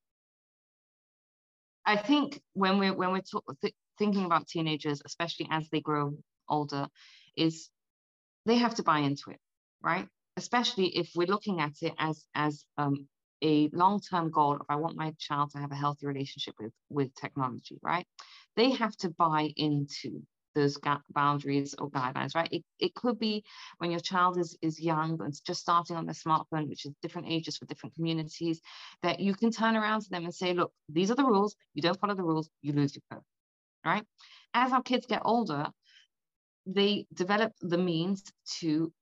I 1.86 1.96
think 1.96 2.40
when 2.52 2.78
we're 2.78 2.94
when 2.94 3.12
we're 3.12 3.22
talk, 3.22 3.44
th- 3.62 3.74
thinking 3.98 4.24
about 4.24 4.46
teenagers, 4.48 5.02
especially 5.04 5.48
as 5.50 5.68
they 5.70 5.80
grow 5.80 6.14
older, 6.48 6.88
is 7.36 7.70
they 8.46 8.56
have 8.56 8.74
to 8.76 8.82
buy 8.82 8.98
into 9.00 9.30
it, 9.30 9.40
right? 9.82 10.06
Especially 10.36 10.86
if 10.96 11.10
we're 11.14 11.26
looking 11.26 11.60
at 11.60 11.72
it 11.82 11.94
as 11.98 12.24
as 12.34 12.64
um, 12.78 13.08
a 13.42 13.68
long-term 13.72 14.30
goal. 14.30 14.56
If 14.56 14.66
I 14.68 14.76
want 14.76 14.96
my 14.96 15.14
child 15.18 15.50
to 15.52 15.58
have 15.58 15.72
a 15.72 15.76
healthy 15.76 16.06
relationship 16.06 16.54
with 16.60 16.72
with 16.88 17.14
technology, 17.14 17.78
right? 17.82 18.06
They 18.56 18.70
have 18.70 18.96
to 18.98 19.10
buy 19.10 19.52
into 19.56 20.22
those 20.54 20.78
boundaries 21.10 21.74
or 21.78 21.90
guidelines, 21.90 22.34
right? 22.34 22.48
It, 22.50 22.64
it 22.78 22.94
could 22.94 23.18
be 23.18 23.44
when 23.78 23.90
your 23.90 24.00
child 24.00 24.38
is, 24.38 24.56
is 24.62 24.80
young 24.80 25.20
and 25.22 25.34
just 25.44 25.60
starting 25.60 25.96
on 25.96 26.06
the 26.06 26.12
smartphone, 26.12 26.68
which 26.68 26.84
is 26.86 26.92
different 27.02 27.28
ages 27.30 27.56
for 27.56 27.66
different 27.66 27.94
communities, 27.94 28.60
that 29.02 29.20
you 29.20 29.34
can 29.34 29.50
turn 29.50 29.76
around 29.76 30.02
to 30.02 30.10
them 30.10 30.24
and 30.24 30.34
say, 30.34 30.52
look, 30.52 30.72
these 30.88 31.10
are 31.10 31.14
the 31.16 31.24
rules. 31.24 31.56
You 31.74 31.82
don't 31.82 31.98
follow 31.98 32.14
the 32.14 32.22
rules, 32.22 32.50
you 32.62 32.72
lose 32.72 32.94
your 32.94 33.02
phone, 33.10 33.24
right? 33.84 34.04
As 34.54 34.72
our 34.72 34.82
kids 34.82 35.06
get 35.06 35.22
older, 35.24 35.66
they 36.66 37.06
develop 37.14 37.52
the 37.60 37.78
means 37.78 38.22
to 38.60 38.92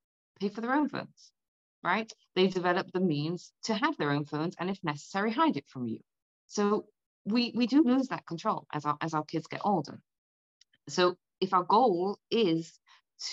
pay 0.40 0.48
for 0.48 0.60
their 0.60 0.74
own 0.74 0.88
phones, 0.88 1.32
right? 1.82 2.10
They 2.34 2.46
develop 2.46 2.92
the 2.92 3.00
means 3.00 3.52
to 3.64 3.74
have 3.74 3.96
their 3.96 4.10
own 4.10 4.24
phones 4.24 4.54
and 4.58 4.70
if 4.70 4.78
necessary, 4.82 5.32
hide 5.32 5.56
it 5.56 5.66
from 5.68 5.86
you. 5.86 6.00
So 6.46 6.86
we, 7.24 7.52
we 7.54 7.66
do 7.66 7.82
lose 7.82 8.08
that 8.08 8.26
control 8.26 8.66
as 8.72 8.84
our, 8.84 8.96
as 9.00 9.14
our 9.14 9.24
kids 9.24 9.46
get 9.46 9.60
older. 9.64 10.00
So 10.88 11.16
if 11.40 11.52
our 11.52 11.64
goal 11.64 12.18
is 12.30 12.78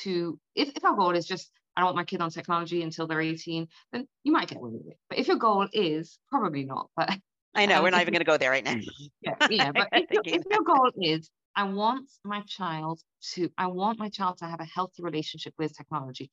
to, 0.02 0.40
if, 0.56 0.70
if 0.76 0.84
our 0.84 0.96
goal 0.96 1.12
is 1.12 1.26
just, 1.26 1.52
I 1.76 1.82
don't 1.82 1.88
want 1.88 1.98
my 1.98 2.04
kid 2.06 2.22
on 2.22 2.30
technology 2.30 2.82
until 2.82 3.08
they're 3.08 3.22
18, 3.22 3.68
then 3.92 4.08
you 4.24 4.32
might 4.32 4.48
get 4.48 4.58
away 4.58 4.72
with 4.72 4.88
it. 4.88 4.98
But 5.10 5.20
if 5.20 5.28
your 5.28 5.38
goal 5.38 5.68
is, 5.74 6.18
probably 6.30 6.66
not, 6.66 6.90
but 6.96 7.18
I 7.54 7.66
know 7.66 7.78
um, 7.78 7.84
we're 7.84 7.90
not 7.90 8.02
even 8.02 8.14
going 8.14 8.20
to 8.20 8.26
go 8.26 8.38
there 8.38 8.52
right 8.52 8.64
now. 8.64 8.76
yeah, 9.22 9.36
yeah. 9.50 9.72
But 9.72 9.90
if, 9.94 10.10
your, 10.12 10.24
if 10.26 10.44
your 10.50 10.62
goal 10.64 10.92
is, 11.02 11.30
I 11.56 11.64
want 11.64 12.10
my 12.26 12.42
child 12.42 13.00
to, 13.34 13.50
I 13.58 13.68
want 13.68 13.98
my 13.98 14.10
child 14.10 14.40
to 14.40 14.46
have 14.46 14.60
a 14.60 14.66
healthy 14.66 15.04
relationship 15.04 15.54
with 15.58 15.76
technology. 15.76 16.30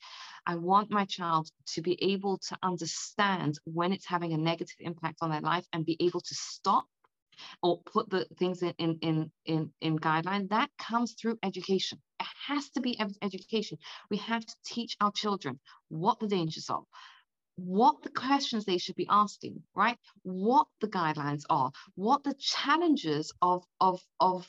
I 0.47 0.57
want 0.57 0.91
my 0.91 1.05
child 1.05 1.49
to 1.75 1.83
be 1.83 1.97
able 2.03 2.39
to 2.49 2.59
understand 2.63 3.59
when 3.65 3.93
it's 3.93 4.07
having 4.07 4.33
a 4.33 4.37
negative 4.37 4.75
impact 4.81 5.19
on 5.23 5.31
their 5.31 5.41
life 5.41 5.65
and 5.73 5.87
be 5.87 5.97
able 6.01 6.21
to 6.21 6.35
stop 6.35 6.87
or 7.63 7.81
put 7.83 8.11
the 8.11 8.27
things 8.39 8.63
in 8.63 8.75
in 8.79 8.99
in 9.03 9.31
in, 9.45 9.73
in 9.81 9.99
guideline 9.99 10.49
that 10.51 10.71
comes 10.79 11.15
through 11.15 11.39
education. 11.43 11.99
It 12.21 12.27
has 12.47 12.71
to 12.71 12.81
be 12.81 12.99
education. 13.23 13.79
We 14.11 14.19
have 14.19 14.45
to 14.45 14.55
teach 14.65 14.97
our 15.01 15.13
children 15.13 15.59
what 15.89 16.21
the 16.21 16.29
dangers 16.29 16.71
are 16.71 16.85
what 17.57 18.03
the 18.03 18.11
questions 18.11 18.65
they 18.65 18.79
should 18.79 18.97
be 18.97 19.07
asking 19.11 19.63
right? 19.75 19.99
What 20.23 20.67
the 20.81 20.89
guidelines 20.89 21.43
are 21.51 21.71
what 21.95 22.25
the 22.25 22.35
challenges 22.39 23.33
of 23.43 23.65
of 23.81 24.01
of 24.21 24.47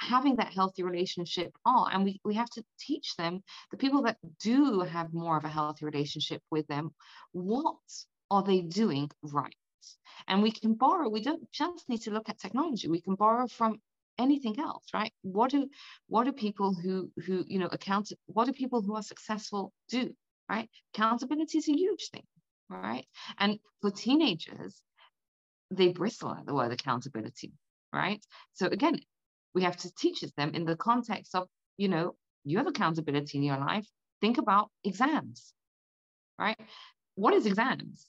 having 0.00 0.36
that 0.36 0.52
healthy 0.52 0.82
relationship 0.82 1.52
are. 1.64 1.88
And 1.92 2.04
we, 2.04 2.20
we 2.24 2.34
have 2.34 2.50
to 2.50 2.64
teach 2.78 3.16
them 3.16 3.42
the 3.70 3.76
people 3.76 4.02
that 4.02 4.18
do 4.40 4.80
have 4.80 5.12
more 5.12 5.36
of 5.36 5.44
a 5.44 5.48
healthy 5.48 5.84
relationship 5.84 6.42
with 6.50 6.66
them 6.66 6.92
what 7.32 7.76
are 8.30 8.42
they 8.42 8.60
doing 8.60 9.10
right 9.22 9.54
and 10.28 10.42
we 10.42 10.50
can 10.50 10.74
borrow, 10.74 11.08
we 11.08 11.22
don't 11.22 11.50
just 11.52 11.88
need 11.88 12.02
to 12.02 12.10
look 12.10 12.28
at 12.28 12.38
technology, 12.38 12.88
we 12.88 13.00
can 13.00 13.14
borrow 13.14 13.46
from 13.46 13.80
anything 14.18 14.58
else, 14.60 14.84
right? 14.94 15.12
What 15.22 15.50
do 15.50 15.68
what 16.08 16.24
do 16.24 16.32
people 16.32 16.74
who 16.74 17.10
who 17.26 17.44
you 17.46 17.58
know 17.58 17.66
account 17.66 18.12
what 18.26 18.46
do 18.46 18.52
people 18.52 18.82
who 18.82 18.94
are 18.94 19.02
successful 19.02 19.72
do, 19.88 20.14
right? 20.48 20.68
Accountability 20.94 21.58
is 21.58 21.68
a 21.68 21.72
huge 21.72 22.10
thing, 22.10 22.26
right? 22.68 23.06
And 23.38 23.58
for 23.80 23.90
teenagers, 23.90 24.80
they 25.70 25.88
bristle 25.88 26.32
at 26.32 26.46
the 26.46 26.54
word 26.54 26.72
accountability, 26.72 27.52
right? 27.92 28.24
So 28.54 28.66
again, 28.66 29.00
we 29.54 29.62
have 29.62 29.76
to 29.78 29.92
teach 29.94 30.20
them 30.36 30.50
in 30.54 30.64
the 30.64 30.76
context 30.76 31.34
of, 31.34 31.48
you 31.76 31.88
know, 31.88 32.14
you 32.44 32.58
have 32.58 32.66
accountability 32.66 33.38
in 33.38 33.44
your 33.44 33.58
life. 33.58 33.86
Think 34.20 34.38
about 34.38 34.70
exams, 34.84 35.52
right? 36.38 36.58
What 37.14 37.34
is 37.34 37.46
exams? 37.46 38.06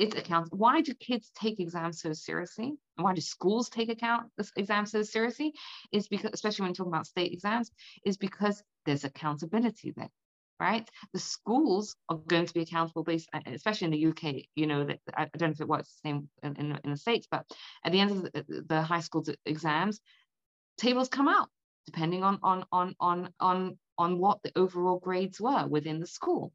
It's 0.00 0.16
accounts. 0.16 0.50
Why 0.50 0.80
do 0.80 0.94
kids 0.94 1.30
take 1.34 1.60
exams 1.60 2.00
so 2.00 2.14
seriously? 2.14 2.68
And 2.96 3.04
why 3.04 3.12
do 3.12 3.20
schools 3.20 3.68
take 3.68 3.90
account 3.90 4.30
exams 4.56 4.92
so 4.92 5.02
seriously? 5.02 5.52
Is 5.92 6.08
because, 6.08 6.30
especially 6.32 6.64
when 6.64 6.74
talking 6.74 6.92
about 6.92 7.06
state 7.06 7.32
exams, 7.32 7.70
is 8.04 8.16
because 8.16 8.62
there's 8.86 9.04
accountability 9.04 9.92
there, 9.94 10.08
right? 10.58 10.88
The 11.12 11.18
schools 11.18 11.96
are 12.08 12.16
going 12.16 12.46
to 12.46 12.54
be 12.54 12.62
accountable 12.62 13.04
based, 13.04 13.28
uh, 13.34 13.40
especially 13.46 13.86
in 13.86 13.90
the 13.90 14.06
UK. 14.06 14.46
You 14.54 14.66
know 14.66 14.84
that 14.84 15.00
I 15.14 15.28
don't 15.36 15.50
know 15.50 15.52
if 15.52 15.60
it 15.60 15.68
works 15.68 15.98
the 16.02 16.08
same 16.08 16.28
in, 16.42 16.56
in, 16.56 16.78
in 16.82 16.90
the 16.90 16.96
states, 16.96 17.28
but 17.30 17.44
at 17.84 17.92
the 17.92 18.00
end 18.00 18.10
of 18.10 18.22
the, 18.22 18.64
the 18.66 18.82
high 18.82 19.00
school 19.00 19.22
exams, 19.44 20.00
tables 20.78 21.10
come 21.10 21.28
out 21.28 21.48
depending 21.84 22.22
on 22.22 22.38
on 22.42 22.64
on 22.72 22.94
on 23.00 23.28
on 23.38 23.78
on 23.98 24.18
what 24.18 24.42
the 24.42 24.52
overall 24.56 24.98
grades 24.98 25.40
were 25.40 25.66
within 25.66 26.00
the 26.00 26.06
school 26.06 26.52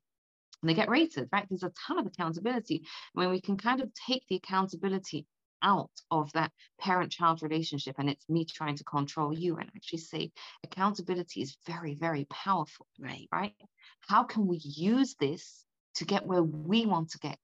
and 0.61 0.69
they 0.69 0.73
get 0.73 0.89
rated, 0.89 1.29
right? 1.31 1.45
There's 1.49 1.63
a 1.63 1.71
ton 1.87 1.99
of 1.99 2.05
accountability. 2.05 2.83
When 3.13 3.29
we 3.29 3.41
can 3.41 3.57
kind 3.57 3.81
of 3.81 3.91
take 4.07 4.23
the 4.27 4.35
accountability 4.35 5.25
out 5.61 5.91
of 6.11 6.31
that 6.33 6.51
parent 6.79 7.11
child 7.11 7.41
relationship 7.41 7.95
and 7.97 8.09
it's 8.09 8.29
me 8.29 8.45
trying 8.45 8.75
to 8.75 8.83
control 8.83 9.33
you 9.33 9.57
and 9.57 9.69
actually 9.75 9.99
say 9.99 10.31
accountability 10.63 11.41
is 11.41 11.57
very 11.65 11.95
very 11.95 12.25
powerful 12.29 12.85
right. 12.99 13.27
right? 13.31 13.53
How 14.01 14.23
can 14.23 14.47
we 14.47 14.57
use 14.57 15.15
this 15.19 15.65
to 15.95 16.05
get 16.05 16.25
where 16.25 16.43
we 16.43 16.85
want 16.85 17.09
to 17.11 17.19
get 17.19 17.39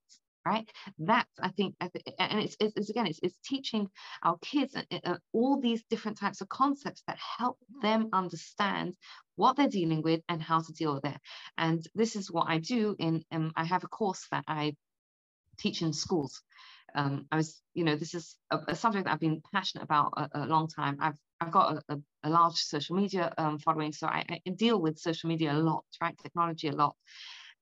right? 0.46 0.68
That's 0.98 1.30
i 1.40 1.50
think 1.50 1.76
and 1.82 2.40
it's, 2.40 2.56
it's, 2.60 2.74
it's 2.76 2.90
again 2.90 3.08
it's, 3.08 3.20
it's 3.22 3.38
teaching 3.46 3.88
our 4.24 4.38
kids 4.42 4.76
uh, 4.76 5.00
uh, 5.04 5.18
all 5.34 5.60
these 5.60 5.84
different 5.90 6.18
types 6.18 6.42
of 6.42 6.50
concepts 6.50 7.04
that 7.08 7.18
help 7.18 7.58
them 7.82 8.10
understand 8.14 8.96
what 9.42 9.56
they're 9.56 9.78
dealing 9.80 10.02
with 10.02 10.22
and 10.30 10.42
how 10.42 10.60
to 10.62 10.72
deal 10.74 10.94
with 10.96 11.06
it 11.06 11.20
and 11.58 11.88
this 11.96 12.16
is 12.16 12.32
what 12.32 12.48
i 12.48 12.58
do 12.58 12.96
in 13.00 13.24
um, 13.32 13.52
i 13.56 13.64
have 13.64 13.84
a 13.84 13.88
course 14.00 14.28
that 14.32 14.44
i 14.48 14.74
teach 15.58 15.82
in 15.82 15.94
schools 15.94 16.42
um, 16.96 17.26
i 17.32 17.36
was 17.36 17.62
you 17.74 17.84
know 17.84 17.96
this 17.96 18.14
is 18.14 18.36
a, 18.52 18.58
a, 18.68 18.76
subject 18.76 19.06
that 19.06 19.14
i've 19.14 19.28
been 19.28 19.42
passionate 19.54 19.84
about 19.84 20.14
a, 20.18 20.30
a 20.44 20.46
long 20.46 20.68
time 20.68 20.98
i've 21.02 21.20
I've 21.42 21.52
got 21.52 21.84
a, 21.90 22.00
a 22.24 22.30
large 22.30 22.58
social 22.58 22.96
media 22.96 23.34
um, 23.38 23.58
following, 23.58 23.92
so 23.94 24.06
I, 24.06 24.24
I 24.30 24.50
deal 24.52 24.80
with 24.80 25.00
social 25.00 25.28
media 25.28 25.52
a 25.54 25.58
lot, 25.58 25.86
right? 26.00 26.16
Technology 26.22 26.68
a 26.68 26.72
lot, 26.72 26.96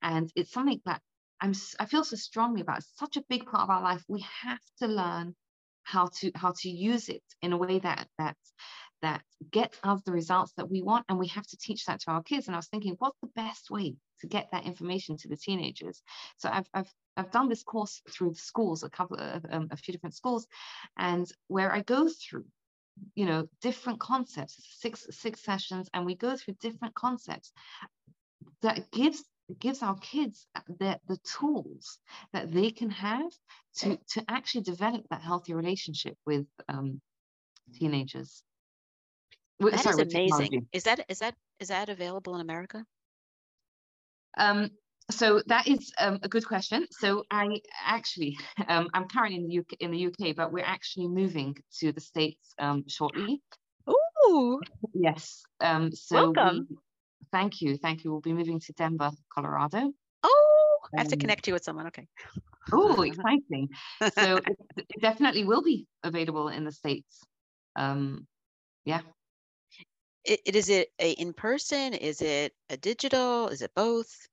and 0.01 0.29
it's 0.35 0.51
something 0.51 0.81
that 0.85 1.01
I'm 1.39 1.53
I 1.79 1.85
feel 1.85 2.03
so 2.03 2.17
strongly 2.17 2.61
about. 2.61 2.79
It's 2.79 2.91
such 2.97 3.15
a 3.15 3.23
big 3.29 3.45
part 3.45 3.63
of 3.63 3.69
our 3.69 3.81
life. 3.81 4.03
We 4.09 4.25
have 4.41 4.59
to 4.79 4.87
learn 4.87 5.33
how 5.83 6.09
to 6.19 6.31
how 6.35 6.53
to 6.57 6.69
use 6.69 7.07
it 7.07 7.23
in 7.41 7.53
a 7.53 7.57
way 7.57 7.79
that 7.79 8.07
that 8.17 8.35
that 9.01 9.21
get 9.51 9.73
us 9.83 10.01
the 10.03 10.11
results 10.11 10.53
that 10.57 10.69
we 10.69 10.81
want, 10.81 11.05
and 11.09 11.17
we 11.17 11.27
have 11.27 11.47
to 11.47 11.57
teach 11.57 11.85
that 11.85 12.01
to 12.01 12.11
our 12.11 12.23
kids. 12.23 12.47
And 12.47 12.55
I 12.55 12.59
was 12.59 12.67
thinking, 12.67 12.95
what's 12.99 13.19
the 13.21 13.29
best 13.35 13.71
way 13.71 13.95
to 14.21 14.27
get 14.27 14.49
that 14.51 14.65
information 14.65 15.17
to 15.17 15.27
the 15.27 15.37
teenagers? 15.37 16.01
So 16.37 16.49
I've 16.51 16.67
I've 16.73 16.91
I've 17.17 17.31
done 17.31 17.49
this 17.49 17.63
course 17.63 18.01
through 18.09 18.35
schools, 18.35 18.83
a 18.83 18.89
couple 18.89 19.17
of 19.19 19.45
um, 19.49 19.67
a 19.71 19.77
few 19.77 19.91
different 19.91 20.15
schools, 20.15 20.47
and 20.97 21.29
where 21.47 21.71
I 21.73 21.81
go 21.81 22.07
through 22.07 22.45
you 23.15 23.25
know 23.25 23.47
different 23.61 23.99
concepts 23.99 24.61
six 24.81 25.07
six 25.11 25.41
sessions 25.41 25.89
and 25.93 26.05
we 26.05 26.15
go 26.15 26.35
through 26.35 26.53
different 26.59 26.93
concepts 26.95 27.53
that 28.61 28.91
gives 28.91 29.23
gives 29.57 29.81
our 29.81 29.97
kids 29.97 30.47
the, 30.67 30.99
the 31.07 31.17
tools 31.17 31.99
that 32.33 32.51
they 32.51 32.71
can 32.71 32.89
have 32.89 33.31
to, 33.75 33.97
to 34.11 34.23
actually 34.27 34.61
develop 34.61 35.05
that 35.09 35.21
healthy 35.21 35.53
relationship 35.53 36.15
with 36.25 36.45
um, 36.67 37.01
teenagers. 37.73 38.43
That 39.59 39.81
Sorry, 39.81 40.03
is 40.03 40.13
amazing. 40.13 40.67
Is 40.71 40.83
that 40.83 41.05
is 41.09 41.19
that 41.19 41.35
is 41.59 41.67
that 41.67 41.89
available 41.89 42.35
in 42.35 42.41
America? 42.41 42.85
Um, 44.37 44.69
so 45.11 45.41
that 45.47 45.67
is 45.67 45.91
um, 45.99 46.19
a 46.23 46.29
good 46.29 46.45
question. 46.45 46.85
So 46.91 47.23
I 47.31 47.59
actually, 47.83 48.37
um, 48.67 48.89
I'm 48.93 49.07
currently 49.07 49.37
in 49.37 49.47
the 49.47 49.59
UK, 49.59 49.73
in 49.79 49.91
the 49.91 50.07
UK, 50.07 50.35
but 50.35 50.53
we're 50.53 50.65
actually 50.65 51.07
moving 51.07 51.55
to 51.79 51.91
the 51.91 52.01
states 52.01 52.53
um, 52.59 52.83
shortly. 52.87 53.41
Ooh. 53.89 54.61
Yes. 54.93 55.43
Um, 55.59 55.91
so 55.91 56.31
Welcome. 56.31 56.67
We, 56.69 56.77
Thank 57.31 57.61
you. 57.61 57.77
Thank 57.77 58.03
you. 58.03 58.11
We'll 58.11 58.21
be 58.21 58.33
moving 58.33 58.59
to 58.59 58.73
Denver, 58.73 59.11
Colorado. 59.33 59.91
Oh, 60.23 60.77
I 60.95 60.99
have 60.99 61.07
to 61.09 61.15
um, 61.15 61.19
connect 61.19 61.47
you 61.47 61.53
with 61.53 61.63
someone. 61.63 61.87
Okay. 61.87 62.07
Oh, 62.71 63.01
exciting. 63.03 63.69
So 64.13 64.37
it, 64.37 64.57
it, 64.77 64.85
definitely 65.01 65.43
will 65.45 65.61
be 65.61 65.85
available 66.03 66.49
in 66.49 66.63
the 66.63 66.71
States. 66.71 67.23
um, 67.75 68.27
yeah. 68.85 69.01
It, 70.25 70.41
it 70.45 70.55
is 70.55 70.69
it 70.69 70.89
a 70.99 71.11
in 71.11 71.33
person? 71.33 71.93
Is 71.93 72.21
it 72.21 72.53
a 72.69 72.77
digital? 72.77 73.47
Is 73.47 73.61
it 73.61 73.71
both? 73.75 74.27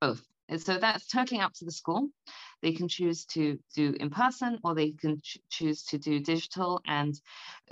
Both. 0.00 0.22
And 0.48 0.60
so 0.60 0.78
that's 0.78 1.06
totally 1.06 1.40
up 1.40 1.54
to 1.54 1.64
the 1.64 1.72
school. 1.72 2.10
They 2.60 2.72
can 2.72 2.86
choose 2.86 3.24
to 3.26 3.58
do 3.74 3.94
in 3.98 4.10
person 4.10 4.58
or 4.62 4.74
they 4.74 4.92
can 4.92 5.20
ch- 5.22 5.38
choose 5.50 5.84
to 5.84 5.98
do 5.98 6.20
digital. 6.20 6.82
And 6.86 7.18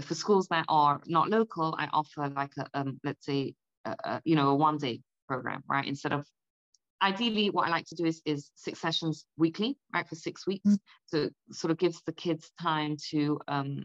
for 0.00 0.14
schools 0.14 0.48
that 0.48 0.64
are 0.68 1.00
not 1.06 1.28
local, 1.28 1.74
I 1.78 1.88
offer 1.92 2.28
like 2.28 2.52
a, 2.56 2.66
um, 2.72 2.98
let's 3.04 3.26
say, 3.26 3.54
a, 3.84 3.96
a, 4.04 4.22
you 4.24 4.36
know, 4.36 4.50
a 4.50 4.54
one 4.54 4.78
day 4.78 5.02
program, 5.28 5.62
right? 5.68 5.86
Instead 5.86 6.12
of 6.12 6.26
ideally 7.02 7.50
what 7.50 7.66
I 7.66 7.70
like 7.70 7.86
to 7.86 7.94
do 7.94 8.06
is, 8.06 8.22
is 8.24 8.50
six 8.54 8.80
sessions 8.80 9.26
weekly, 9.36 9.76
right, 9.92 10.08
for 10.08 10.14
six 10.14 10.46
weeks. 10.46 10.66
Mm. 10.66 10.78
So 11.06 11.16
it 11.24 11.34
sort 11.52 11.72
of 11.72 11.78
gives 11.78 12.00
the 12.02 12.12
kids 12.12 12.50
time 12.60 12.96
to 13.10 13.38
um, 13.48 13.84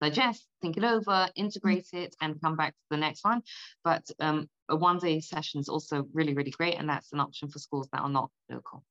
digest, 0.00 0.46
think 0.60 0.76
it 0.76 0.84
over, 0.84 1.28
integrate 1.34 1.88
it, 1.92 2.14
and 2.20 2.40
come 2.40 2.56
back 2.56 2.72
to 2.72 2.86
the 2.90 2.96
next 2.96 3.24
one. 3.24 3.42
But 3.82 4.04
um, 4.20 4.48
a 4.68 4.76
one 4.76 4.98
day 4.98 5.20
session 5.20 5.60
is 5.60 5.68
also 5.68 6.06
really, 6.12 6.34
really 6.34 6.50
great. 6.50 6.78
And 6.78 6.88
that's 6.88 7.12
an 7.12 7.20
option 7.20 7.48
for 7.48 7.58
schools 7.58 7.88
that 7.92 8.00
are 8.00 8.08
not 8.10 8.30
local. 8.50 8.84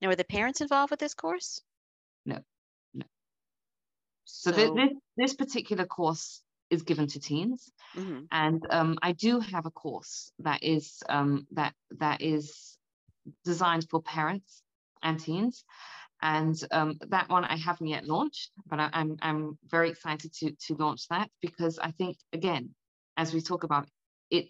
Now, 0.00 0.10
are 0.10 0.16
the 0.16 0.24
parents 0.24 0.60
involved 0.60 0.90
with 0.90 1.00
this 1.00 1.14
course? 1.14 1.60
No, 2.26 2.38
no. 2.94 3.06
So, 4.24 4.50
so 4.50 4.56
this, 4.56 4.70
this, 4.74 4.92
this 5.16 5.34
particular 5.34 5.86
course 5.86 6.42
is 6.70 6.82
given 6.82 7.06
to 7.08 7.18
teens, 7.18 7.72
mm-hmm. 7.96 8.24
and 8.30 8.66
um, 8.70 8.98
I 9.00 9.12
do 9.12 9.40
have 9.40 9.64
a 9.64 9.70
course 9.70 10.30
that 10.40 10.62
is 10.62 11.02
um, 11.08 11.46
that 11.52 11.72
that 11.98 12.20
is 12.20 12.76
designed 13.44 13.86
for 13.88 14.02
parents 14.02 14.62
and 15.02 15.18
teens, 15.18 15.64
and 16.22 16.56
um, 16.72 16.98
that 17.08 17.28
one 17.28 17.44
I 17.44 17.56
haven't 17.56 17.88
yet 17.88 18.06
launched, 18.06 18.50
but 18.66 18.80
I, 18.80 18.90
I'm 18.92 19.16
I'm 19.22 19.58
very 19.70 19.90
excited 19.90 20.32
to 20.34 20.52
to 20.66 20.74
launch 20.74 21.08
that 21.10 21.30
because 21.42 21.78
I 21.78 21.92
think 21.92 22.18
again, 22.32 22.74
as 23.16 23.34
we 23.34 23.40
talk 23.42 23.64
about 23.64 23.88
it, 24.30 24.46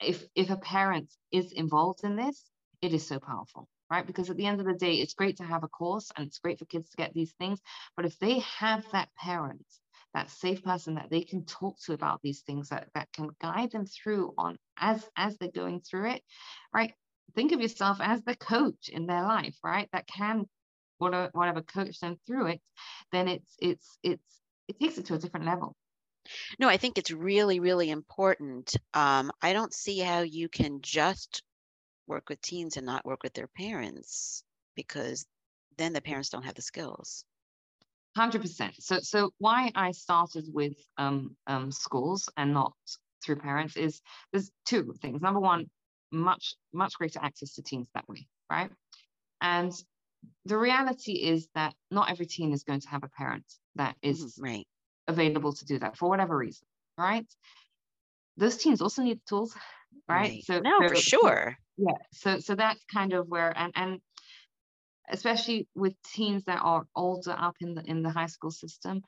if 0.00 0.24
if 0.34 0.50
a 0.50 0.56
parent 0.56 1.10
is 1.32 1.52
involved 1.52 2.04
in 2.04 2.16
this, 2.16 2.44
it 2.82 2.94
is 2.94 3.06
so 3.06 3.20
powerful 3.20 3.68
right? 3.90 4.06
Because 4.06 4.30
at 4.30 4.36
the 4.36 4.46
end 4.46 4.60
of 4.60 4.66
the 4.66 4.74
day, 4.74 4.96
it's 4.96 5.14
great 5.14 5.36
to 5.38 5.44
have 5.44 5.64
a 5.64 5.68
course 5.68 6.10
and 6.16 6.26
it's 6.26 6.38
great 6.38 6.58
for 6.58 6.64
kids 6.66 6.90
to 6.90 6.96
get 6.96 7.14
these 7.14 7.32
things. 7.38 7.60
But 7.96 8.06
if 8.06 8.18
they 8.18 8.40
have 8.58 8.84
that 8.92 9.08
parent, 9.16 9.64
that 10.14 10.30
safe 10.30 10.62
person 10.62 10.94
that 10.94 11.10
they 11.10 11.22
can 11.22 11.44
talk 11.44 11.76
to 11.86 11.92
about 11.92 12.20
these 12.22 12.42
things 12.42 12.68
that, 12.70 12.88
that 12.94 13.08
can 13.12 13.30
guide 13.40 13.72
them 13.72 13.86
through 13.86 14.32
on 14.38 14.56
as 14.78 15.06
as 15.16 15.36
they're 15.38 15.50
going 15.50 15.80
through 15.80 16.10
it, 16.10 16.22
right? 16.72 16.92
Think 17.34 17.52
of 17.52 17.60
yourself 17.60 17.98
as 18.00 18.22
the 18.22 18.36
coach 18.36 18.88
in 18.88 19.06
their 19.06 19.22
life, 19.22 19.56
right? 19.64 19.88
That 19.92 20.06
can 20.06 20.46
whatever, 20.98 21.30
whatever 21.32 21.62
coach 21.62 21.98
them 22.00 22.16
through 22.26 22.48
it, 22.48 22.60
then 23.12 23.28
it's 23.28 23.56
it's 23.60 23.98
it's 24.02 24.40
it 24.68 24.80
takes 24.80 24.98
it 24.98 25.06
to 25.06 25.14
a 25.14 25.18
different 25.18 25.46
level. 25.46 25.74
No, 26.58 26.68
I 26.68 26.78
think 26.78 26.96
it's 26.96 27.10
really, 27.10 27.60
really 27.60 27.90
important. 27.90 28.74
Um, 28.94 29.30
I 29.42 29.52
don't 29.52 29.74
see 29.74 29.98
how 29.98 30.20
you 30.20 30.48
can 30.48 30.80
just 30.80 31.42
work 32.06 32.28
with 32.28 32.40
teens 32.40 32.76
and 32.76 32.86
not 32.86 33.04
work 33.04 33.22
with 33.22 33.34
their 33.34 33.48
parents 33.48 34.42
because 34.74 35.26
then 35.76 35.92
the 35.92 36.00
parents 36.00 36.30
don't 36.30 36.44
have 36.44 36.54
the 36.54 36.62
skills. 36.62 37.24
Hundred 38.16 38.42
percent. 38.42 38.74
So, 38.78 39.00
so 39.00 39.32
why 39.38 39.72
I 39.74 39.90
started 39.90 40.46
with 40.52 40.76
um, 40.96 41.36
um, 41.46 41.72
schools 41.72 42.28
and 42.36 42.54
not 42.54 42.72
through 43.24 43.36
parents 43.36 43.76
is 43.76 44.00
there's 44.32 44.50
two 44.66 44.94
things. 45.02 45.20
Number 45.20 45.40
one, 45.40 45.68
much 46.12 46.54
much 46.72 46.94
greater 46.94 47.18
access 47.20 47.54
to 47.54 47.62
teens 47.62 47.88
that 47.94 48.08
way, 48.08 48.28
right? 48.48 48.70
And 49.40 49.72
the 50.44 50.58
reality 50.58 51.12
is 51.12 51.48
that 51.54 51.74
not 51.90 52.10
every 52.10 52.26
teen 52.26 52.52
is 52.52 52.64
going 52.64 52.80
to 52.80 52.88
have 52.88 53.02
a 53.02 53.08
parent 53.08 53.44
that 53.76 53.96
is 54.02 54.20
mm-hmm, 54.22 54.44
right. 54.44 54.66
available 55.08 55.52
to 55.52 55.64
do 55.64 55.78
that 55.78 55.96
for 55.96 56.08
whatever 56.08 56.36
reason, 56.36 56.66
right? 56.98 57.26
Those 58.36 58.56
teens 58.56 58.82
also 58.82 59.02
need 59.02 59.20
tools, 59.26 59.54
right? 60.08 60.30
right. 60.30 60.44
So 60.44 60.60
no, 60.60 60.80
so, 60.80 60.88
for 60.88 60.96
sure 60.96 61.56
yeah 61.76 61.94
so 62.12 62.38
so 62.38 62.54
that's 62.54 62.82
kind 62.92 63.12
of 63.12 63.26
where 63.28 63.52
and 63.56 63.72
and 63.74 64.00
especially 65.10 65.68
with 65.74 65.94
teens 66.02 66.44
that 66.44 66.60
are 66.62 66.86
older 66.94 67.34
up 67.36 67.56
in 67.60 67.74
the 67.74 67.82
in 67.84 68.02
the 68.02 68.10
high 68.10 68.26
school 68.26 68.50
system 68.50 69.02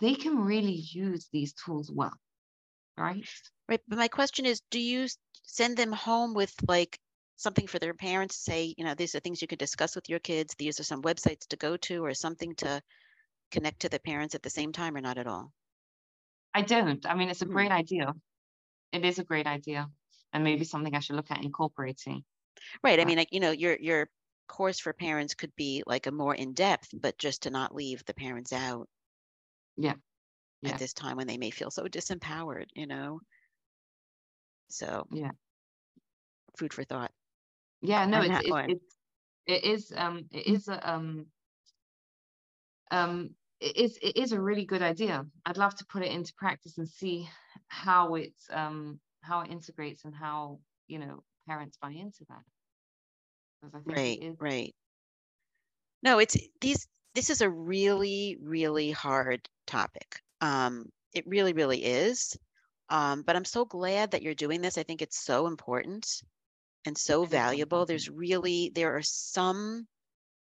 they 0.00 0.14
can 0.14 0.38
really 0.38 0.82
use 0.92 1.28
these 1.32 1.52
tools 1.52 1.90
well 1.92 2.14
right 2.96 3.24
right 3.68 3.80
but 3.86 3.98
my 3.98 4.08
question 4.08 4.46
is 4.46 4.62
do 4.70 4.80
you 4.80 5.06
send 5.44 5.76
them 5.76 5.92
home 5.92 6.34
with 6.34 6.54
like 6.66 6.98
something 7.36 7.66
for 7.66 7.78
their 7.78 7.94
parents 7.94 8.36
say 8.36 8.74
you 8.76 8.84
know 8.84 8.94
these 8.94 9.14
are 9.14 9.20
things 9.20 9.42
you 9.42 9.48
can 9.48 9.58
discuss 9.58 9.94
with 9.94 10.08
your 10.08 10.20
kids 10.20 10.54
these 10.58 10.78
are 10.78 10.84
some 10.84 11.02
websites 11.02 11.46
to 11.48 11.56
go 11.56 11.76
to 11.76 12.04
or 12.04 12.14
something 12.14 12.54
to 12.54 12.80
connect 13.50 13.80
to 13.80 13.88
the 13.88 14.00
parents 14.00 14.34
at 14.34 14.42
the 14.42 14.50
same 14.50 14.72
time 14.72 14.96
or 14.96 15.00
not 15.00 15.18
at 15.18 15.26
all 15.26 15.52
i 16.54 16.62
don't 16.62 17.06
i 17.06 17.14
mean 17.14 17.28
it's 17.28 17.42
a 17.42 17.46
great 17.46 17.70
mm-hmm. 17.70 17.78
idea 17.78 18.14
it 18.92 19.04
is 19.04 19.18
a 19.18 19.24
great 19.24 19.46
idea 19.46 19.88
and 20.34 20.44
maybe 20.44 20.64
something 20.64 20.94
I 20.94 20.98
should 20.98 21.16
look 21.16 21.30
at 21.30 21.42
incorporating. 21.42 22.24
Right. 22.82 23.00
I 23.00 23.04
mean, 23.04 23.16
like, 23.16 23.32
you 23.32 23.40
know, 23.40 23.52
your 23.52 23.76
your 23.80 24.08
course 24.48 24.78
for 24.78 24.92
parents 24.92 25.34
could 25.34 25.54
be 25.56 25.82
like 25.86 26.06
a 26.06 26.12
more 26.12 26.34
in 26.34 26.52
depth, 26.52 26.88
but 26.92 27.16
just 27.16 27.44
to 27.44 27.50
not 27.50 27.74
leave 27.74 28.04
the 28.04 28.14
parents 28.14 28.52
out. 28.52 28.88
Yeah. 29.76 29.94
yeah. 30.60 30.72
At 30.72 30.78
this 30.78 30.92
time 30.92 31.16
when 31.16 31.28
they 31.28 31.38
may 31.38 31.50
feel 31.50 31.70
so 31.70 31.84
disempowered, 31.84 32.66
you 32.74 32.86
know. 32.86 33.20
So 34.68 35.06
yeah. 35.12 35.30
Food 36.58 36.72
for 36.72 36.84
thought. 36.84 37.12
Yeah, 37.80 38.06
no, 38.06 38.22
it's, 38.22 38.38
it's, 38.40 38.58
it's 38.66 38.98
it 39.46 39.64
is 39.64 39.92
um 39.96 40.26
it 40.32 40.46
is 40.46 40.68
a 40.68 40.90
um 40.90 41.26
um 42.90 43.34
it 43.60 43.76
is 43.76 43.98
it 44.02 44.16
is 44.16 44.32
a 44.32 44.40
really 44.40 44.64
good 44.64 44.82
idea. 44.82 45.26
I'd 45.46 45.56
love 45.56 45.74
to 45.76 45.86
put 45.86 46.02
it 46.02 46.12
into 46.12 46.34
practice 46.34 46.78
and 46.78 46.88
see 46.88 47.28
how 47.68 48.14
it's 48.14 48.48
um 48.50 49.00
how 49.22 49.40
it 49.40 49.50
integrates 49.50 50.04
and 50.04 50.14
how 50.14 50.60
you 50.86 50.98
know 50.98 51.24
parents 51.46 51.78
buy 51.80 51.90
into 51.90 52.24
that. 52.28 52.42
Right 53.84 54.24
right. 54.38 54.74
No 56.02 56.18
it's 56.18 56.36
these 56.60 56.86
this 57.14 57.30
is 57.30 57.40
a 57.40 57.50
really 57.50 58.36
really 58.40 58.90
hard 58.92 59.48
topic. 59.66 60.20
Um 60.40 60.92
it 61.12 61.26
really 61.26 61.52
really 61.52 61.84
is. 61.84 62.36
Um 62.90 63.22
but 63.22 63.36
i'm 63.36 63.44
so 63.44 63.64
glad 63.64 64.10
that 64.12 64.22
you're 64.22 64.34
doing 64.34 64.60
this. 64.60 64.78
I 64.78 64.82
think 64.84 65.02
it's 65.02 65.18
so 65.18 65.46
important 65.46 66.22
and 66.84 66.96
so 66.96 67.24
valuable 67.24 67.86
there's 67.86 68.10
really 68.10 68.70
there 68.74 68.96
are 68.96 69.02
some 69.02 69.86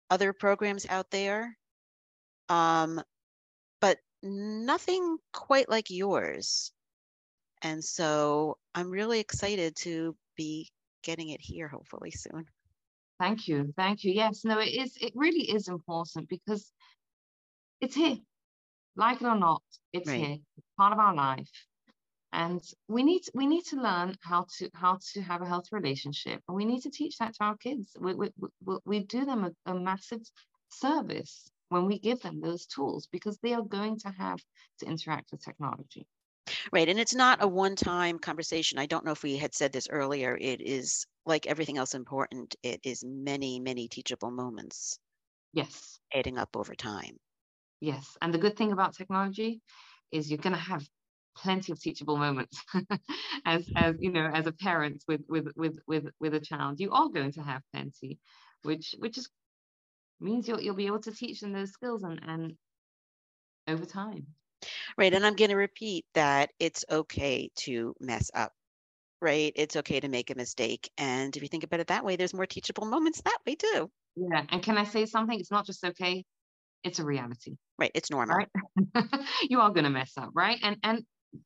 other 0.09 0.33
programs 0.33 0.85
out 0.89 1.09
there 1.11 1.57
um 2.49 3.01
but 3.81 3.97
nothing 4.21 5.17
quite 5.31 5.69
like 5.69 5.89
yours 5.89 6.71
and 7.61 7.83
so 7.83 8.57
I'm 8.73 8.89
really 8.89 9.19
excited 9.19 9.75
to 9.77 10.15
be 10.37 10.69
getting 11.03 11.29
it 11.29 11.41
here 11.41 11.67
hopefully 11.67 12.11
soon. 12.11 12.45
Thank 13.19 13.47
you. 13.47 13.73
Thank 13.75 14.03
you. 14.03 14.13
Yes, 14.13 14.45
no, 14.45 14.59
it 14.59 14.69
is, 14.69 14.95
it 15.01 15.11
really 15.15 15.41
is 15.41 15.67
important 15.67 16.29
because 16.29 16.71
it's 17.81 17.95
here. 17.95 18.17
Like 18.95 19.21
it 19.21 19.27
or 19.27 19.35
not, 19.35 19.61
it's 19.93 20.09
right. 20.09 20.19
here. 20.19 20.37
It's 20.57 20.67
part 20.77 20.93
of 20.93 20.99
our 20.99 21.13
life. 21.13 21.49
And 22.31 22.61
we 22.87 23.03
need 23.03 23.23
we 23.33 23.47
need 23.47 23.65
to 23.65 23.81
learn 23.81 24.15
how 24.21 24.45
to 24.57 24.69
how 24.73 24.99
to 25.13 25.21
have 25.21 25.41
a 25.41 25.47
healthy 25.47 25.69
relationship, 25.71 26.41
and 26.47 26.55
we 26.55 26.65
need 26.65 26.81
to 26.81 26.91
teach 26.91 27.17
that 27.17 27.33
to 27.35 27.43
our 27.43 27.57
kids. 27.57 27.95
We 27.99 28.13
we, 28.13 28.29
we, 28.63 28.77
we 28.85 28.99
do 28.99 29.25
them 29.25 29.45
a, 29.45 29.71
a 29.71 29.73
massive 29.73 30.21
service 30.69 31.49
when 31.69 31.85
we 31.85 31.99
give 31.99 32.21
them 32.21 32.39
those 32.41 32.65
tools 32.65 33.07
because 33.11 33.37
they 33.39 33.53
are 33.53 33.63
going 33.63 33.97
to 33.99 34.09
have 34.09 34.39
to 34.79 34.85
interact 34.85 35.31
with 35.31 35.43
technology. 35.43 36.05
Right. 36.71 36.89
And 36.89 36.99
it's 36.99 37.15
not 37.15 37.43
a 37.43 37.47
one 37.47 37.75
time 37.75 38.19
conversation. 38.19 38.79
I 38.79 38.87
don't 38.87 39.05
know 39.05 39.11
if 39.11 39.23
we 39.23 39.37
had 39.37 39.53
said 39.53 39.71
this 39.71 39.87
earlier. 39.89 40.37
It 40.39 40.61
is 40.61 41.05
like 41.25 41.45
everything 41.45 41.77
else 41.77 41.93
important, 41.93 42.55
it 42.63 42.79
is 42.83 43.03
many, 43.05 43.59
many 43.59 43.87
teachable 43.87 44.31
moments. 44.31 44.97
Yes. 45.53 45.99
Adding 46.13 46.37
up 46.37 46.55
over 46.55 46.75
time. 46.75 47.17
Yes. 47.81 48.17
And 48.21 48.33
the 48.33 48.39
good 48.39 48.57
thing 48.57 48.71
about 48.71 48.95
technology 48.95 49.61
is 50.11 50.29
you're 50.29 50.37
going 50.39 50.55
to 50.55 50.59
have 50.59 50.83
plenty 51.35 51.71
of 51.71 51.79
teachable 51.79 52.17
moments 52.17 52.63
as 53.45 53.69
as 53.75 53.95
you 53.99 54.11
know 54.11 54.25
as 54.33 54.47
a 54.47 54.51
parent 54.51 55.03
with 55.07 55.21
with 55.29 55.47
with 55.55 55.79
with 55.87 56.05
with 56.19 56.33
a 56.33 56.39
child 56.39 56.79
you 56.79 56.91
are 56.91 57.09
going 57.09 57.31
to 57.31 57.41
have 57.41 57.61
plenty 57.71 58.19
which 58.63 58.95
which 58.99 59.17
is 59.17 59.29
means 60.19 60.47
you'll 60.47 60.61
you'll 60.61 60.75
be 60.75 60.87
able 60.87 60.99
to 60.99 61.13
teach 61.13 61.39
them 61.41 61.53
those 61.53 61.71
skills 61.71 62.03
and 62.03 62.19
and 62.23 62.57
over 63.67 63.85
time 63.85 64.27
Right. 64.97 65.13
And 65.13 65.25
I'm 65.25 65.35
going 65.35 65.51
to 65.51 65.55
repeat 65.55 66.05
that 66.13 66.51
it's 66.59 66.85
okay 66.89 67.49
to 67.57 67.95
mess 67.99 68.29
up, 68.33 68.53
right? 69.21 69.53
It's 69.55 69.75
okay 69.77 69.99
to 69.99 70.07
make 70.07 70.29
a 70.29 70.35
mistake. 70.35 70.89
And 70.97 71.35
if 71.35 71.41
you 71.41 71.49
think 71.49 71.63
about 71.63 71.79
it 71.79 71.87
that 71.87 72.03
way, 72.03 72.15
there's 72.15 72.33
more 72.33 72.45
teachable 72.45 72.85
moments 72.85 73.21
that 73.21 73.37
way 73.45 73.55
too. 73.55 73.89
Yeah. 74.15 74.45
And 74.49 74.61
can 74.61 74.77
I 74.77 74.83
say 74.83 75.05
something? 75.05 75.39
It's 75.39 75.51
not 75.51 75.65
just 75.65 75.83
okay, 75.83 76.25
it's 76.83 76.99
a 76.99 77.05
reality. 77.05 77.55
Right. 77.77 77.91
It's 77.93 78.11
normal. 78.11 78.37
Right. 78.37 78.49
you 79.49 79.59
are 79.61 79.69
going 79.69 79.85
to 79.85 79.89
mess 79.89 80.13
up. 80.17 80.31
Right. 80.33 80.59
And, 80.61 80.77
and 80.83 81.05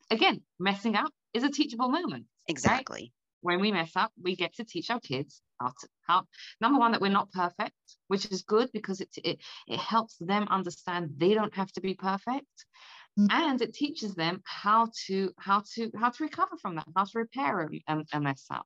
again, 0.10 0.42
messing 0.60 0.96
up 0.96 1.12
is 1.34 1.44
a 1.44 1.50
teachable 1.50 1.90
moment. 1.90 2.26
Exactly. 2.48 3.02
Right? 3.02 3.12
When 3.42 3.60
we 3.60 3.72
mess 3.72 3.92
up, 3.96 4.12
we 4.22 4.36
get 4.36 4.56
to 4.56 4.64
teach 4.64 4.90
our 4.90 5.02
kids 5.02 5.42
how 5.60 5.68
to 5.68 5.88
how 6.08 6.24
number 6.62 6.80
one 6.80 6.94
that 6.94 7.02
we're 7.02 7.10
not 7.10 7.32
perfect, 7.32 7.76
which 8.08 8.26
is 8.26 8.44
good 8.44 8.70
because 8.72 9.02
it 9.02 9.10
it, 9.18 9.40
it 9.68 9.80
helps 9.80 10.18
them 10.18 10.48
understand 10.50 11.16
they 11.18 11.34
don't 11.34 11.54
have 11.56 11.72
to 11.74 11.82
be 11.82 11.94
perfect 11.94 12.66
mm. 13.20 13.28
and 13.30 13.62
it 13.62 13.74
teaches 13.74 14.16
them 14.16 14.42
how 14.46 14.90
to 15.08 15.32
how 15.38 15.64
to 15.76 15.92
how 16.00 16.10
to 16.10 16.24
recover 16.24 16.58
from 16.62 16.76
that, 16.76 16.88
how 16.96 17.04
to 17.04 17.20
repair 17.20 17.70
a, 17.88 18.04
a 18.14 18.20
mess 18.20 18.46
up. 18.50 18.66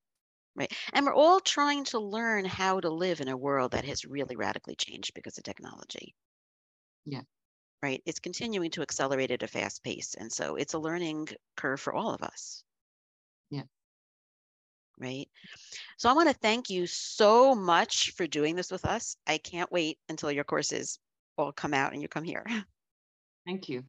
Right. 0.55 0.71
And 0.93 1.05
we're 1.05 1.13
all 1.13 1.39
trying 1.39 1.83
to 1.85 1.99
learn 1.99 2.43
how 2.43 2.79
to 2.79 2.89
live 2.89 3.21
in 3.21 3.27
a 3.27 3.37
world 3.37 3.71
that 3.71 3.85
has 3.85 4.05
really 4.05 4.35
radically 4.35 4.75
changed 4.75 5.13
because 5.13 5.37
of 5.37 5.43
technology. 5.43 6.15
Yeah. 7.05 7.21
Right. 7.83 8.01
It's 8.05 8.19
continuing 8.19 8.71
to 8.71 8.81
accelerate 8.81 9.31
at 9.31 9.43
a 9.43 9.47
fast 9.47 9.83
pace. 9.83 10.15
And 10.17 10.31
so 10.31 10.55
it's 10.55 10.73
a 10.73 10.79
learning 10.79 11.27
curve 11.55 11.79
for 11.79 11.93
all 11.93 12.13
of 12.13 12.23
us. 12.23 12.63
Yeah. 13.51 13.63
Right. 14.99 15.27
So 15.97 16.09
I 16.09 16.13
want 16.13 16.27
to 16.27 16.33
thank 16.33 16.71
you 16.71 16.87
so 16.87 17.53
much 17.53 18.13
for 18.17 18.25
doing 18.25 18.55
this 18.55 18.71
with 18.71 18.83
us. 18.83 19.15
I 19.27 19.37
can't 19.37 19.71
wait 19.71 19.99
until 20.09 20.31
your 20.31 20.43
courses 20.43 20.97
all 21.37 21.51
come 21.51 21.73
out 21.73 21.93
and 21.93 22.01
you 22.01 22.07
come 22.07 22.23
here. 22.23 22.45
Thank 23.45 23.69
you. 23.69 23.83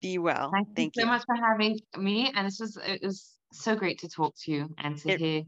Be 0.00 0.18
well. 0.18 0.50
Thank, 0.52 0.76
thank 0.76 0.96
you 0.96 1.02
so 1.02 1.06
you. 1.06 1.12
much 1.12 1.24
for 1.26 1.34
having 1.34 1.80
me. 1.96 2.30
And 2.34 2.46
it's 2.46 2.58
just, 2.58 2.78
it 2.86 3.02
was 3.02 3.32
so 3.52 3.74
great 3.74 3.98
to 4.00 4.08
talk 4.08 4.34
to 4.44 4.52
you 4.52 4.68
and 4.78 4.96
to 4.98 5.08
it, 5.08 5.18
hear 5.18 5.42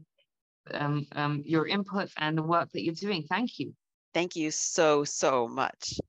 um, 0.73 1.05
um, 1.13 1.41
your 1.45 1.67
input 1.67 2.09
and 2.17 2.37
the 2.37 2.43
work 2.43 2.69
that 2.73 2.83
you're 2.83 2.93
doing. 2.93 3.23
Thank 3.29 3.59
you. 3.59 3.73
Thank 4.13 4.35
you 4.35 4.51
so, 4.51 5.05
so 5.05 5.47
much. 5.47 5.99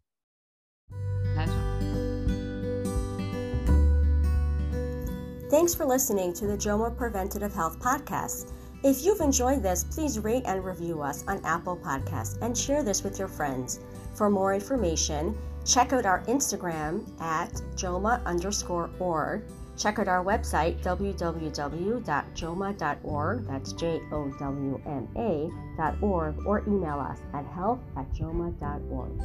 Thanks 5.53 5.75
for 5.75 5.85
listening 5.85 6.33
to 6.33 6.47
the 6.47 6.57
JOWMA 6.57 6.97
Preventative 6.97 7.53
Health 7.53 7.79
Podcast. 7.79 8.53
If 8.83 9.05
you've 9.05 9.21
enjoyed 9.21 9.63
this, 9.63 9.85
please 9.85 10.19
rate 10.19 10.45
and 10.47 10.65
review 10.65 11.03
us 11.03 11.25
on 11.29 11.45
Apple 11.45 11.77
Podcasts 11.77 12.41
and 12.41 12.57
share 12.57 12.83
this 12.83 13.05
with 13.05 13.19
your 13.19 13.29
friends. 13.29 13.79
For 14.15 14.31
more 14.31 14.55
information, 14.55 15.37
check 15.67 15.93
out 15.93 16.07
our 16.07 16.23
Instagram 16.23 17.05
at 17.21 17.53
jowma 17.77 18.25
underscore 18.25 18.89
org 18.99 19.43
Check 19.77 19.99
out 19.99 20.09
our 20.09 20.25
website, 20.25 20.83
www.jowma.org, 20.83 23.47
that's 23.47 23.75
J 23.75 24.01
O 24.11 24.31
W 24.39 24.81
M 24.87 25.07
A, 25.17 25.51
dot 25.77 26.03
org, 26.03 26.35
or 26.47 26.63
email 26.67 26.99
us 26.99 27.19
at 27.35 27.45
health 27.47 27.81
at 27.97 28.11
jowma.org. 28.15 29.21